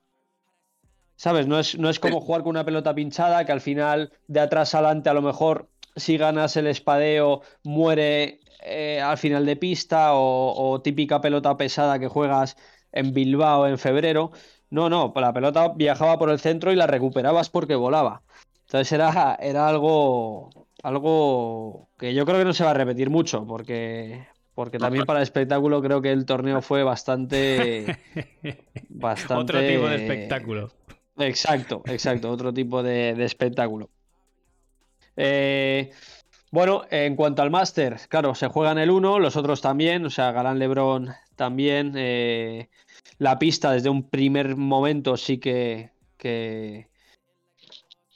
[1.19, 1.47] ¿Sabes?
[1.47, 4.73] No es, no es como jugar con una pelota pinchada que al final de atrás
[4.73, 5.67] adelante a lo mejor
[5.97, 12.07] si ganas el espadeo muere eh, al final de pista o típica pelota pesada que
[12.07, 12.55] juegas
[12.93, 14.31] en Bilbao en febrero.
[14.69, 18.21] No, no, la pelota viajaba por el centro y la recuperabas porque volaba.
[18.61, 20.51] Entonces era, era algo,
[20.83, 24.25] algo que yo creo que no se va a repetir mucho, porque,
[24.55, 27.97] porque también para el espectáculo creo que el torneo fue bastante.
[28.87, 29.43] bastante...
[29.43, 30.69] Otro tipo de espectáculo.
[31.19, 33.89] Exacto, exacto, otro tipo de, espectáculo.
[35.17, 35.91] Eh,
[36.51, 40.09] bueno, en cuanto al máster, claro, se juega en el 1, los otros también, o
[40.09, 41.93] sea, Galán Lebrón también.
[41.95, 42.69] Eh,
[43.17, 45.91] la pista desde un primer momento sí que,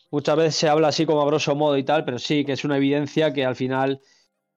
[0.09, 2.63] muchas veces se habla así como a grosso modo y tal, pero sí que es
[2.63, 4.01] una evidencia que al final,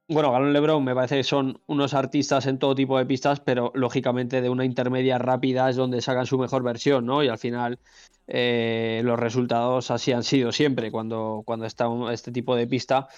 [0.09, 3.73] bueno, Galán Lebrón me parece que son unos artistas en todo tipo de pistas, pero
[3.74, 7.24] lógicamente de una intermedia rápida es donde sacan su mejor versión, ¿no?
[7.24, 7.81] Y al final
[8.27, 13.09] eh, los resultados así han sido siempre cuando, cuando está este tipo de pista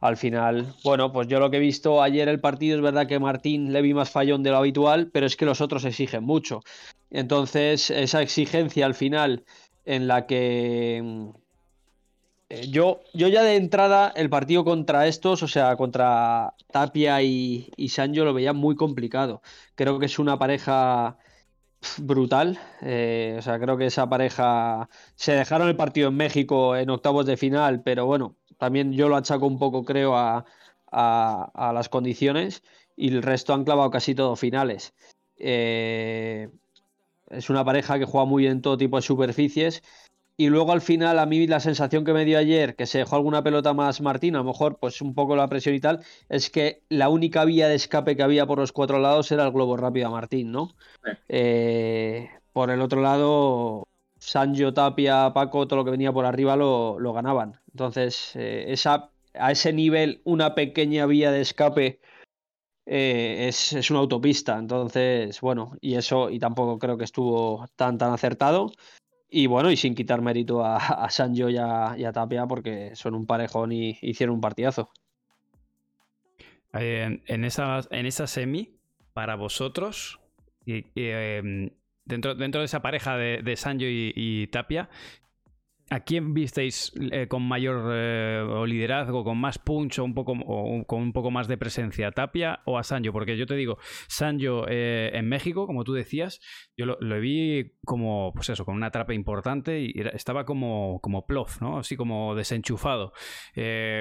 [0.00, 3.18] al final, bueno, pues yo lo que he visto ayer el partido es verdad que
[3.18, 6.60] Martín le vi más fallón de lo habitual, pero es que los otros exigen mucho.
[7.10, 9.44] Entonces, esa exigencia al final
[9.84, 11.32] en la que
[12.50, 17.70] eh, yo, yo ya de entrada el partido contra estos, o sea, contra Tapia y,
[17.76, 19.42] y Sancho lo veía muy complicado.
[19.74, 21.18] Creo que es una pareja
[21.98, 22.58] brutal.
[22.82, 27.26] Eh, o sea, creo que esa pareja se dejaron el partido en México en octavos
[27.26, 30.44] de final, pero bueno, también yo lo achaco un poco, creo, a,
[30.90, 32.62] las condiciones
[32.96, 34.94] y el resto han clavado casi todos finales.
[35.36, 36.48] Eh,
[37.30, 39.82] es una pareja que juega muy bien en todo tipo de superficies
[40.40, 43.16] y luego al final, a mí la sensación que me dio ayer, que se dejó
[43.16, 46.48] alguna pelota más Martín, a lo mejor pues un poco la presión y tal, es
[46.48, 49.76] que la única vía de escape que había por los cuatro lados era el globo
[49.76, 50.76] rápido a Martín, ¿no?
[51.28, 53.88] Eh, por el otro lado,
[54.20, 57.60] Sancho, Tapia, Paco, todo lo que venía por arriba lo, ganaban.
[57.72, 61.98] Entonces, eh, esa, a ese nivel, una pequeña vía de escape
[62.86, 64.56] eh, es, es, una autopista.
[64.56, 68.70] Entonces, bueno, y eso, y tampoco creo que estuvo tan, tan acertado.
[69.30, 73.26] Y bueno, y sin quitar mérito a, a Sancho y a, Tapia porque son un
[73.26, 74.90] parejón y hicieron un partidazo.
[76.72, 78.78] En, en, esa, en esa semi,
[79.12, 80.20] para vosotros,
[80.64, 81.70] y, em,
[82.04, 84.88] dentro, dentro de esa pareja de, de Sancho y, Tapia,
[85.90, 90.34] ¿A quién visteis eh, con mayor eh, liderazgo, con más punch o un poco
[90.86, 93.10] con un poco más de presencia, Tapia o a Sancho?
[93.10, 96.40] Porque yo te digo, Sancho eh, en México, como tú decías,
[96.76, 101.62] yo lo, vi como, pues eso, con una trapa importante y estaba como, como plof,
[101.62, 101.78] ¿no?
[101.78, 103.14] Así como desenchufado.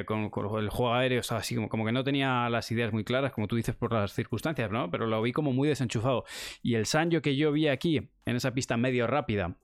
[0.05, 3.31] Con, el juego aéreo estaba así como, como que no tenía las ideas muy claras,
[3.31, 4.91] como tú dices, por las circunstancias, ¿no?
[4.91, 6.25] Pero lo vi como muy desenchufado.
[6.61, 9.57] Y el Sancho que yo vi aquí, en esa pista medio rápida,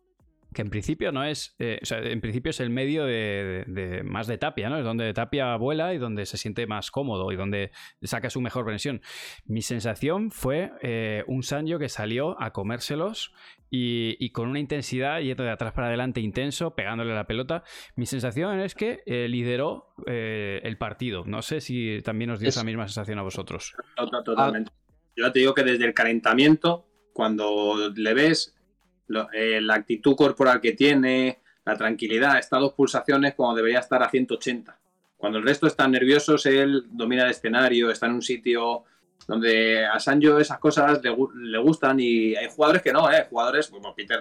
[0.53, 4.27] que en principio no es, eh, o sea, en principio es el medio de, más
[4.27, 4.77] de Tapia, ¿no?
[4.77, 7.71] Es donde Tapia vuela y donde se siente más cómodo y donde
[8.01, 9.01] saca su mejor versión.
[9.45, 13.33] Mi sensación fue eh, un Sanjo que salió a comérselos
[13.69, 17.63] y, con una intensidad yendo de atrás para adelante intenso, pegándole la pelota.
[17.95, 21.23] Mi sensación es que eh, lideró el partido.
[21.25, 23.73] No sé si también os dio esa misma sensación a vosotros.
[24.23, 24.71] Totalmente.
[25.15, 28.55] Yo te digo que desde el calentamiento, cuando le ves
[29.33, 34.09] eh, la actitud corporal que tiene, la tranquilidad, está dos pulsaciones como debería estar a
[34.09, 34.77] 180.
[35.17, 38.83] Cuando el resto están nerviosos, él domina el escenario, está en un sitio
[39.27, 43.25] donde a Sancho esas cosas le, gustan y hay jugadores que no, ¿eh?
[43.29, 44.19] jugadores, como Peter,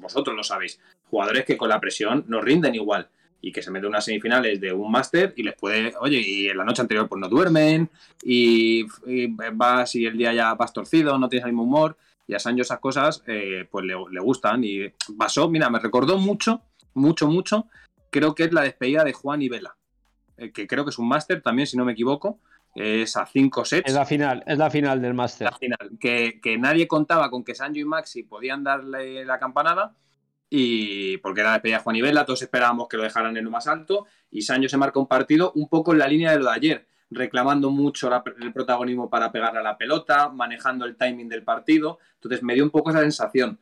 [0.00, 3.08] vosotros lo sabéis, jugadores que con la presión no rinden igual
[3.40, 6.56] y que se meten unas semifinales de un máster y les puede, oye, y en
[6.56, 7.90] la noche anterior pues no duermen
[8.22, 12.34] y, y vas y el día ya vas torcido, no tienes el mismo humor y
[12.34, 14.62] a Sancho esas cosas eh, pues le, gustan.
[14.64, 16.62] Y pasó, mira, me recordó mucho,
[16.94, 17.66] mucho, mucho,
[18.10, 19.76] creo que es la despedida de Juan y Vela,
[20.36, 22.40] eh, que creo que es un máster también, si no me equivoco.
[22.74, 23.88] Es a cinco sets.
[23.88, 25.48] Es la final, es la final del máster.
[25.48, 25.90] La final.
[26.00, 29.94] Que, nadie contaba con que Sancho y Maxi podían darle la campanada.
[30.50, 33.44] Y porque era la despedida de Juan y Vela, todos esperábamos que lo dejaran en
[33.44, 34.06] lo más alto.
[34.28, 36.88] Y Sancho se marca un partido un poco en la línea de lo de ayer
[37.10, 38.10] reclamando mucho
[38.40, 41.98] el protagonismo para pegar a la pelota, manejando el timing del partido.
[42.14, 43.58] Entonces me dio un poco esa sensación.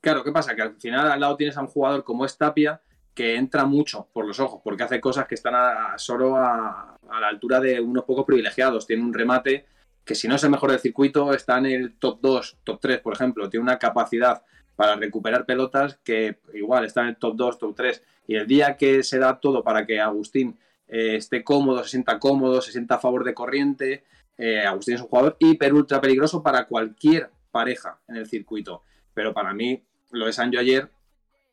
[0.00, 0.54] Claro, ¿qué pasa?
[0.54, 2.80] Que al final al lado tienes a un jugador como es Tapia
[3.16, 5.54] que entra mucho por los ojos, porque hace cosas que están
[5.98, 8.86] solo a, la altura de unos pocos privilegiados.
[8.86, 9.64] Tiene un remate
[10.04, 13.14] que si no es el del circuito, está en el top 2, top 3, por
[13.14, 13.48] ejemplo.
[13.48, 14.42] Tiene una capacidad
[14.76, 18.02] para recuperar pelotas que igual está en el top 2, top 3.
[18.28, 20.58] Y el día que se da todo para que Agustín
[20.88, 24.04] eh, esté cómodo, se sienta cómodo, se sienta a favor de corriente.
[24.38, 28.82] Eh, Agustín es un jugador hiper ultra peligroso para cualquier pareja en el circuito.
[29.14, 30.90] Pero para mí, lo de Sancho ayer,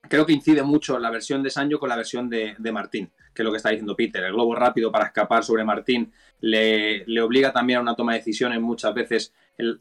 [0.01, 3.45] creo que incide mucho la versión de Sancho con la versión de, Martín, que es
[3.45, 4.23] lo que está diciendo Peter.
[4.23, 6.11] El globo rápido para escapar sobre Martín
[6.41, 9.33] le, le obliga también a una toma de decisiones muchas veces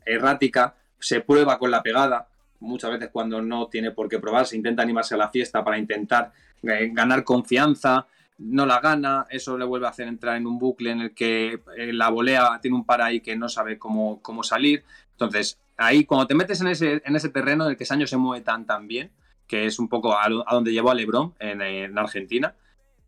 [0.07, 0.77] errática.
[0.99, 2.29] Se prueba con la pegada,
[2.61, 5.79] muchas veces cuando no tiene por qué probar, se intenta animarse a la fiesta para
[5.79, 8.07] intentar eh, ganar confianza,
[8.39, 11.63] no la gana, eso le vuelve a hacer entrar en un bucle en el que
[11.77, 14.85] eh, la volea tiene un par ahí que no sabe cómo, cómo salir.
[15.13, 18.17] Entonces, ahí cuando te metes en ese, en ese terreno en el que Sancho se
[18.17, 19.11] mueve tan tan bien,
[19.47, 22.55] que es un poco a, donde llevó a Lebron en, Argentina,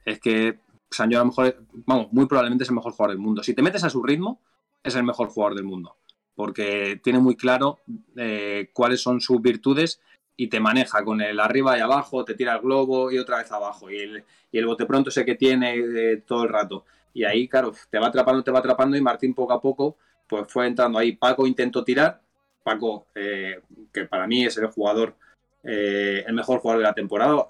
[0.04, 0.58] es que
[0.90, 3.42] Sancho a lo mejor, vamos, muy probablemente es el mejor jugador del mundo.
[3.42, 4.40] Si te metes a su ritmo,
[4.82, 5.96] es el mejor jugador del mundo,
[6.34, 7.80] porque tiene muy claro
[8.16, 10.00] eh, cuáles son sus virtudes
[10.36, 13.52] y te maneja con el arriba y abajo, te tira el globo y otra vez
[13.52, 13.90] abajo.
[13.90, 16.84] Y el, y el bote pronto sé que tiene eh, todo el rato.
[17.12, 19.96] Y ahí, claro, te va atrapando, te va atrapando y Martín poco a poco
[20.26, 21.12] pues fue entrando ahí.
[21.12, 22.20] Paco intentó tirar.
[22.62, 23.60] Paco, eh,
[23.92, 25.14] que para mí es el jugador,
[25.62, 27.46] eh, el mejor jugador de la temporada,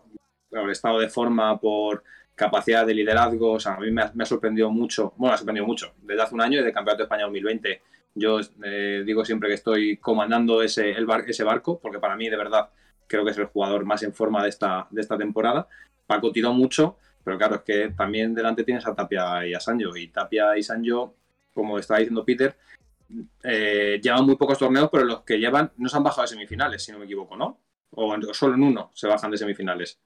[0.51, 2.03] por estado de forma, por
[2.35, 5.67] capacidad de liderazgo, o sea, a mí me ha, sorprendido mucho, bueno, me ha sorprendido
[5.67, 7.81] mucho, desde hace un año y de Campeonato de España 2020
[8.15, 10.95] yo eh, digo siempre que estoy comandando ese,
[11.27, 12.71] ese barco, porque para mí, de verdad,
[13.07, 15.69] creo que es el jugador más en forma de esta, de esta temporada.
[16.07, 19.97] Paco tiró mucho, pero claro, es que también delante tienes a Tapia y a Sancho.
[19.97, 21.15] Y Tapia y Sancho,
[21.53, 22.57] como estaba diciendo Peter,
[23.43, 26.83] eh, llevan muy pocos torneos, pero los que llevan no se han bajado de semifinales,
[26.83, 27.61] si no me equivoco, ¿no?
[27.91, 30.01] O, solo en uno se bajan de semifinales.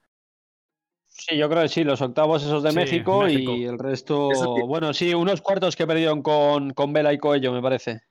[1.09, 4.29] Sí, yo creo que sí, los octavos esos de México, y el resto.
[4.65, 8.03] Bueno, sí, unos cuartos que perdieron con, con Vela y Coello, me parece.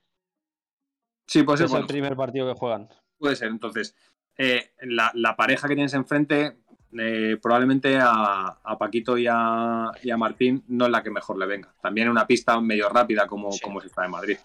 [1.26, 1.66] Sí, puede ser.
[1.66, 2.88] Es el primer partido que juegan.
[3.18, 3.94] Puede ser, entonces.
[4.36, 6.58] Eh, la, pareja que tienes enfrente,
[6.96, 11.74] eh, probablemente a, Paquito y a, Martín no es la que mejor le venga.
[11.80, 14.38] También una pista medio rápida como, como si está en Madrid.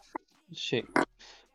[0.52, 0.84] Sí.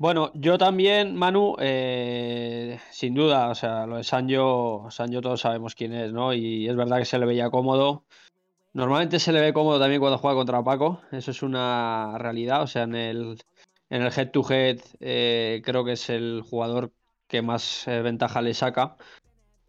[0.00, 5.74] Bueno, yo también, Manu, eh, sin duda, o sea, lo de Sancho, Sancho todos sabemos
[5.74, 6.32] quién es, ¿no?
[6.32, 8.04] Y es verdad que se le veía cómodo.
[8.74, 12.68] Normalmente se le ve cómodo también cuando juega contra Paco, eso es una realidad, o
[12.68, 13.38] sea, en el,
[13.90, 16.92] en el head to head eh, creo que es el jugador
[17.26, 18.96] que más eh, ventaja le saca.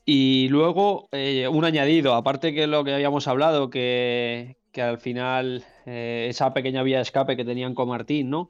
[0.05, 6.53] Y luego un añadido, aparte que lo que habíamos hablado, que, que al final esa
[6.53, 8.49] pequeña vía de escape que tenían con Martín, ¿no?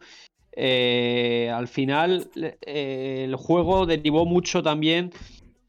[0.62, 5.14] Eh, al final eh, el juego derivó mucho también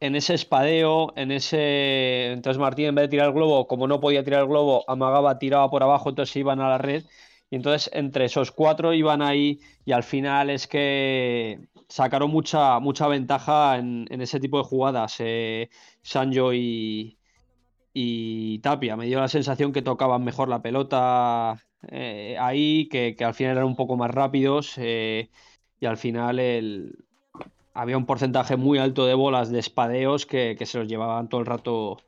[0.00, 2.32] en ese espadeo, en ese.
[2.32, 5.38] Entonces Martín, en vez de tirar el globo, como no podía tirar el globo, amagaba,
[5.38, 7.04] tiraba por abajo, entonces iban a la red.
[7.50, 13.06] Y entonces entre esos cuatro iban ahí y al final es que sacaron mucha, mucha
[13.06, 15.16] ventaja en, ese tipo de jugadas.
[15.20, 15.70] Eh,
[16.02, 17.16] Sanjo y,
[17.92, 18.96] y Tapia.
[18.96, 23.66] Me dio la sensación que tocaban mejor la pelota eh, ahí, que, al final eran
[23.66, 25.30] un poco más rápidos eh,
[25.80, 27.04] y al final el...
[27.74, 31.40] había un porcentaje muy alto de bolas de espadeos que, que se los llevaban todo
[31.40, 31.98] el rato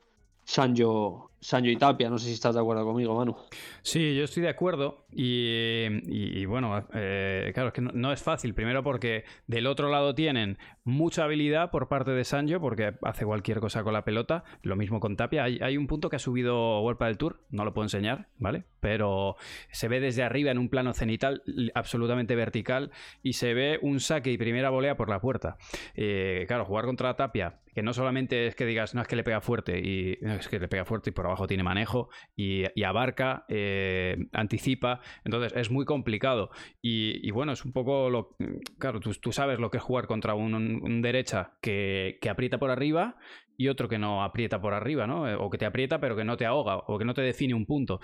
[0.45, 2.09] Sanjo, Sancho y Tapia.
[2.09, 3.37] No sé si estás de acuerdo conmigo, Manu.
[3.83, 5.07] Sí, yo estoy de acuerdo.
[5.11, 8.55] Y, bueno, eh, claro, es que no, es fácil.
[8.55, 13.61] Primero porque del otro lado tienen mucha habilidad por parte de Sancho, porque hace cualquier
[13.61, 14.45] cosa con la pelota.
[14.63, 15.45] Lo mismo con Tapia.
[15.45, 18.65] Hay, un punto que ha subido World del Tour, no lo puedo enseñar, ¿vale?
[18.81, 19.37] Pero
[19.71, 21.43] se ve desde arriba en un plano cenital
[21.75, 22.91] absolutamente vertical
[23.23, 25.57] y se ve un saque y primera volea por la puerta.
[25.95, 29.25] Eh, claro, jugar contra Tapia, que no solamente es que digas, no es que le
[29.25, 33.45] pega fuerte, y es que le pega fuerte y por abajo tiene manejo y, abarca,
[33.49, 36.51] eh, anticipa, entonces es muy complicado.
[36.81, 38.37] Y, bueno, es un poco lo.
[38.79, 40.72] Claro, tú, sabes lo que es jugar contra un,
[41.03, 43.17] derecha que, aprieta por arriba
[43.57, 45.23] y otro que no aprieta por arriba, ¿no?
[45.45, 47.67] O que te aprieta pero que no te ahoga o que no te define un
[47.67, 48.01] punto.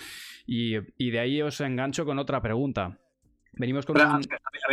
[0.47, 2.99] Y, y de ahí os engancho con otra pregunta.
[3.59, 4.21] Venimos con Había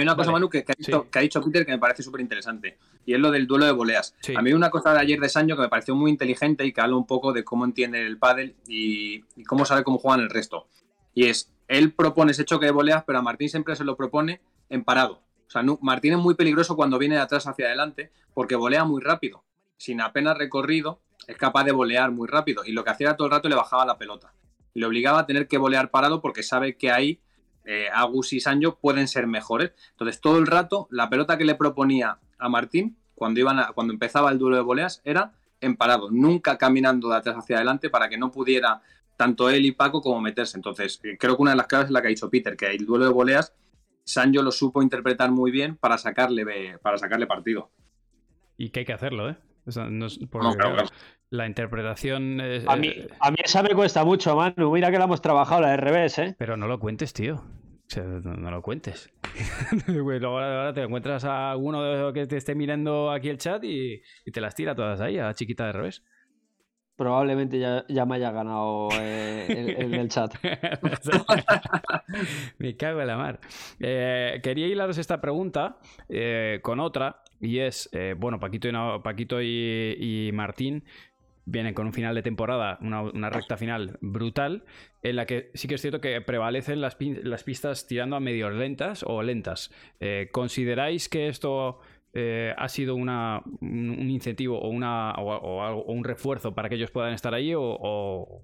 [0.04, 2.78] una cosa, Manu, que, ha dicho, Peter que me parece súper interesante.
[3.06, 4.16] Y es lo del duelo de voleas.
[4.36, 6.82] A mí una cosa de ayer de Sancho que me pareció muy inteligente y que
[6.82, 10.68] habla un poco de cómo entiende el pádel y, cómo sabe cómo juegan el resto.
[11.14, 14.42] Y es, él propone ese choque de voleas, pero a Martín siempre se lo propone
[14.70, 15.22] en parado.
[15.48, 19.02] O sea, Martín es muy peligroso cuando viene de atrás hacia adelante porque volea muy
[19.02, 19.44] rápido.
[19.78, 22.64] Sin apenas recorrido, es capaz de volear muy rápido.
[22.66, 24.34] Y lo que hacía todo el rato le bajaba la pelota.
[24.74, 27.20] Le obligaba a tener que volear parado porque sabe que ahí
[27.66, 29.72] eh, Agus y Sancho pueden ser mejores.
[29.92, 34.32] Entonces, todo el rato, la pelota que le proponía a Martín cuando, iban cuando empezaba
[34.32, 38.18] el duelo de voleas era en parado, nunca caminando de atrás hacia adelante para que
[38.18, 38.82] no pudiera
[39.18, 40.58] tanto él y Paco como meterse.
[40.58, 42.68] Entonces, eh, creo que una de las claves es la que ha dicho Peter, que
[42.68, 43.54] el duelo de voleas,
[44.06, 47.72] Sancho lo supo interpretar muy bien para sacarle, para sacarle partido.
[48.58, 49.36] Y que hay que hacerlo, ¿eh?
[51.32, 52.40] La interpretación.
[52.68, 54.72] a, mí, eh, a mí esa me cuesta mucho, Manu.
[54.72, 56.36] Mira que la hemos trabajado la de revés, ¿eh?
[56.38, 57.44] Pero no lo cuentes, tío.
[58.24, 59.12] no, lo cuentes.
[60.24, 64.02] ahora, te encuentras a alguno que te esté mirando aquí el chat y,
[64.32, 66.04] te las tira todas ahí, a chiquita de revés.
[66.96, 70.34] Probablemente ya, me haya ganado eh, en, el chat.
[72.58, 73.40] me cago en la mar.
[73.80, 75.78] Eh, quería hilaros esta pregunta
[76.62, 78.72] con otra, y es, bueno, Paquito, y,
[79.04, 80.86] Paquito y Martín
[81.46, 84.64] vienen con un final de temporada, una, recta final brutal,
[85.04, 88.50] en la que sí que es cierto que prevalecen las, las pistas tirando a medio
[88.50, 89.72] lentas o lentas.
[90.00, 91.80] Eh, ¿Consideráis que esto
[92.16, 93.10] eh, ha sido un,
[94.10, 98.42] incentivo o, un refuerzo para que ellos puedan estar ahí o,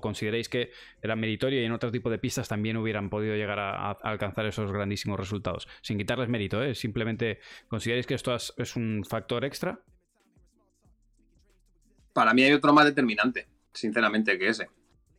[0.00, 0.70] consideráis que
[1.02, 4.72] era meritorio y en otro tipo de pistas también hubieran podido llegar a, alcanzar esos
[4.72, 5.68] grandísimos resultados?
[5.82, 6.74] Sin quitarles mérito, ¿eh?
[6.74, 9.80] simplemente consideráis que esto es un factor extra
[12.14, 14.70] para mí hay otro más determinante, sinceramente, que ese.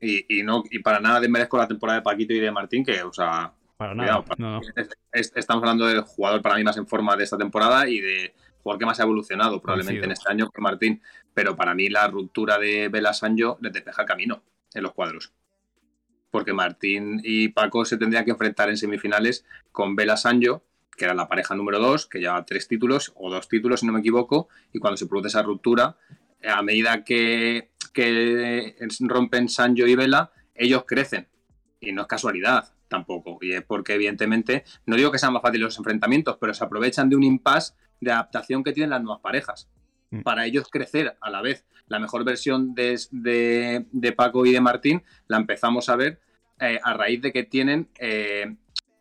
[0.02, 3.12] Y, no, y para nada desmerezco la temporada de Paquito y de Martín, que, o
[3.12, 4.24] sea, para nada.
[5.12, 8.34] estamos hablando del jugador para mí más en forma de esta temporada y de
[8.64, 11.02] jugador que más ha evolucionado probablemente en este año que Martín.
[11.34, 14.44] Pero para mí la ruptura de Vela Sancho les despeja el camino
[14.74, 15.34] en los cuadros.
[16.32, 20.64] Porque Martín y Paco se tendrían que enfrentar en semifinales con Vela Sancho,
[20.96, 23.94] que era la pareja número dos, que lleva tres títulos o dos títulos, si no
[23.94, 25.98] me equivoco, y cuando se produce esa ruptura,
[26.44, 27.70] a medida que,
[29.00, 31.28] rompen Sancho y Vela, ellos crecen.
[31.80, 33.38] Y no es casualidad tampoco.
[33.42, 37.10] Y es porque, evidentemente, no digo que sean más fáciles los enfrentamientos, pero se aprovechan
[37.10, 39.70] de un impasse de adaptación que tienen las nuevas parejas.
[40.12, 40.22] Mm.
[40.22, 41.66] Para ellos crecer a la vez.
[41.88, 46.20] La mejor versión de, Paco y de Martín la empezamos a ver
[46.60, 48.56] eh, a raíz de que tienen eh,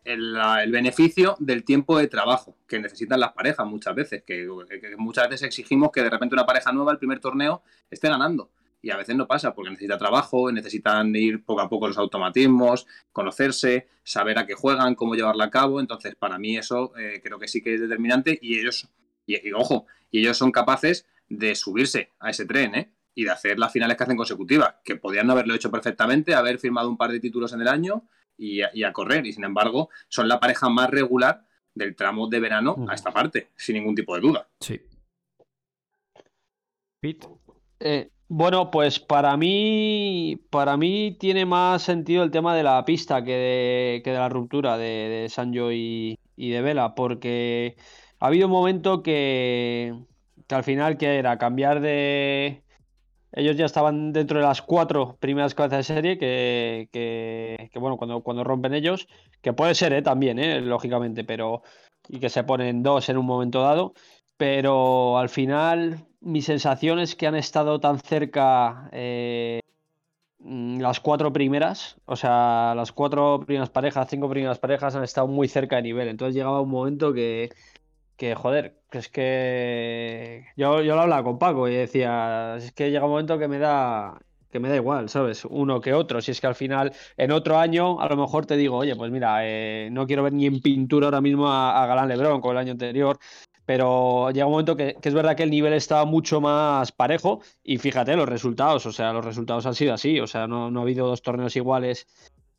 [0.05, 4.47] el, beneficio del tiempo de trabajo que necesitan las parejas muchas veces, que,
[4.97, 8.51] muchas veces exigimos que de repente una pareja nueva el primer torneo esté ganando.
[8.85, 12.85] Y a veces no pasa porque necesita trabajo, necesitan ir poco a poco los automatismos,
[13.11, 15.79] conocerse, saber a qué juegan, cómo llevarla a cabo.
[15.79, 18.87] Entonces, para mí eso eh, creo que sí que es determinante y ellos,
[19.25, 22.91] y, ojo, y ellos son capaces de subirse a ese tren, ¿eh?
[23.15, 26.59] y de hacer las finales que hacen consecutivas, que podían no haberlo hecho perfectamente, haber
[26.59, 28.07] firmado un par de títulos en el año
[28.37, 29.25] y a, correr.
[29.25, 33.49] Y sin embargo, son la pareja más regular del tramo de verano a esta parte,
[33.55, 34.47] sin ningún tipo de duda.
[34.59, 34.79] Sí.
[37.01, 37.27] Pete.
[37.79, 43.23] Eh, bueno, pues para mí, para mí tiene más sentido el tema de la pista
[43.23, 47.75] que de, que de la ruptura de, de Sanjo y, y de Vela, porque
[48.19, 49.93] ha habido un momento que,
[50.47, 51.37] que al final, que era?
[51.37, 52.63] Cambiar de.
[53.31, 57.97] Ellos ya estaban dentro de las cuatro primeras cabezas de serie, que, que, que bueno,
[57.97, 59.07] cuando, cuando rompen ellos,
[59.41, 60.01] que puede ser, ¿eh?
[60.01, 60.61] También, ¿eh?
[60.61, 61.63] Lógicamente, pero.
[62.07, 63.93] Y que se ponen dos en un momento dado.
[64.37, 69.59] Pero al final, mi sensación es que han estado tan cerca eh,
[70.39, 75.27] mm, las cuatro primeras, o sea, las cuatro primeras parejas, cinco primeras parejas han estado
[75.27, 76.07] muy cerca de nivel.
[76.09, 77.51] Entonces llegaba un momento que,
[78.17, 83.05] que joder, es que yo, yo lo hablaba con Paco y decía, es que llega
[83.05, 84.17] un momento que me da
[84.51, 85.45] que me da igual, ¿sabes?
[85.45, 86.21] Uno que otro.
[86.21, 89.11] Si es que al final, en otro año, a lo mejor te digo, oye, pues
[89.11, 92.51] mira, eh, no quiero ver ni en pintura ahora mismo a, a Galán Lebrón con
[92.53, 93.19] el año anterior
[93.65, 97.77] pero llega un momento que, es verdad que el nivel estaba mucho más parejo y
[97.77, 100.83] fíjate los resultados, o sea, los resultados han sido así, o sea, no, no ha
[100.83, 102.07] habido dos torneos iguales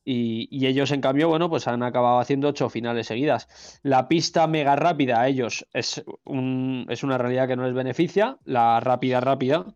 [0.04, 3.48] y, y, ellos en cambio, bueno, pues han acabado haciendo ocho finales seguidas.
[3.82, 8.38] La pista mega rápida a ellos es, un, es una realidad que no les beneficia,
[8.44, 9.66] la rápida rápida.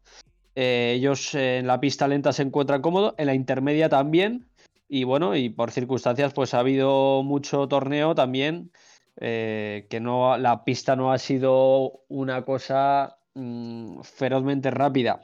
[0.54, 4.46] Eh, ellos en la pista lenta se encuentran cómodos, en la intermedia también.
[4.88, 8.70] Y bueno, y por circunstancias, pues ha habido mucho torneo también
[9.16, 15.20] eh, que no, la pista no ha sido una cosa mmm, ferozmente rápida,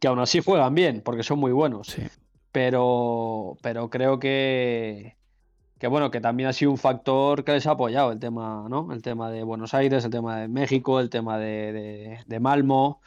[0.00, 1.88] que aún así juegan bien, porque son muy buenos.
[1.88, 2.02] Sí.
[2.50, 5.16] Pero, pero creo que,
[5.78, 8.92] que bueno, que también ha sido un factor que les ha apoyado el tema, ¿no?
[8.92, 13.00] El tema de Buenos Aires, el tema de México, el tema de, de, de Malmo,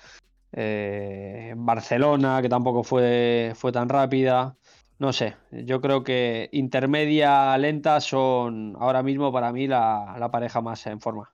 [0.51, 4.55] eh, Barcelona, que tampoco fue, fue tan rápida
[4.97, 10.61] no sé, yo creo que intermedia, lenta son ahora mismo para mí la, la pareja
[10.61, 11.31] más en forma.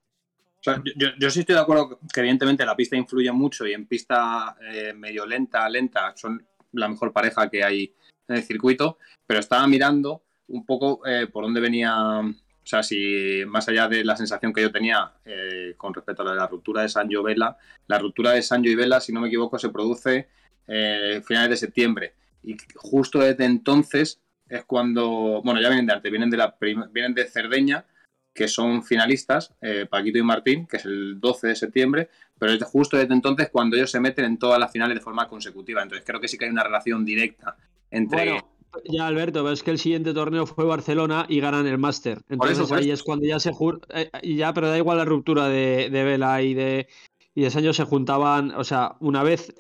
[0.64, 4.56] Yo, yo, sí estoy de acuerdo que evidentemente la pista influye mucho y en pista
[4.72, 7.96] eh, medio lenta, lenta, son la mejor pareja que hay
[8.28, 12.34] en el circuito, pero estaba mirando un poco eh, por dónde venía, o
[12.64, 16.36] sea, si más allá de la sensación que yo tenía eh, con respecto a la,
[16.36, 17.58] la ruptura de Sanjo Vela,
[17.88, 20.30] la ruptura de Sanjo y Vela, si no me equivoco, se produce
[20.68, 22.14] eh, finales de septiembre
[22.44, 27.14] y justo desde entonces es cuando, bueno, ya vienen de arte, vienen de, la vienen
[27.14, 27.86] de Cerdeña,
[28.34, 32.64] que son finalistas, eh, Paquito y Martín, que es el 12 de septiembre, pero es
[32.64, 35.82] justo desde entonces cuando ellos se meten en todas las finales de forma consecutiva.
[35.82, 37.56] Entonces creo que sí que hay una relación directa
[37.90, 38.26] entre...
[38.26, 38.48] Bueno,
[38.86, 42.20] ya Alberto, pero es que el siguiente torneo fue Barcelona y ganan el máster.
[42.30, 43.52] Entonces eso, ahí es cuando ya se...
[43.90, 46.88] Eh, ya, pero da igual la ruptura de, de Vela y de,
[47.36, 49.54] y de Sancho se juntaban, o sea, una vez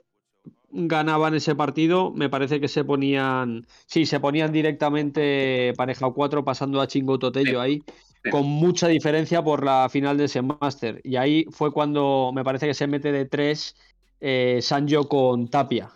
[0.71, 6.81] ganaban ese partido, me parece que se ponían, sí, se ponían directamente pareja 4 pasando
[6.81, 7.55] a Chingo Totello sí.
[7.55, 7.83] ahí,
[8.23, 8.29] sí.
[8.29, 11.01] con mucha diferencia por la final de ese máster.
[11.03, 13.75] Y ahí fue cuando me parece que se mete de 3
[14.21, 15.91] eh, Sanjo con Tapia,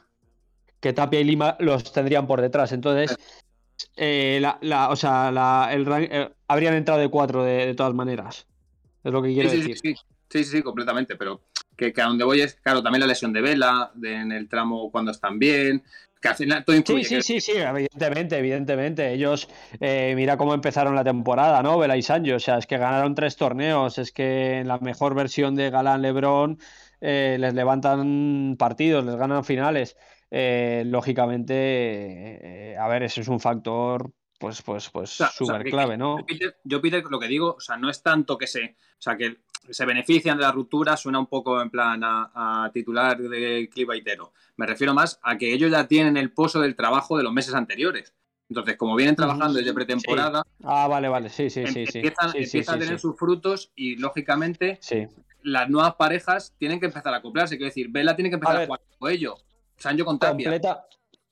[0.80, 2.72] que Tapia y Lima los tendrían por detrás.
[2.72, 3.18] Entonces,
[3.96, 7.94] eh, la, la, o sea, la, el, eh, habrían entrado de 4 de, de, todas
[7.94, 8.48] maneras.
[9.04, 9.78] Es lo que quiero sí, decir.
[9.78, 9.96] Sí,
[10.30, 11.42] sí, sí, completamente, pero
[11.76, 14.92] que, que, a donde voy es, claro, también la lesión de Vela, en el tramo
[14.92, 15.84] cuando están bien,
[16.22, 17.04] que al final todo influye.
[17.04, 19.14] Sí, sí, sí, sí, evidentemente, evidentemente.
[19.14, 19.48] Ellos,
[19.80, 21.78] eh, mira cómo empezaron la temporada, ¿no?
[21.78, 25.16] Vela y Sancho, o sea, es que ganaron tres torneos, es que en la mejor
[25.16, 26.60] versión de Galán Lebrón
[27.02, 29.98] eh, les levantan partidos, les ganan finales.
[30.32, 35.98] Eh, lógicamente, a ver, eso es un factor pues, pues, pues súper o sea, clave,
[35.98, 36.20] ¿no?
[36.20, 39.02] Yo Peter, yo, Peter, lo que digo, o sea, no es tanto que se, o
[39.02, 39.38] sea, que
[39.70, 44.34] se benefician de la ruptura, suena un poco en plan a, a titular de clivaitero.
[44.58, 47.54] Me refiero más a que ellos ya tienen el pozo del trabajo de los meses
[47.54, 48.14] anteriores.
[48.48, 50.64] Entonces, como vienen trabajando desde pretemporada, sí.
[50.66, 54.80] ah, vale, vale, sí, sí, sí, empiezan, sí, empiezan a tener sus frutos y lógicamente
[55.42, 57.58] las nuevas parejas tienen que empezar a acoplarse.
[57.58, 59.36] Quiero decir, Vela tiene que empezar a, a jugar con ello.
[59.78, 60.50] Sancho con Tapia.
[60.50, 60.86] Completa,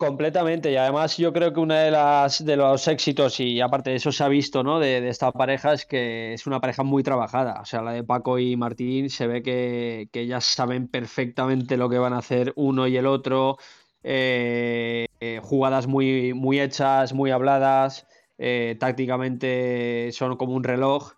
[0.05, 3.95] Completamente, y además yo creo que uno de, las, de los éxitos, y aparte de
[3.95, 4.79] eso se ha visto ¿no?
[4.79, 7.61] de, esta pareja, es que es una pareja muy trabajada.
[7.61, 11.89] O sea, la de Paco y Martín se ve que, que ya saben perfectamente lo
[11.89, 13.57] que van a hacer uno y el otro.
[14.03, 18.05] Eh, eh, jugadas muy, muy hechas, muy habladas,
[18.37, 21.13] eh, tácticamente son como un reloj.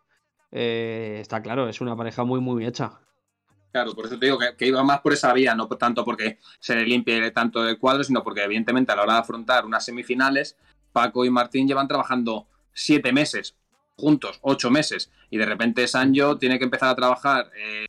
[0.52, 2.99] Está claro, es una pareja muy, muy hecha.
[3.76, 6.39] Claro, por eso te digo que, que, iba más por esa vía, no tanto porque
[6.61, 9.84] se le limpie tanto el cuadro, sino porque evidentemente a la hora de afrontar unas
[9.84, 10.56] semifinales,
[10.93, 13.57] Paco y Martín llevan trabajando siete meses
[13.97, 17.88] juntos, ocho meses, y de repente Sancho tiene que empezar a trabajar eh,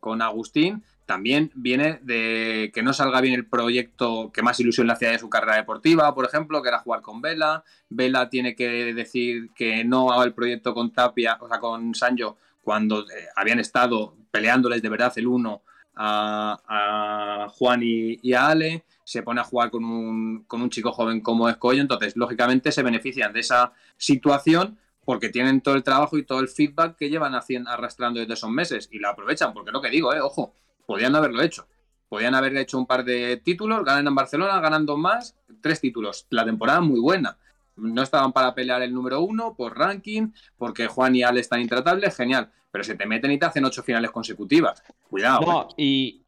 [0.00, 0.82] con Agustín.
[1.04, 5.18] También viene de que no salga bien el proyecto que más ilusión le hacía de
[5.18, 7.64] su carrera deportiva, por ejemplo, que era jugar con Vela.
[7.90, 12.38] Vela tiene que decir que no haga el proyecto con Tapia, o sea, con Sancho,
[12.62, 15.62] cuando eh, habían estado peleándoles de verdad el uno
[15.94, 20.92] a, a Juan y, a Ale, se pone a jugar con un, con un chico
[20.92, 26.18] joven como Escollo, entonces lógicamente se benefician de esa situación porque tienen todo el trabajo
[26.18, 29.70] y todo el feedback que llevan haciendo, arrastrando desde esos meses y lo aprovechan, porque
[29.70, 30.52] lo que digo, eh, ojo,
[30.86, 31.66] podían haberlo hecho.
[32.08, 36.26] Podían haber hecho un par de títulos, ganan en Barcelona, ganan dos más, tres títulos.
[36.30, 37.36] La temporada muy buena.
[37.78, 42.16] No estaban para pelear el número uno por ranking, porque Juan y Ale están intratables,
[42.16, 42.50] genial.
[42.70, 44.82] Pero se te meten y te hacen ocho finales consecutivas.
[45.08, 45.40] Cuidado.
[45.40, 46.22] No, y,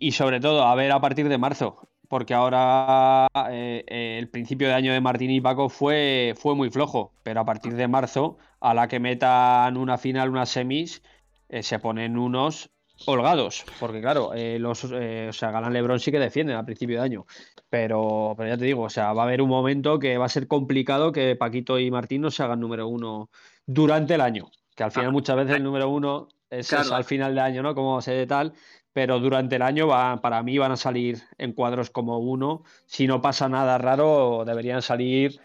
[0.00, 4.68] y, sobre todo, a ver a partir de marzo porque ahora eh, eh, el principio
[4.68, 8.36] de año de Martín y Paco fue, fue muy flojo, pero a partir de marzo,
[8.60, 11.02] a la que metan una final, unas semis,
[11.48, 12.70] eh, se ponen unos
[13.06, 17.26] holgados, porque claro, los, o sea, Galán Lebron sí que defienden a principio de año,
[17.68, 20.28] pero, pero ya te digo, o sea, va a haber un momento que va a
[20.28, 23.30] ser complicado que Paquito y Martín no se hagan número uno
[23.66, 27.34] durante el año, que al final ah, muchas veces el número uno es, al final
[27.34, 27.74] de año, ¿no?
[27.74, 28.52] Como se de tal,
[28.92, 32.62] pero durante el año va, para mí van a salir en cuadros como uno.
[32.86, 35.40] Si no pasa nada raro, deberían salir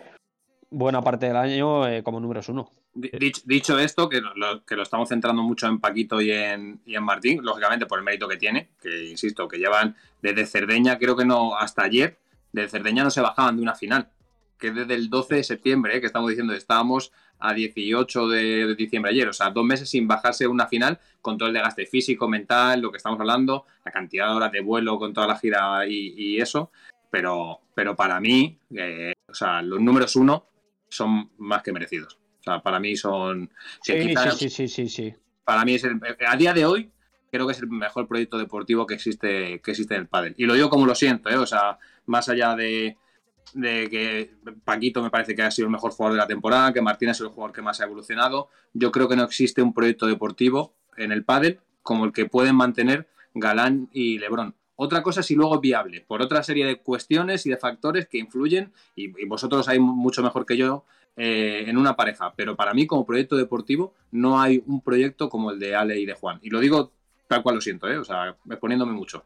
[0.70, 2.72] buena parte del año eh, como números uno.
[3.00, 7.04] Dicho, esto, que lo, que lo estamos centrando mucho en Paquito y en, y en
[7.04, 11.26] Martín, lógicamente por el mérito que tiene, que insisto, que llevan desde Cerdeña, creo que
[11.26, 12.18] no, hasta ayer,
[12.52, 14.10] de Cerdeña no se bajaban de una final,
[14.58, 19.12] que desde el 12 de septiembre, eh, que estamos diciendo, estábamos a 18 de, diciembre
[19.12, 19.28] ayer.
[19.28, 22.92] O sea, dos meses sin bajarse una final con todo el desgaste físico, mental, lo
[22.92, 26.72] que estamos hablando, la cantidad de horas de vuelo con toda la gira y, eso.
[27.10, 30.48] Pero, pero para mí, eh, o sea, los números uno
[30.90, 32.18] son más que merecidos.
[32.48, 33.50] Sea, para mí son.
[33.82, 35.14] Sí, sí, sí, sí, sí,
[35.44, 36.92] Para mí es el, a día de hoy
[37.30, 40.34] creo que es el mejor proyecto deportivo que existe, que existe en el pádel.
[40.38, 41.38] Y lo digo como lo siento, ¿eh?
[41.38, 42.98] o sea, más allá de,
[43.54, 44.34] de que
[44.64, 47.20] Paquito me parece que ha sido el mejor jugador de la temporada, que Martín es
[47.20, 48.50] el jugador que más ha evolucionado.
[48.74, 52.56] Yo creo que no existe un proyecto deportivo en el pádel como el que pueden
[52.56, 54.56] mantener Galán y Lebrón.
[54.76, 58.20] Otra cosa si luego es viable, por otra serie de cuestiones y de factores que
[58.20, 60.86] influyen, y, vosotros sabéis mucho mejor que yo
[61.20, 65.50] eh, en una pareja, pero para mí como proyecto deportivo no hay un proyecto como
[65.50, 66.40] el de Ale y de Juan.
[66.44, 66.92] Y lo digo
[67.28, 67.98] tal cual lo siento, ¿eh?
[67.98, 69.24] o sea, exponiéndome mucho.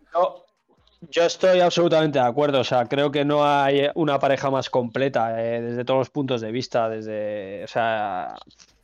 [1.09, 2.59] Yo estoy absolutamente de acuerdo.
[2.59, 6.41] O sea, creo que no hay una pareja más completa eh, desde todos los puntos
[6.41, 6.87] de vista.
[6.87, 8.35] Desde, o sea,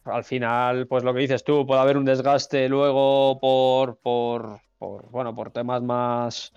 [0.03, 5.35] al final, pues lo que dices tú, puede haber un desgaste luego por, por, bueno,
[5.35, 6.53] por temas más,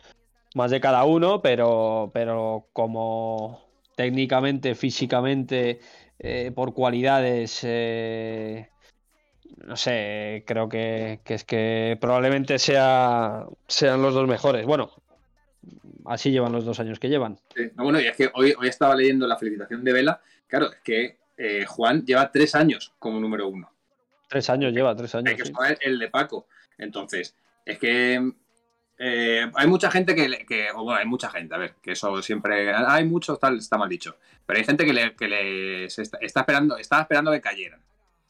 [0.54, 5.80] más de cada uno, pero, pero como técnicamente, físicamente,
[6.22, 8.68] eh, por cualidades, eh,
[9.64, 14.66] no sé, creo que, que, es que probablemente sea, sean los dos mejores.
[14.66, 14.90] Bueno,
[16.04, 17.38] así llevan los dos años que llevan.
[17.74, 20.20] bueno, y es que hoy, hoy estaba leyendo la felicitación de Vela.
[20.46, 23.72] Claro, es que eh, Juan lleva tres años como número uno.
[24.28, 25.30] Tres años lleva, tres años.
[25.30, 26.48] Hay que saber el de Paco.
[26.76, 27.34] Entonces,
[27.64, 28.32] es que
[29.02, 32.70] eh, hay mucha gente que, o bueno, hay mucha gente, a ver, que eso siempre,
[32.70, 36.76] hay muchos, tal, está mal dicho, pero hay gente que, le, que les está, esperando,
[36.76, 37.80] estaba esperando que cayeran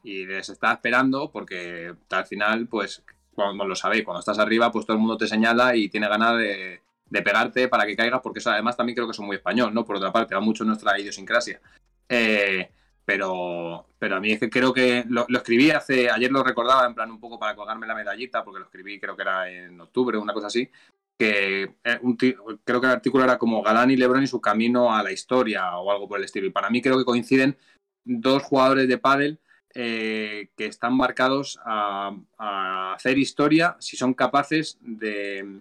[0.05, 3.03] y les está esperando porque al final, pues,
[3.35, 6.39] cuando lo sabéis, cuando estás arriba, pues todo el mundo te señala y tiene ganas
[6.39, 9.75] de, de pegarte para que caigas, porque eso además también creo que son muy español,
[9.75, 9.85] ¿no?
[9.85, 11.61] Por otra parte, va mucho nuestra idiosincrasia.
[12.09, 12.71] Eh,
[13.05, 16.95] pero, pero a mí es que creo que lo, escribí hace, ayer lo recordaba en
[16.95, 20.19] plan un poco para colgarme la medallita, porque lo escribí creo que era en octubre,
[20.19, 20.71] una cosa así,
[21.19, 22.01] que eh,
[22.65, 25.77] creo que el artículo era como Galán y Lebron y su camino a la historia
[25.77, 26.47] o algo por el estilo.
[26.47, 27.57] Y para mí creo que coinciden
[28.05, 29.39] dos jugadores de pádel
[29.75, 32.17] eh, que están marcados a,
[32.95, 35.61] hacer historia si son capaces de,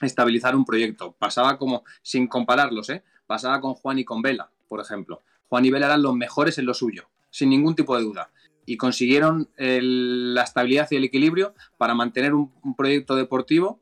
[0.00, 1.12] estabilizar un proyecto.
[1.12, 3.02] Pasaba como, sin compararlos, ¿eh?
[3.26, 5.22] pasaba con Juan y con Vela, por ejemplo.
[5.48, 8.30] Juan y Vela eran los mejores en lo suyo, sin ningún tipo de duda.
[8.64, 13.80] Y consiguieron la estabilidad y el equilibrio para mantener un, proyecto deportivo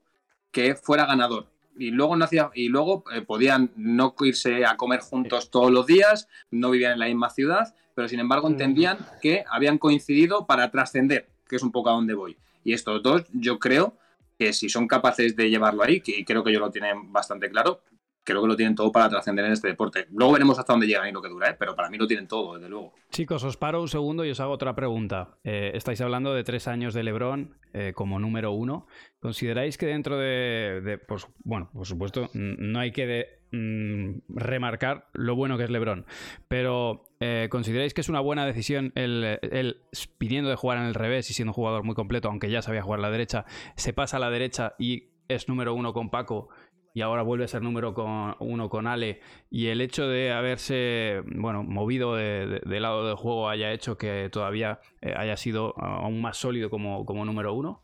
[0.51, 1.47] que fuera ganador.
[1.77, 5.87] Y luego, no hacía, y luego eh, podían no irse a comer juntos todos los
[5.87, 10.71] días, no vivían en la misma ciudad, pero sin embargo entendían que habían coincidido para
[10.71, 12.37] trascender, que es un poco a donde voy.
[12.63, 13.97] Y estos dos, yo creo
[14.39, 17.81] que si son capaces de llevarlo ahí, que creo que ellos lo tienen bastante claro,
[18.25, 20.07] creo que lo tienen todo para trascender en este deporte.
[20.11, 21.57] Luego veremos hasta dónde llegan y lo que dura, ¿eh?
[21.59, 22.95] pero para mí lo tienen todo, desde luego.
[23.11, 25.37] Chicos, os paro un segundo y os hago otra pregunta.
[25.45, 28.87] Eh, estáis hablando de tres años de Lebron eh, como número uno.
[29.21, 35.59] ¿Consideráis que dentro de, pues, bueno, por supuesto, no hay que mm, remarcar lo bueno
[35.59, 36.07] que es Lebron,
[36.49, 37.05] pero
[37.49, 39.81] ¿consideráis que es una buena decisión el, el,
[40.19, 42.83] pidiendo de jugar en el revés y siendo un jugador muy completo, aunque ya sabía
[42.83, 43.47] jugar a la derecha,
[43.77, 46.49] se pasa a la derecha y es número uno con Paco
[46.95, 51.23] y ahora vuelve a ser número con, uno con Ale y el hecho de haberse
[51.27, 56.39] bueno movido de, lado del juego haya hecho que todavía eh, haya sido aún más
[56.39, 57.83] sólido como, como número uno?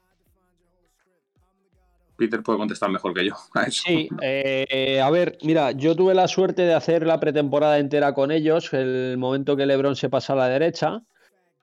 [2.17, 3.35] Peter puede contestar mejor que yo.
[3.71, 8.31] Sí, eh, a ver, mira, yo tuve la suerte de hacer la pretemporada entera con
[8.31, 11.03] ellos, el momento que Lebron se pasa a la derecha.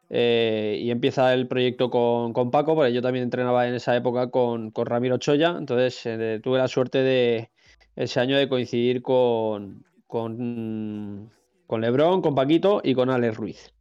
[0.10, 4.72] Eh, y empieza el proyecto con, Paco, porque yo también entrenaba en esa época con,
[4.74, 7.50] Ramiro Choya, entonces eh, tuve la suerte de
[7.96, 11.30] ese año de coincidir con, con,
[11.66, 13.74] con Lebron, con Paquito y con Alex Ruiz.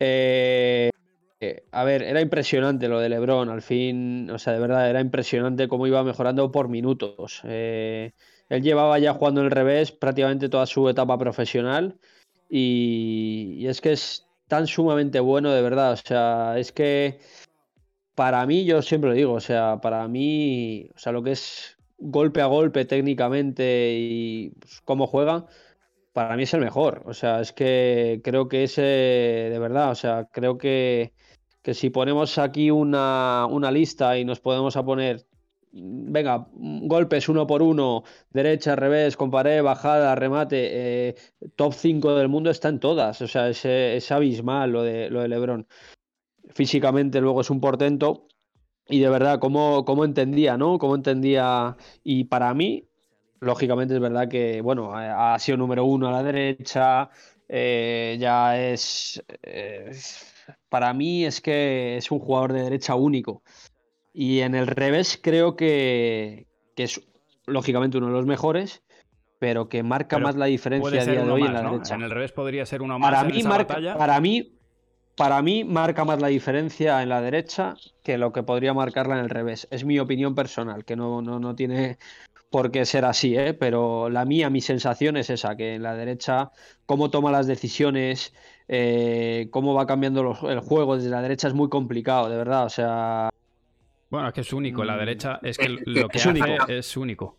[0.00, 0.90] Eh,
[1.70, 5.68] a ver, era impresionante lo de Lebron, al fin, o sea, de verdad, era impresionante
[5.68, 7.42] cómo iba mejorando por minutos.
[7.44, 8.12] él
[8.48, 11.98] llevaba ya jugando en el revés prácticamente toda su etapa profesional
[12.48, 15.92] y es que es tan sumamente bueno, de verdad.
[15.92, 17.20] O sea, es que
[18.14, 21.78] para mí, yo siempre lo digo, o sea, para mí, o sea, lo que es
[21.98, 25.46] golpe a golpe técnicamente y pues, cómo juega,
[26.12, 27.02] para mí es el mejor.
[27.06, 31.12] O sea, es que creo que ese, de verdad, o sea, creo que,
[31.62, 35.26] que si ponemos aquí una, una lista y nos podemos a poner
[35.72, 41.14] venga, golpes uno por uno, derecha, revés, con pared, bajada, remate, eh,
[41.56, 43.20] top 5 del mundo está en todas.
[43.22, 45.66] O sea, es, abismal lo de, lo de Lebron.
[46.50, 48.26] Físicamente luego es un portento.
[48.88, 50.78] Y de verdad, ¿cómo, cómo entendía, ¿no?
[50.78, 51.76] ¿Cómo entendía?
[52.02, 52.88] Y para mí,
[53.40, 57.10] lógicamente es verdad que, bueno, ha sido número uno a la derecha,
[57.48, 59.22] eh, ya es...
[60.68, 63.42] para mí es que es un jugador de derecha único.
[64.20, 67.00] Y en el revés creo que, es
[67.46, 68.82] lógicamente uno de los mejores,
[69.38, 71.94] pero que marca más la diferencia a día de hoy en la derecha.
[71.94, 73.10] En el revés podría ser uno más.
[73.10, 74.58] Para mí, marca, para mí,
[75.16, 79.24] para mí marca más la diferencia en la derecha que lo que podría marcarla en
[79.24, 79.66] el revés.
[79.70, 81.96] Es mi opinión personal, que no, no, tiene
[82.50, 83.54] por qué ser así, ¿eh?
[83.54, 86.50] pero la mía, mi sensación es esa, que en la derecha,
[86.84, 88.34] cómo toma las decisiones,
[88.68, 92.66] eh, cómo va cambiando el juego desde la derecha es muy complicado, de verdad.
[92.66, 93.30] O sea,
[94.10, 94.84] bueno, es que es único.
[94.84, 96.68] La mm, derecha es que lo que es hace único.
[96.68, 97.36] es único.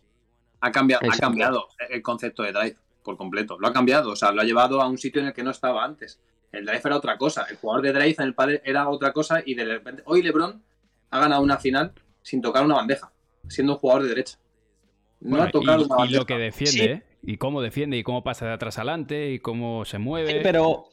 [0.60, 3.58] Ha cambiado, ha cambiado el concepto de drive por completo.
[3.58, 4.10] Lo ha cambiado.
[4.10, 6.20] O sea, lo ha llevado a un sitio en el que no estaba antes.
[6.50, 7.46] El drive era otra cosa.
[7.50, 10.02] El jugador de drive en el padre era otra cosa y de repente.
[10.06, 10.62] Hoy LeBron
[11.10, 11.92] ha ganado una final
[12.22, 13.12] sin tocar una bandeja,
[13.48, 14.38] siendo un jugador de derecha.
[15.20, 16.16] No ha tocado una bandeja.
[16.16, 17.02] Y lo que defiende, ¿eh?
[17.22, 20.40] Y cómo defiende, y cómo pasa de atrás adelante, y cómo se mueve.
[20.42, 20.86] pero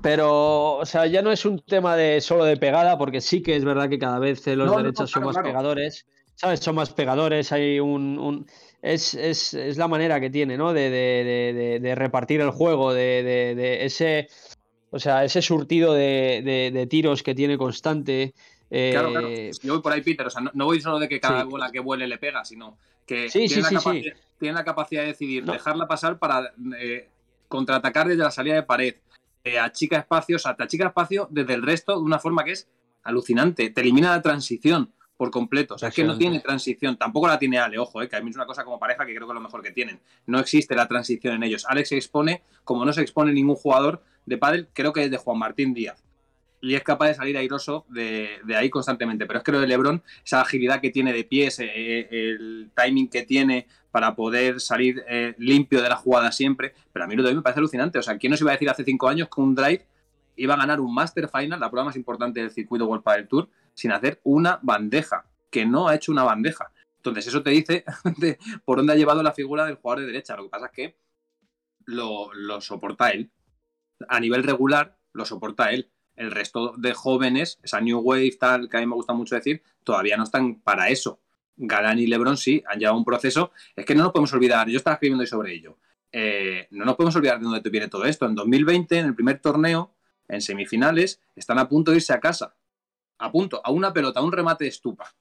[0.00, 3.56] pero, o sea, ya no es un tema de solo de pegada, porque sí que
[3.56, 6.06] es verdad que cada vez los derechos son más pegadores,
[6.36, 6.60] ¿sabes?
[6.60, 8.46] Son más pegadores, hay un...
[8.80, 10.72] Es, es, es, la manera que tiene, ¿no?
[10.72, 14.28] De, de, de repartir el juego, de, ese...
[14.90, 18.34] O sea, ese surtido de, tiros que tiene constante.
[18.68, 19.28] Claro, claro.
[19.28, 20.26] Eh, yo voy por ahí, Peter.
[20.26, 22.76] O sea, no, voy solo de que cada bola que vuele le pega, sino
[23.06, 23.92] que tiene, la
[24.38, 27.08] tiene, la capacidad de decidir dejarla pasar para eh,
[27.48, 28.94] contraatacar desde la salida de pared
[29.42, 32.52] te achica espacio, o sea, te achica espacio desde el resto de una forma que
[32.52, 32.68] es
[33.02, 33.70] alucinante.
[33.70, 35.74] Te elimina la transición por completo.
[35.74, 36.96] O sea, es que no tiene transición.
[36.96, 39.14] Tampoco la tiene Ale, ojo, eh, que a mí es una cosa como pareja que
[39.14, 40.00] creo que es lo mejor que tienen.
[40.26, 41.64] No existe la transición en ellos.
[41.68, 45.16] Alex se expone como no se expone ningún jugador de pádel, creo que es de
[45.16, 46.02] Juan Martín Díaz
[46.62, 49.26] y es capaz de salir airoso de, ahí constantemente.
[49.26, 52.70] Pero es que lo de Lebron, esa agilidad que tiene de pies, eh, eh, el
[52.74, 57.16] timing que tiene para poder salir eh, limpio de la jugada siempre, pero a mí
[57.16, 57.98] lo de hoy me parece alucinante.
[57.98, 59.84] O sea, ¿quién nos iba a decir hace cinco años que un drive
[60.36, 63.48] iba a ganar un Master Final, la prueba más importante del circuito World del Tour,
[63.74, 65.26] sin hacer una bandeja?
[65.50, 66.70] Que no ha hecho una bandeja.
[66.98, 67.84] Entonces, eso te dice
[68.64, 70.36] por dónde ha llevado la figura del jugador de derecha.
[70.36, 70.96] Lo que pasa es que
[71.86, 73.32] lo, lo soporta él.
[74.08, 75.90] A nivel regular, lo soporta él
[76.22, 79.62] el resto de jóvenes, esa New Wave, tal, que a mí me gusta mucho decir,
[79.84, 81.20] todavía no están para eso.
[81.56, 83.52] Galán y Lebron sí han llevado un proceso.
[83.76, 85.78] Es que no nos podemos olvidar, yo estaba escribiendo sobre ello.
[86.10, 88.26] Eh, no nos podemos olvidar de dónde viene todo esto.
[88.26, 89.94] En 2020, en el primer torneo,
[90.28, 92.54] en semifinales, están a punto de irse a casa.
[93.18, 95.14] A punto, a una pelota, a un remate de estupa.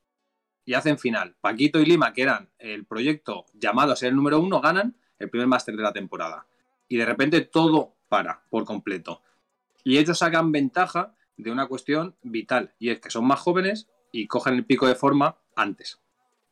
[0.63, 1.35] Y hacen final.
[1.41, 5.29] Paquito y Lima, que eran el proyecto llamado a ser el número uno, ganan el
[5.29, 6.45] primer máster de la temporada.
[6.87, 9.21] Y de repente todo para por completo.
[9.83, 14.27] Y ellos sacan ventaja de una cuestión vital, y es que son más jóvenes y
[14.27, 15.99] cogen el pico de forma antes.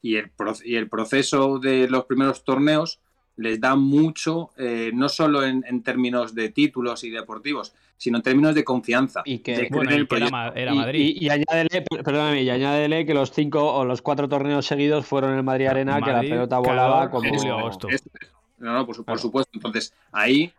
[0.01, 0.31] Y el,
[0.64, 2.99] y el proceso de los primeros torneos
[3.39, 8.53] les da mucho, eh, no solo en, términos de títulos y deportivos, sino en términos
[8.53, 9.22] de confianza.
[9.23, 11.15] Y que, era, Madrid.
[11.19, 15.45] Y, añádele, perdóname, y añádele que los cinco o los cuatro torneos seguidos fueron en
[15.45, 17.30] Madrid Arena, que la pelota volaba como.
[18.57, 19.51] no, no, por, por supuesto.
[19.53, 20.51] Entonces, ahí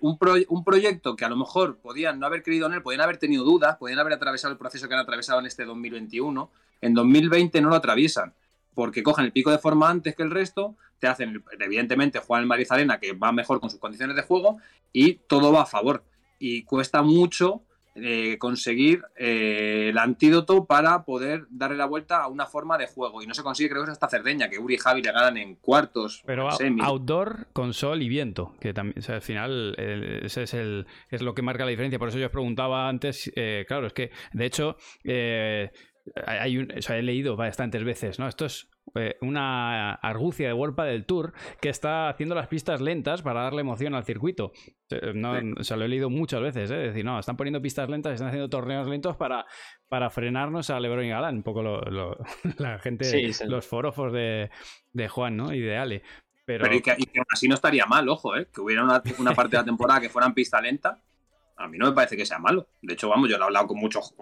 [0.00, 0.18] un,
[0.48, 3.44] un, proyecto que a lo mejor podían no haber creído en él, podían haber tenido
[3.44, 6.50] dudas, podían haber atravesado el proceso que han atravesado en este 2021,
[6.80, 8.34] en 2020 no lo atraviesan,
[8.74, 13.00] porque cogen el pico de forma antes que el resto, te hacen, evidentemente, jugar el
[13.00, 14.58] que va mejor con sus condiciones de juego,
[14.92, 16.04] y todo va a favor.
[16.38, 17.62] Y cuesta mucho
[17.94, 23.22] eh, conseguir eh, el antídoto para poder darle la vuelta a una forma de juego.
[23.22, 25.36] Y no se consigue, creo que es hasta Cerdeña, que Uri y Javi le ganan
[25.36, 26.22] en cuartos.
[26.24, 30.44] Pero en outdoor, con sol y viento, que también, o sea, al final eh, ese
[30.44, 31.98] es, el, es lo que marca la diferencia.
[31.98, 34.76] Por eso yo os preguntaba antes, eh, claro, es que de hecho
[36.26, 38.28] hay un, o sea, he leído bastantes veces, ¿no?
[38.28, 43.22] Esto es eh, una argucia de World del Tour que está haciendo las pistas lentas
[43.22, 44.52] para darle emoción al circuito.
[44.90, 45.52] Eh, No, Sí.
[45.58, 46.80] O sea, lo he leído muchas veces, ¿eh?
[46.82, 49.46] Es decir, no, están poniendo pistas lentas, están haciendo torneos lentos para,
[49.88, 51.36] para frenarnos a Lebron y Galán.
[51.36, 52.18] Un poco lo- lo-
[52.58, 53.44] la gente, Sí, sí.
[53.46, 54.50] los forofos de,
[54.92, 55.52] de Juan, ¿no?
[55.52, 56.02] Y de Ale.
[56.44, 58.48] Pero, Pero y que, y que aún así no estaría mal, ojo, ¿eh?
[58.52, 61.00] que hubiera una, una parte de la temporada que fuera en pista lenta.
[61.56, 62.68] A mí no me parece que sea malo.
[62.80, 64.14] De hecho, vamos, yo lo he hablado con muchos,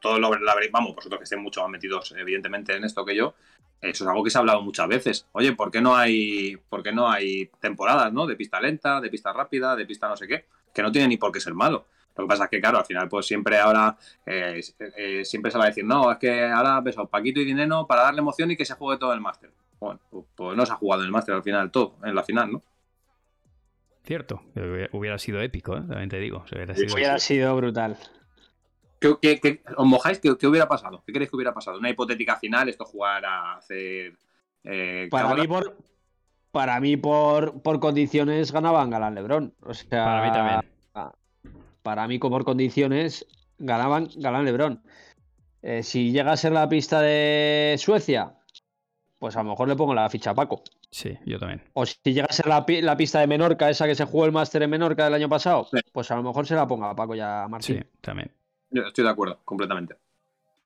[0.00, 3.34] todos lo, lo vamos, vosotros que estén mucho más metidos, evidentemente, en esto que yo.
[3.80, 5.26] Eso es algo que se ha hablado muchas veces.
[5.32, 8.26] Oye, ¿por qué no hay, por qué no hay temporadas, ¿no?
[8.26, 11.16] De pista lenta, de pista rápida, de pista no sé qué, que no tiene ni
[11.16, 11.86] por qué ser malo.
[12.16, 13.96] Lo que pasa es que, claro, al final, pues siempre ahora,
[14.26, 14.60] eh,
[14.96, 18.02] eh, siempre se va a decir, no, es que ahora, ves, Paquito y Dineno para
[18.02, 19.52] darle emoción y que se juegue todo el máster.
[19.78, 22.24] Bueno, pues, pues no se ha jugado en el máster al final, todo, en la
[22.24, 22.62] final, ¿no?
[24.04, 24.42] Cierto,
[24.92, 25.82] hubiera- sido épico, ¿eh?
[25.86, 26.44] también te digo.
[26.50, 27.96] Hubiera Sí, sido- Hubiera sido brutal.
[29.00, 30.18] ¿Qué, qué- qué- os mojáis?
[30.18, 31.02] ¿Qué, qué hubiera pasado?
[31.06, 31.78] ¿Qué creéis que hubiera pasado?
[31.78, 34.14] Una hipotética final, esto jugar a hacer.
[34.64, 35.76] eh, Para mí, por,
[36.50, 39.54] para mí por, por condiciones ganaban Galán Lebrón.
[39.62, 40.60] O sea, Para mí también.
[41.82, 43.26] Para mí, por condiciones,
[43.58, 44.82] ganaban Galán Lebrón.
[45.62, 48.34] Eh, si llega a ser la pista de Suecia,
[49.18, 50.62] pues a lo mejor le pongo la ficha a Paco.
[50.90, 51.62] Sí, yo también.
[51.74, 54.32] O si llega a ser la, la pista de Menorca, esa que se jugó el
[54.32, 55.78] máster en Menorca del año pasado, Sí.
[55.92, 57.78] pues a lo mejor se la ponga a Paco y a Martín.
[57.78, 58.30] Sí, también.
[58.70, 59.96] Estoy de acuerdo, completamente.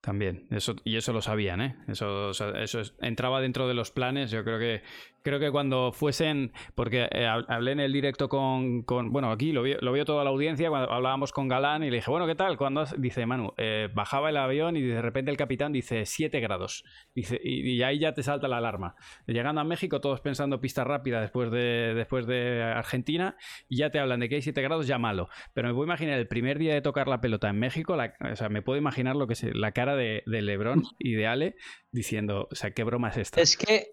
[0.01, 1.77] También, eso, y eso lo sabían, ¿eh?
[1.87, 4.33] Eso, eso es- entraba dentro de los planes.
[4.33, 4.83] Yo creo que
[5.23, 9.53] creo que cuando fuesen, porque eh, hab- hablé en el directo con, con- bueno, aquí
[9.53, 12.27] lo vio, lo vio toda la audiencia cuando hablábamos con Galán y le dije, bueno,
[12.27, 12.57] ¿qué tal?
[12.57, 16.41] Cuando has-?" dice Manu, eh, bajaba el avión y de repente el capitán dice 7
[16.41, 16.85] grados,
[17.15, 18.97] y ahí ya te salta la alarma.
[19.27, 23.37] Llegando a México todos pensando pista rápida después de después de Argentina
[23.69, 25.29] y ya te hablan de que hay 7 grados ya malo.
[25.55, 28.37] Pero me puedo imaginar el primer día de tocar la pelota en México, la- o
[28.37, 31.55] sea, me puedo imaginar lo que es la cara de, de Lebron y de Ale
[31.91, 33.41] diciendo, o sea, qué broma es esta.
[33.41, 33.87] Es que,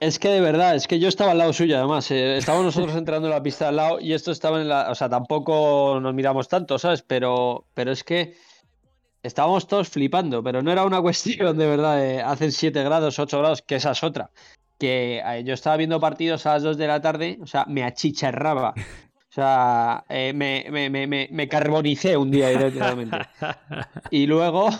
[0.00, 2.10] es que de verdad, es que yo estaba al lado suyo, además.
[2.10, 4.90] eh, estábamos nosotros entrando en la pista al lado y esto estaba en la.
[4.90, 7.02] O sea, tampoco nos miramos tanto, ¿sabes?
[7.02, 8.34] Pero, pero es que
[9.22, 13.38] estábamos todos flipando, pero no era una cuestión de verdad de hacen 7 grados, 8
[13.38, 14.30] grados, que esa es otra.
[14.78, 17.82] Que eh, yo estaba viendo partidos a las 2 de la tarde, o sea, me
[17.82, 18.74] achicharraba.
[18.76, 23.18] O sea, eh, me, me, me, me, me carbonicé un día directamente.
[24.10, 24.70] Y luego,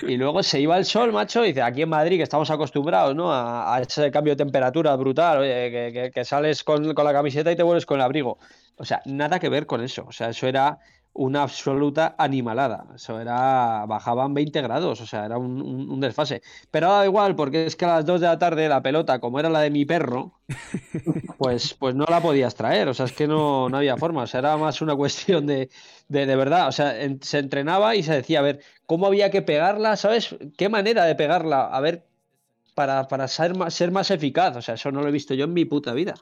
[0.00, 3.14] y luego se iba el sol, macho, y dice, aquí en Madrid, que estamos acostumbrados,
[3.16, 3.32] ¿no?
[3.32, 7.12] A, a ese cambio de temperatura brutal, oye, que, que- que sales con, con la
[7.12, 8.38] camiseta y te vuelves con el abrigo.
[8.76, 10.04] O sea, nada que ver con eso.
[10.06, 10.78] O sea, eso era
[11.14, 12.86] una absoluta animalada.
[12.94, 16.42] Eso era, bajaban 20 grados, o sea, era un, un- un desfase.
[16.70, 19.40] Pero da igual, porque es que a las 2 de la tarde la pelota, como
[19.40, 20.40] era la de mi perro,
[21.36, 22.88] pues, pues no la podías traer.
[22.88, 24.22] O sea, es que no, no había forma.
[24.22, 25.70] O sea, era más una cuestión de,
[26.08, 26.68] de, de verdad.
[26.68, 29.96] O sea, en- se entrenaba y se decía, a ver, ¿cómo había que pegarla?
[29.96, 30.36] ¿Sabes?
[30.56, 31.66] ¿Qué manera de pegarla?
[31.66, 32.06] A ver,
[32.74, 34.56] para, para ser, más, ser más eficaz.
[34.56, 36.14] O sea, eso no lo he visto yo en mi puta vida.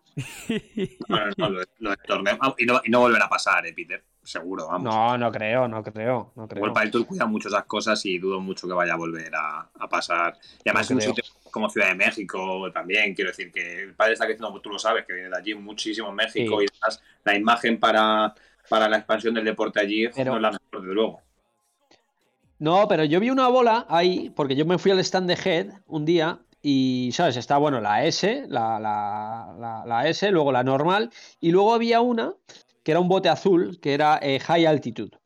[1.08, 2.38] No, no, no, lo, lo torneo.
[2.58, 4.04] Y no, y no volverá a pasar, eh, Peter.
[4.26, 4.82] Seguro, vamos.
[4.92, 6.72] No, no creo, no creo, no creo.
[6.72, 9.68] Para el Tour cuida mucho esas cosas y dudo mucho que vaya a volver a,
[9.78, 10.36] a pasar.
[10.64, 13.94] Y además, No es un sitio como Ciudad de México también, quiero decir que el
[13.94, 16.64] padre está diciendo, tú lo sabes, que viene de allí muchísimo en México Sí.
[16.64, 17.02] y demás.
[17.24, 18.34] La imagen para,
[18.68, 21.20] para la expansión del deporte allí Pero- no es la mejor, desde luego.
[22.58, 25.66] No, pero yo vi una bola ahí, porque yo me fui al stand de Head
[25.86, 27.36] un día y, ¿sabes?
[27.36, 32.00] Está, bueno, la S, la, la, la, la S, luego la normal, y luego había
[32.00, 32.32] una
[32.86, 35.18] que era un bote azul, que era eh, High Altitude.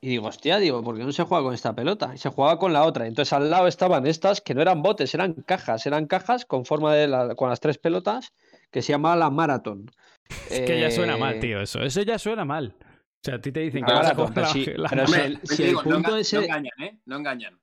[0.00, 2.12] Y digo, hostia, digo, ¿por qué no se juega con esta pelota?
[2.14, 3.08] Y se jugaba con la otra.
[3.08, 6.94] Entonces al lado estaban estas que no eran botes, eran cajas, eran cajas con forma
[6.94, 8.32] de la- con las tres pelotas
[8.70, 9.90] que se llamaba la Marathon.
[10.48, 11.80] Es que ya suena mal, Eh, tío, eso.
[11.80, 12.76] Eso ya suena mal.
[12.80, 12.84] O
[13.24, 15.20] sea, a ti te dicen que La vas a pero la- sí, la- pero si
[15.20, 16.98] el- si no punto ese- no engañan, ¿eh?
[17.06, 17.58] No engañan.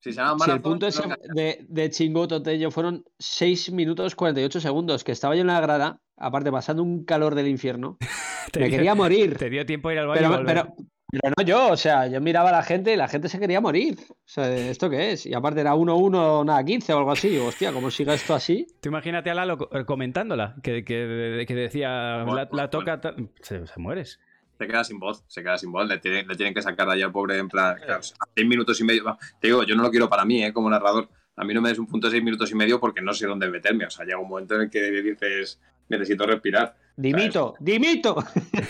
[0.00, 1.02] Si se llama Si maratón, el punto no ese
[1.34, 6.00] de, de Chingoto Tello fueron 6 minutos 48 segundos, que estaba yo en la grada,
[6.16, 7.98] aparte pasando un calor del infierno,
[8.52, 9.36] te, me dio, quería morir.
[9.36, 10.18] te dio tiempo a ir al baño.
[10.20, 10.46] Pero, volver.
[10.46, 10.74] pero,
[11.12, 13.60] pero no yo, o sea, yo miraba a la gente y la gente se quería
[13.60, 13.98] morir.
[14.08, 15.26] O sea, ¿esto qué es?
[15.26, 17.28] Y aparte era 1-1, nada, 15 o algo así.
[17.28, 18.66] Digo, hostia, ¿cómo siga esto así?
[18.80, 23.00] Tú imagínate a Lalo co- comentándola, que, que, que decía, Bueno, la, toca...
[23.42, 24.20] Se, se mueres.
[24.60, 25.88] Se queda sin voz, se queda sin voz.
[25.88, 27.76] Le tienen, le tienen que sacar de ahí al pobre en plan.
[27.82, 29.16] Claro, seis minutos y medio.
[29.40, 30.52] Te digo, yo no lo quiero para mí, ¿eh?
[30.52, 31.08] Como narrador.
[31.36, 33.26] A mí no me des un punto de seis minutos y medio porque no sé
[33.26, 33.86] dónde meterme.
[33.86, 35.58] O sea, llega un momento en el que dices,
[35.88, 36.76] necesito respirar.
[36.94, 38.14] Dimito, dimito.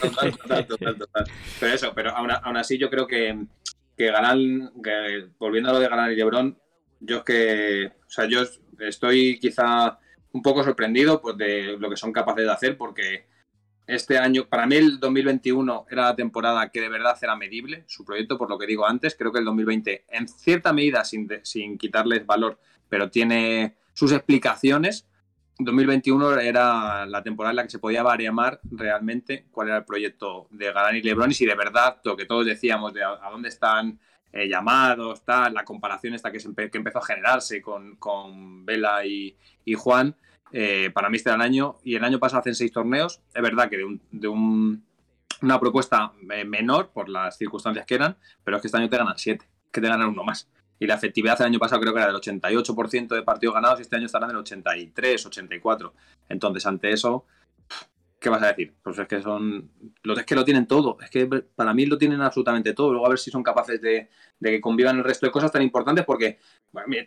[0.00, 1.24] Total, total, total, total.
[1.58, 3.36] Pero eso, pero aún, aún así yo creo que
[4.00, 6.58] que Galán, que, volviendo a lo de Galán y Lebron,
[7.00, 8.40] yo es que, o sea, yo
[8.78, 9.98] estoy quizá
[10.32, 13.26] un poco sorprendido pues, de lo que son capaces de hacer, porque
[13.94, 18.04] este año, para mí el 2021 era la temporada que de verdad era medible, su
[18.04, 21.76] proyecto, por lo que digo antes, creo que el 2020, en cierta medida, sin, sin
[21.76, 22.58] quitarles valor,
[22.88, 25.06] pero tiene sus explicaciones,
[25.64, 30.46] 2021 era la temporada en la que se podía variar realmente cuál era el proyecto
[30.50, 31.30] de Galán y Lebron.
[31.30, 33.98] Y si de verdad lo que todos decíamos de a, dónde están
[34.32, 39.36] eh, llamados, tal, la comparación esta que, que empezó a generarse con, con Vela y,
[39.64, 40.16] y Juan,
[40.52, 43.42] eh, para mí este era el año y el año pasado hacen seis torneos, es
[43.42, 44.84] verdad que de, un, de un,
[45.42, 48.96] una propuesta eh, menor por las circunstancias que eran, pero es que este año te
[48.96, 50.48] ganan siete, que te ganan uno más
[50.80, 53.82] y la efectividad el año pasado creo que era del 88% de partidos ganados y
[53.82, 55.94] este año estarán del 83, 84.
[56.30, 57.26] Entonces, ante eso,
[58.20, 58.74] ¿qué vas a decir?
[58.82, 59.70] Pues es que son.
[60.04, 60.98] Es que lo tienen todo.
[61.00, 62.92] Es que para mí lo tienen absolutamente todo.
[62.92, 64.10] Luego a ver si son capaces de,
[64.40, 66.38] que convivan el resto de cosas tan importantes, porque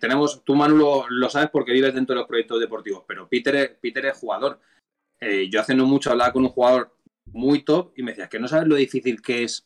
[0.01, 0.43] tenemos.
[0.43, 4.05] Tú, Manu, lo, sabes porque vives dentro de los proyectos deportivos, pero Peter es, Peter
[4.07, 4.59] es jugador.
[5.19, 8.39] Eh, yo hace no mucho hablaba con un jugador muy top y me decía que
[8.39, 9.63] no sabes lo difícil que es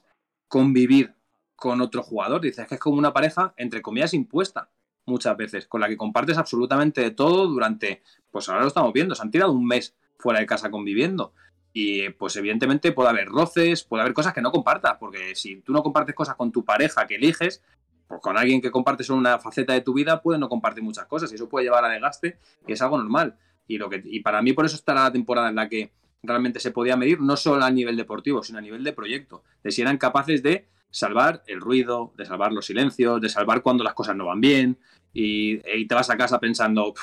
[0.47, 1.15] convivir
[1.55, 2.41] con otro jugador.
[2.41, 4.69] Dices que es como una pareja, entre comillas, impuesta
[5.05, 9.21] muchas veces, con la que compartes absolutamente todo durante, pues ahora lo estamos viendo, se
[9.21, 11.33] han tirado un mes fuera de casa conviviendo.
[11.73, 15.73] Y pues evidentemente puede haber roces, puede haber cosas que no compartas, porque si tú
[15.73, 17.61] no compartes cosas con tu pareja que eliges,
[18.07, 21.05] pues con alguien que compartes solo una faceta de tu vida, puede no compartir muchas
[21.05, 23.37] cosas y eso puede llevar a desgaste y es algo normal.
[23.67, 25.91] Y, lo que, y para mí por eso está la temporada en la que
[26.23, 29.71] realmente se podía medir, no solo a nivel deportivo, sino a nivel de proyecto, de
[29.71, 33.93] si eran capaces de salvar el ruido, de salvar los silencios, de salvar cuando las
[33.93, 34.77] cosas no van bien
[35.13, 35.57] y,
[35.87, 36.93] te vas a casa pensando,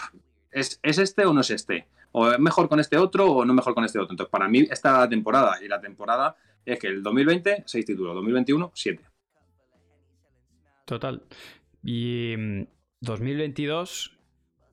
[0.50, 1.86] ¿es, este o no es este?
[2.16, 4.12] ¿O mejor con este otro o no mejor con este otro?
[4.12, 8.70] Entonces, para mí, esta temporada y la temporada es que el 2020, 6 títulos, 2021,
[8.72, 9.04] 7.
[10.84, 11.22] Total.
[11.82, 12.36] Y
[13.00, 14.12] 2022,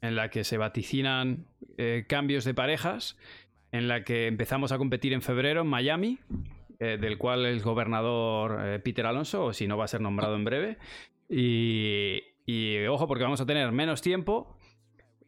[0.02, 1.48] mm, en la que se vaticinan
[1.78, 3.18] eh, cambios de parejas,
[3.72, 6.20] en la que empezamos a competir en febrero en Miami,
[6.80, 10.36] eh, del cual es gobernador eh, Peter Alonso, o si no va a ser nombrado
[10.36, 10.78] en breve.
[11.28, 12.22] Y,
[12.88, 14.58] ojo, porque vamos a tener menos tiempo.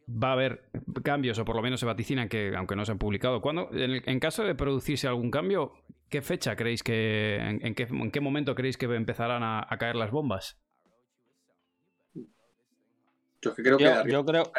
[0.08, 0.68] Va a haber
[1.02, 3.40] cambios, o por lo menos se vaticinan que, aunque no se han publicado.
[3.40, 5.72] ¿Cuándo, en, caso de producirse algún cambio,
[6.10, 7.36] ¿qué fecha creéis que.
[7.40, 10.58] En, qué, momento creéis que empezarán a, caer las bombas?
[13.42, 13.84] Yo creo que.
[14.10, 14.52] Yo, creo.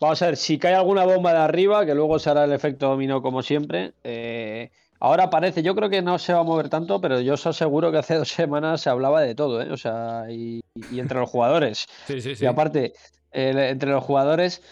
[0.00, 2.88] Vamos a ver, si cae alguna bomba de arriba, que luego se hará el efecto
[2.88, 3.94] dominó como siempre.
[4.04, 4.70] Eh,
[5.04, 7.92] Ahora parece, yo creo que no se va a mover tanto, pero yo os aseguro
[7.92, 9.70] que hace dos semanas se hablaba de todo, ¿eh?
[9.70, 11.86] O sea, y, entre los jugadores.
[12.06, 12.44] Sí, sí, sí.
[12.44, 12.94] Y aparte,
[13.34, 14.62] entre los jugadores,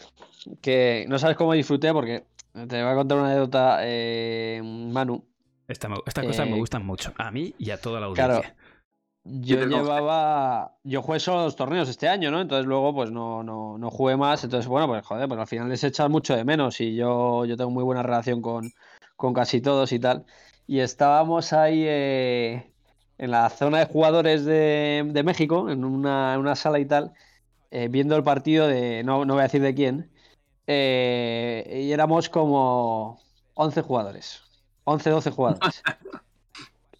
[0.60, 5.24] que no sabes cómo disfruté, porque te voy a contar una anécdota, eh, Manu.
[5.68, 5.90] estas
[6.24, 8.40] cosas me eh, gustan mucho, a mí y a toda la audiencia.
[8.40, 8.54] Claro,
[9.24, 10.76] yo llevaba.
[10.82, 12.40] Yo jugué solo dos torneos este año, ¿no?
[12.40, 14.42] Entonces luego, pues no, no, no jugué más.
[14.42, 16.80] Entonces, bueno, pues joder, pues al final les echas mucho de menos.
[16.80, 18.72] Y yo, yo tengo muy buena relación con,
[19.16, 20.24] con casi todos y tal.
[20.66, 22.72] Y estábamos ahí eh,
[23.18, 27.12] en la zona de jugadores de, México, en una, sala y tal,
[27.72, 30.10] eh, viendo el partido de, no, no voy a decir de quién,
[30.66, 33.20] eh, y éramos como
[33.54, 34.42] 11 jugadores,
[34.84, 35.82] 11, 12 jugadores.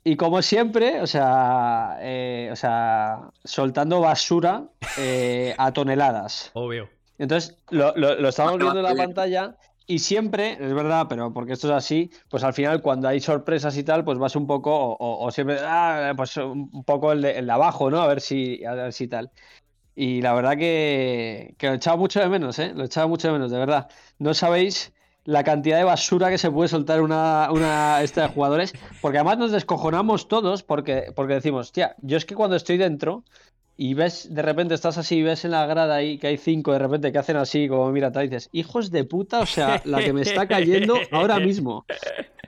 [0.05, 1.97] Y como siempre, o sea,
[2.51, 4.65] o sea soltando basura
[5.57, 6.51] a toneladas.
[6.55, 6.91] Obvio.
[7.19, 11.53] Entonces, lo, lo, lo estamos viendo en la pantalla y siempre, es verdad, pero porque
[11.55, 14.97] esto es así, pues al final cuando hay sorpresas y tal, pues vas un poco,
[14.99, 18.01] o, siempre, ah, pues un poco el de, abajo, ¿no?
[18.01, 19.31] A ver si, a ver si tal.
[19.95, 22.73] Y la verdad que, que lo echaba mucho de menos, ¿eh?
[22.75, 23.89] Lo echaba mucho de menos, de verdad.
[24.19, 24.93] No sabéis
[25.25, 29.39] la cantidad de basura que se puede soltar una, una esta de jugadores, porque además
[29.39, 33.25] nos descojonamos todos porque, porque decimos, tía, yo es que cuando estoy dentro,
[33.77, 36.79] y ves, de repente estás así ves en la grada ahí que hay cinco de
[36.79, 40.13] repente que hacen así, como mira, te dices, hijos de puta, o sea, la que
[40.13, 41.85] me está cayendo ahora mismo.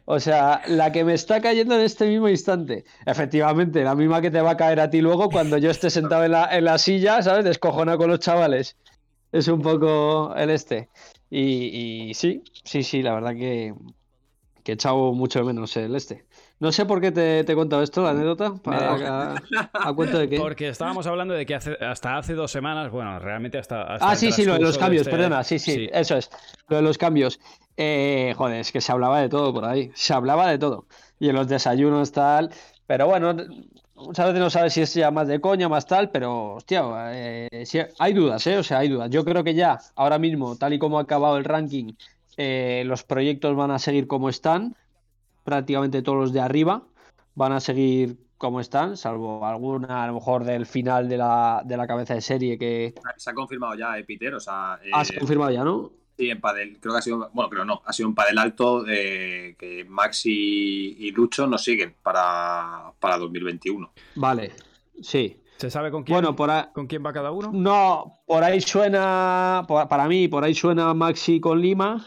[0.07, 2.85] O sea, la que me está cayendo en este mismo instante.
[3.07, 6.25] Efectivamente, la misma que te va a caer a ti luego cuando yo esté sentado
[6.25, 7.45] en la, en la silla, ¿sabes?
[7.45, 8.77] Descojonado con los chavales.
[9.33, 10.91] Es un poco el este.
[11.31, 13.75] Y, y sí, sí, sí, la verdad que,
[14.63, 16.27] que he echado mucho menos el este.
[16.61, 18.55] No sé por qué te, he contado esto, la anécdota.
[18.65, 20.39] a, cuento de qué?
[20.39, 23.97] Porque estábamos hablando de que hasta hace dos semanas, bueno, realmente hasta.
[23.97, 26.31] ah, sí, sí, lo de los cambios, este perdona, sí, sí, eso es.
[26.69, 27.41] Lo de los cambios.
[27.77, 29.91] Eh, joder, es que se hablaba de todo por ahí.
[29.95, 30.87] Se hablaba de todo.
[31.19, 32.51] Y en los desayunos, tal.
[32.87, 33.35] Pero bueno,
[33.95, 37.67] muchas veces no sabes si es ya más de coña, más tal, pero, hostia, eh,
[37.99, 38.59] hay dudas, ¿eh?
[38.59, 39.11] O sea, hay dudas.
[39.11, 41.95] Yo creo que ya, ahora mismo, tal y como ha acabado el ranking,
[42.37, 44.77] eh, los proyectos van a seguir como están
[45.45, 46.83] prácticamente todos los de arriba
[47.35, 51.77] van a seguir como están, salvo alguna a lo mejor del final de la, de
[51.77, 52.95] la cabeza de serie que...
[53.17, 54.79] Se ha confirmado ya, eh, Peter, o sea...
[54.93, 55.93] Ah, se ha eh, confirmado ya, ¿no?
[56.19, 58.85] Sí, en Padel, creo que ha sido, bueno, creo no, ha sido un Padel alto
[58.89, 63.91] eh, que Max y, y Lucho nos siguen para, para 2021.
[64.17, 64.53] Vale,
[65.01, 65.41] sí.
[65.57, 66.65] ¿Se sabe con quién, Bueno, por ahí...
[66.75, 67.51] con quién va cada uno?
[67.53, 72.05] No, por ahí suena, por- para mí, por ahí suena Maxi con Lima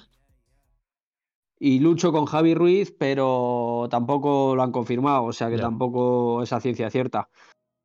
[1.59, 6.53] y Lucho con Javi Ruiz, pero tampoco lo han confirmado, o sea que tampoco es
[6.53, 7.29] a ciencia cierta.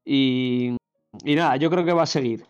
[0.04, 0.76] Y,
[1.24, 2.44] y nada, yo creo que va a seguir.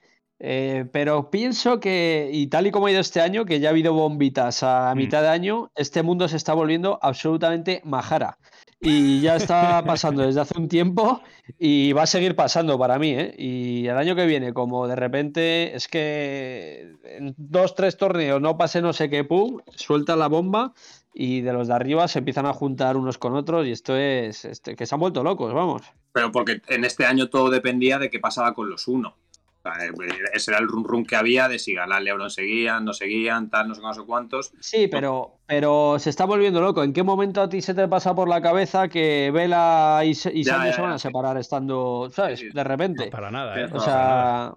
[0.45, 3.71] Eh, pero pienso que, y tal y como ha ido este año, que ya ha
[3.71, 4.99] habido bombitas a Mm.
[4.99, 8.39] mitad de año, este mundo se está volviendo absolutamente majara.
[8.81, 11.21] Y ya está pasando desde hace un tiempo
[11.57, 13.33] y va a seguir pasando para mí, ¿eh?
[13.39, 18.59] Y el año que viene, como de repente es que en dos, tres torneos no
[18.59, 20.73] pase no sé qué, pum, suelta la bomba
[21.15, 24.45] y de los de arriba se empiezan a juntar unos con otros y esto es
[24.45, 25.83] este, que se han vuelto locos, vamos.
[26.13, 29.17] Pero porque en este año todo dependía de qué pasaba con los uno.
[29.59, 29.93] O sea, eh,
[30.35, 33.69] ese era el run run que había de si ganar Lebron seguían, no seguían, tal,
[33.69, 34.53] no sé, no sé cuántos.
[34.59, 36.83] Sí, pero, pero se está volviendo loco.
[36.83, 40.43] ¿En qué momento a ti se te pasa por la cabeza que Vela y, y
[40.43, 42.43] ya, se van a separar estando, ¿sabes?
[42.53, 43.05] De repente.
[43.05, 43.69] No, para nada, ¿eh?
[43.73, 44.53] O sea,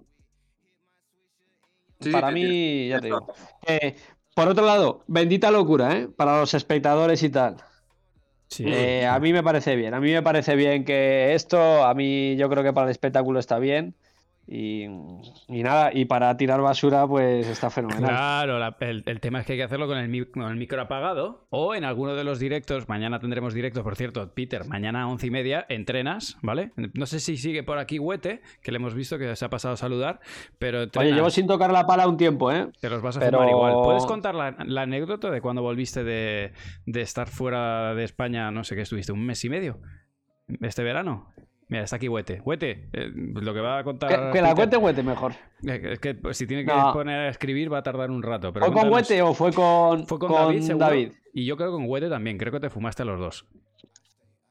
[1.99, 3.33] Sí, para sí, mí, ya te digo.
[3.65, 3.95] Eh,
[4.35, 6.09] por otro lado, bendita locura, ¿eh?
[6.15, 7.55] Para los espectadores y tal.
[8.49, 8.65] Sí.
[8.67, 9.93] Eh, a mí me parece bien.
[9.93, 13.39] A mí me parece bien que esto, a mí yo creo que para el espectáculo
[13.39, 13.95] está bien.
[14.47, 18.09] Y, y nada, y para tirar basura, pues está fenomenal.
[18.11, 20.55] Claro, la- el, el tema es que hay que hacerlo con el, mi- con el
[20.55, 22.87] micro apagado o en alguno de los directos.
[22.87, 24.63] Mañana tendremos directos, por cierto, Peter.
[24.65, 26.71] Mañana a once y media entrenas, ¿vale?
[26.93, 29.73] No sé si sigue por aquí Huete, que le hemos visto que se ha pasado
[29.73, 30.19] a saludar,
[30.59, 32.67] pero Oye, entrenas, llevo sin tocar la pala un tiempo, ¿eh?
[32.79, 33.73] te los vas a pero- fumar igual.
[33.83, 36.53] ¿Puedes contar la, la anécdota de cuando volviste de,
[36.85, 39.79] de estar fuera de España, no sé qué estuviste, un mes y medio?
[40.61, 41.31] ¿Este verano?
[41.67, 42.41] Mira, está aquí Huete.
[42.45, 44.09] Huete, eh, lo que va a contar.
[44.31, 45.33] Que, que la cuente Huete mejor.
[45.67, 46.93] Eh, Es que pues, si tiene que No.
[46.93, 48.53] poner a escribir va a tardar un rato.
[48.53, 51.11] Pero ¿Fue con Huete o fue con, Fue con, con David?
[51.33, 52.37] Y yo creo que con Huete también.
[52.37, 53.45] Creo que te fumaste a los dos.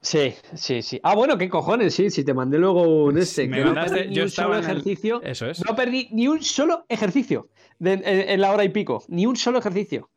[0.00, 1.00] Sí, sí, sí.
[1.02, 3.48] Ah, bueno, qué cojones, sí, si te mandé luego un este.
[3.48, 5.22] Me que no mandaste- perdí ni yo un estaba solo el- ejercicio.
[5.22, 5.64] Eso es.
[5.64, 9.02] No perdí ni un solo ejercicio de- en, en la hora y pico.
[9.08, 10.10] Ni un solo ejercicio.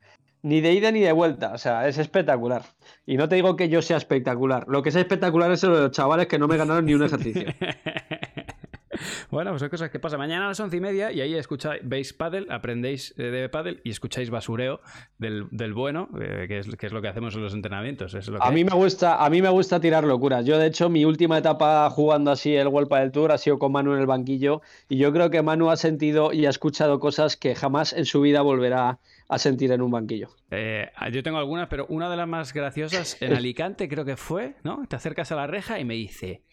[0.43, 1.53] Ni de ida ni de vuelta.
[1.53, 2.63] O sea, es espectacular.
[3.05, 4.65] Y no te digo que yo sea espectacular.
[4.67, 7.47] Lo que es espectacular es los chavales que no me ganaron ni un ejercicio.
[9.31, 10.19] bueno, pues son cosas que pasan.
[10.19, 13.81] Mañana a las once y media y ahí escucháis, veis paddle, aprendéis eh, de paddle
[13.83, 14.81] y escucháis basureo
[15.17, 18.13] del, del bueno, eh, que, es, que es lo que hacemos en los entrenamientos.
[18.13, 20.45] Es lo que A mí me gusta, a mí me gusta tirar locuras.
[20.45, 23.71] Yo, de hecho, mi última etapa jugando así el World del Tour ha sido con
[23.71, 24.61] Manu en el banquillo.
[24.89, 28.21] Y yo creo que Manu ha sentido y ha escuchado cosas que jamás en su
[28.21, 28.99] vida volverá a
[29.37, 30.29] sentir en un banquillo.
[30.51, 34.55] Eh, yo tengo algunas, pero una de las más graciosas en Alicante creo que fue,
[34.63, 34.85] ¿no?
[34.87, 36.43] Te acercas a la reja y me dice,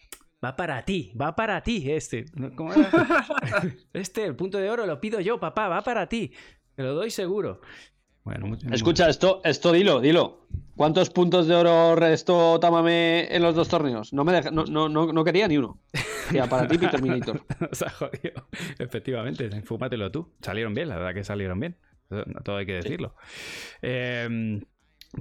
[0.43, 2.25] va para ti, va para ti este.
[2.55, 2.89] ¿Cómo era?
[3.93, 6.33] Este, el punto de oro lo pido yo, papá, va para ti.
[6.75, 7.61] Te lo doy seguro.
[8.25, 10.47] Bueno, Escucha, esto, esto dilo, dilo.
[10.75, 14.11] ¿Cuántos puntos de oro restó Tamame en los dos torneos?
[14.13, 15.79] No me deja- no, no, no, quería ni uno.
[16.31, 17.45] Tía, para ti, Peter Minator.
[17.71, 18.47] Os ha jodido.
[18.79, 20.33] Efectivamente, fúmatelo tú.
[20.41, 21.77] Salieron bien, la verdad que salieron bien.
[22.43, 23.15] Todo hay que decirlo.
[23.81, 24.59] Eh,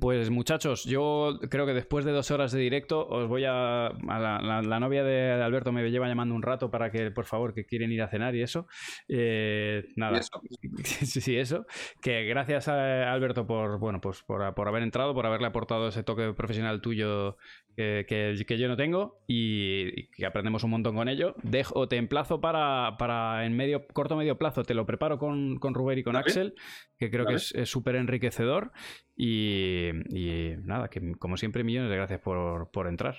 [0.01, 3.87] pues muchachos, yo creo que después de dos horas de directo os voy a...
[3.87, 7.27] a la, la- la novia de Alberto me lleva llamando un rato para que, por
[7.27, 8.67] favor, que quieren ir a cenar y eso.
[9.09, 10.17] Eh, nada.
[10.17, 10.41] Y eso.
[10.85, 11.65] Sí, sí, eso.
[12.03, 16.03] Que gracias a Alberto por, bueno, pues por, por haber entrado, por haberle aportado ese
[16.03, 17.37] toque profesional tuyo
[17.77, 21.35] que, que- que yo no tengo y, que aprendemos un montón con ello.
[21.43, 25.75] Dejo, te emplazo para, para en medio, corto medio plazo, te lo preparo con, con
[25.75, 26.17] Ruber y con.
[26.17, 26.55] Axel,
[26.99, 28.73] que creo que es súper enriquecedor.
[29.17, 33.17] Y, y nada, que como siempre, millones de gracias por, por entrar.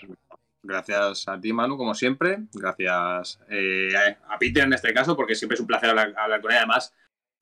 [0.63, 2.39] Gracias a ti, Manu, como siempre.
[2.53, 6.41] Gracias eh, a a Peter en este caso, porque siempre es un placer hablar, hablar
[6.41, 6.57] con él.
[6.57, 6.93] Además,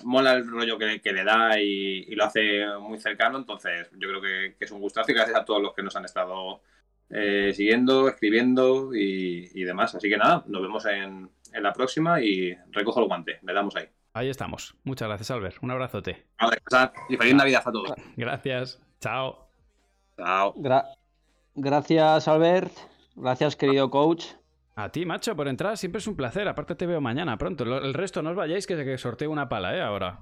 [0.03, 3.37] mola el rollo que, que le da y, y lo hace muy cercano.
[3.37, 5.09] Entonces, yo creo que, que es un gustazo.
[5.11, 6.61] Y gracias a todos los que nos han estado
[7.13, 9.93] eh, siguiendo, escribiendo y, y demás.
[9.95, 13.39] Así que nada, nos vemos en, en la próxima y recojo el guante.
[13.43, 13.85] Le damos ahí.
[14.15, 14.75] Ahí estamos.
[14.83, 15.57] Muchas gracias, Albert.
[15.61, 16.25] Un abrazote.
[16.39, 17.93] Vamos a descansar y feliz Navidad a todos.
[18.17, 18.79] Gracias.
[18.99, 19.47] Chao.
[20.17, 20.53] Chao.
[20.55, 20.85] Gra-
[21.55, 22.71] Gracias, Albert.
[23.15, 24.25] Gracias, querido coach.
[24.75, 26.47] A ti, macho, por entrar siempre es un placer.
[26.47, 27.63] Aparte te veo mañana pronto.
[27.63, 29.81] El resto no os vayáis que, que sorteo una pala, ¿eh?
[29.81, 30.19] Ahora.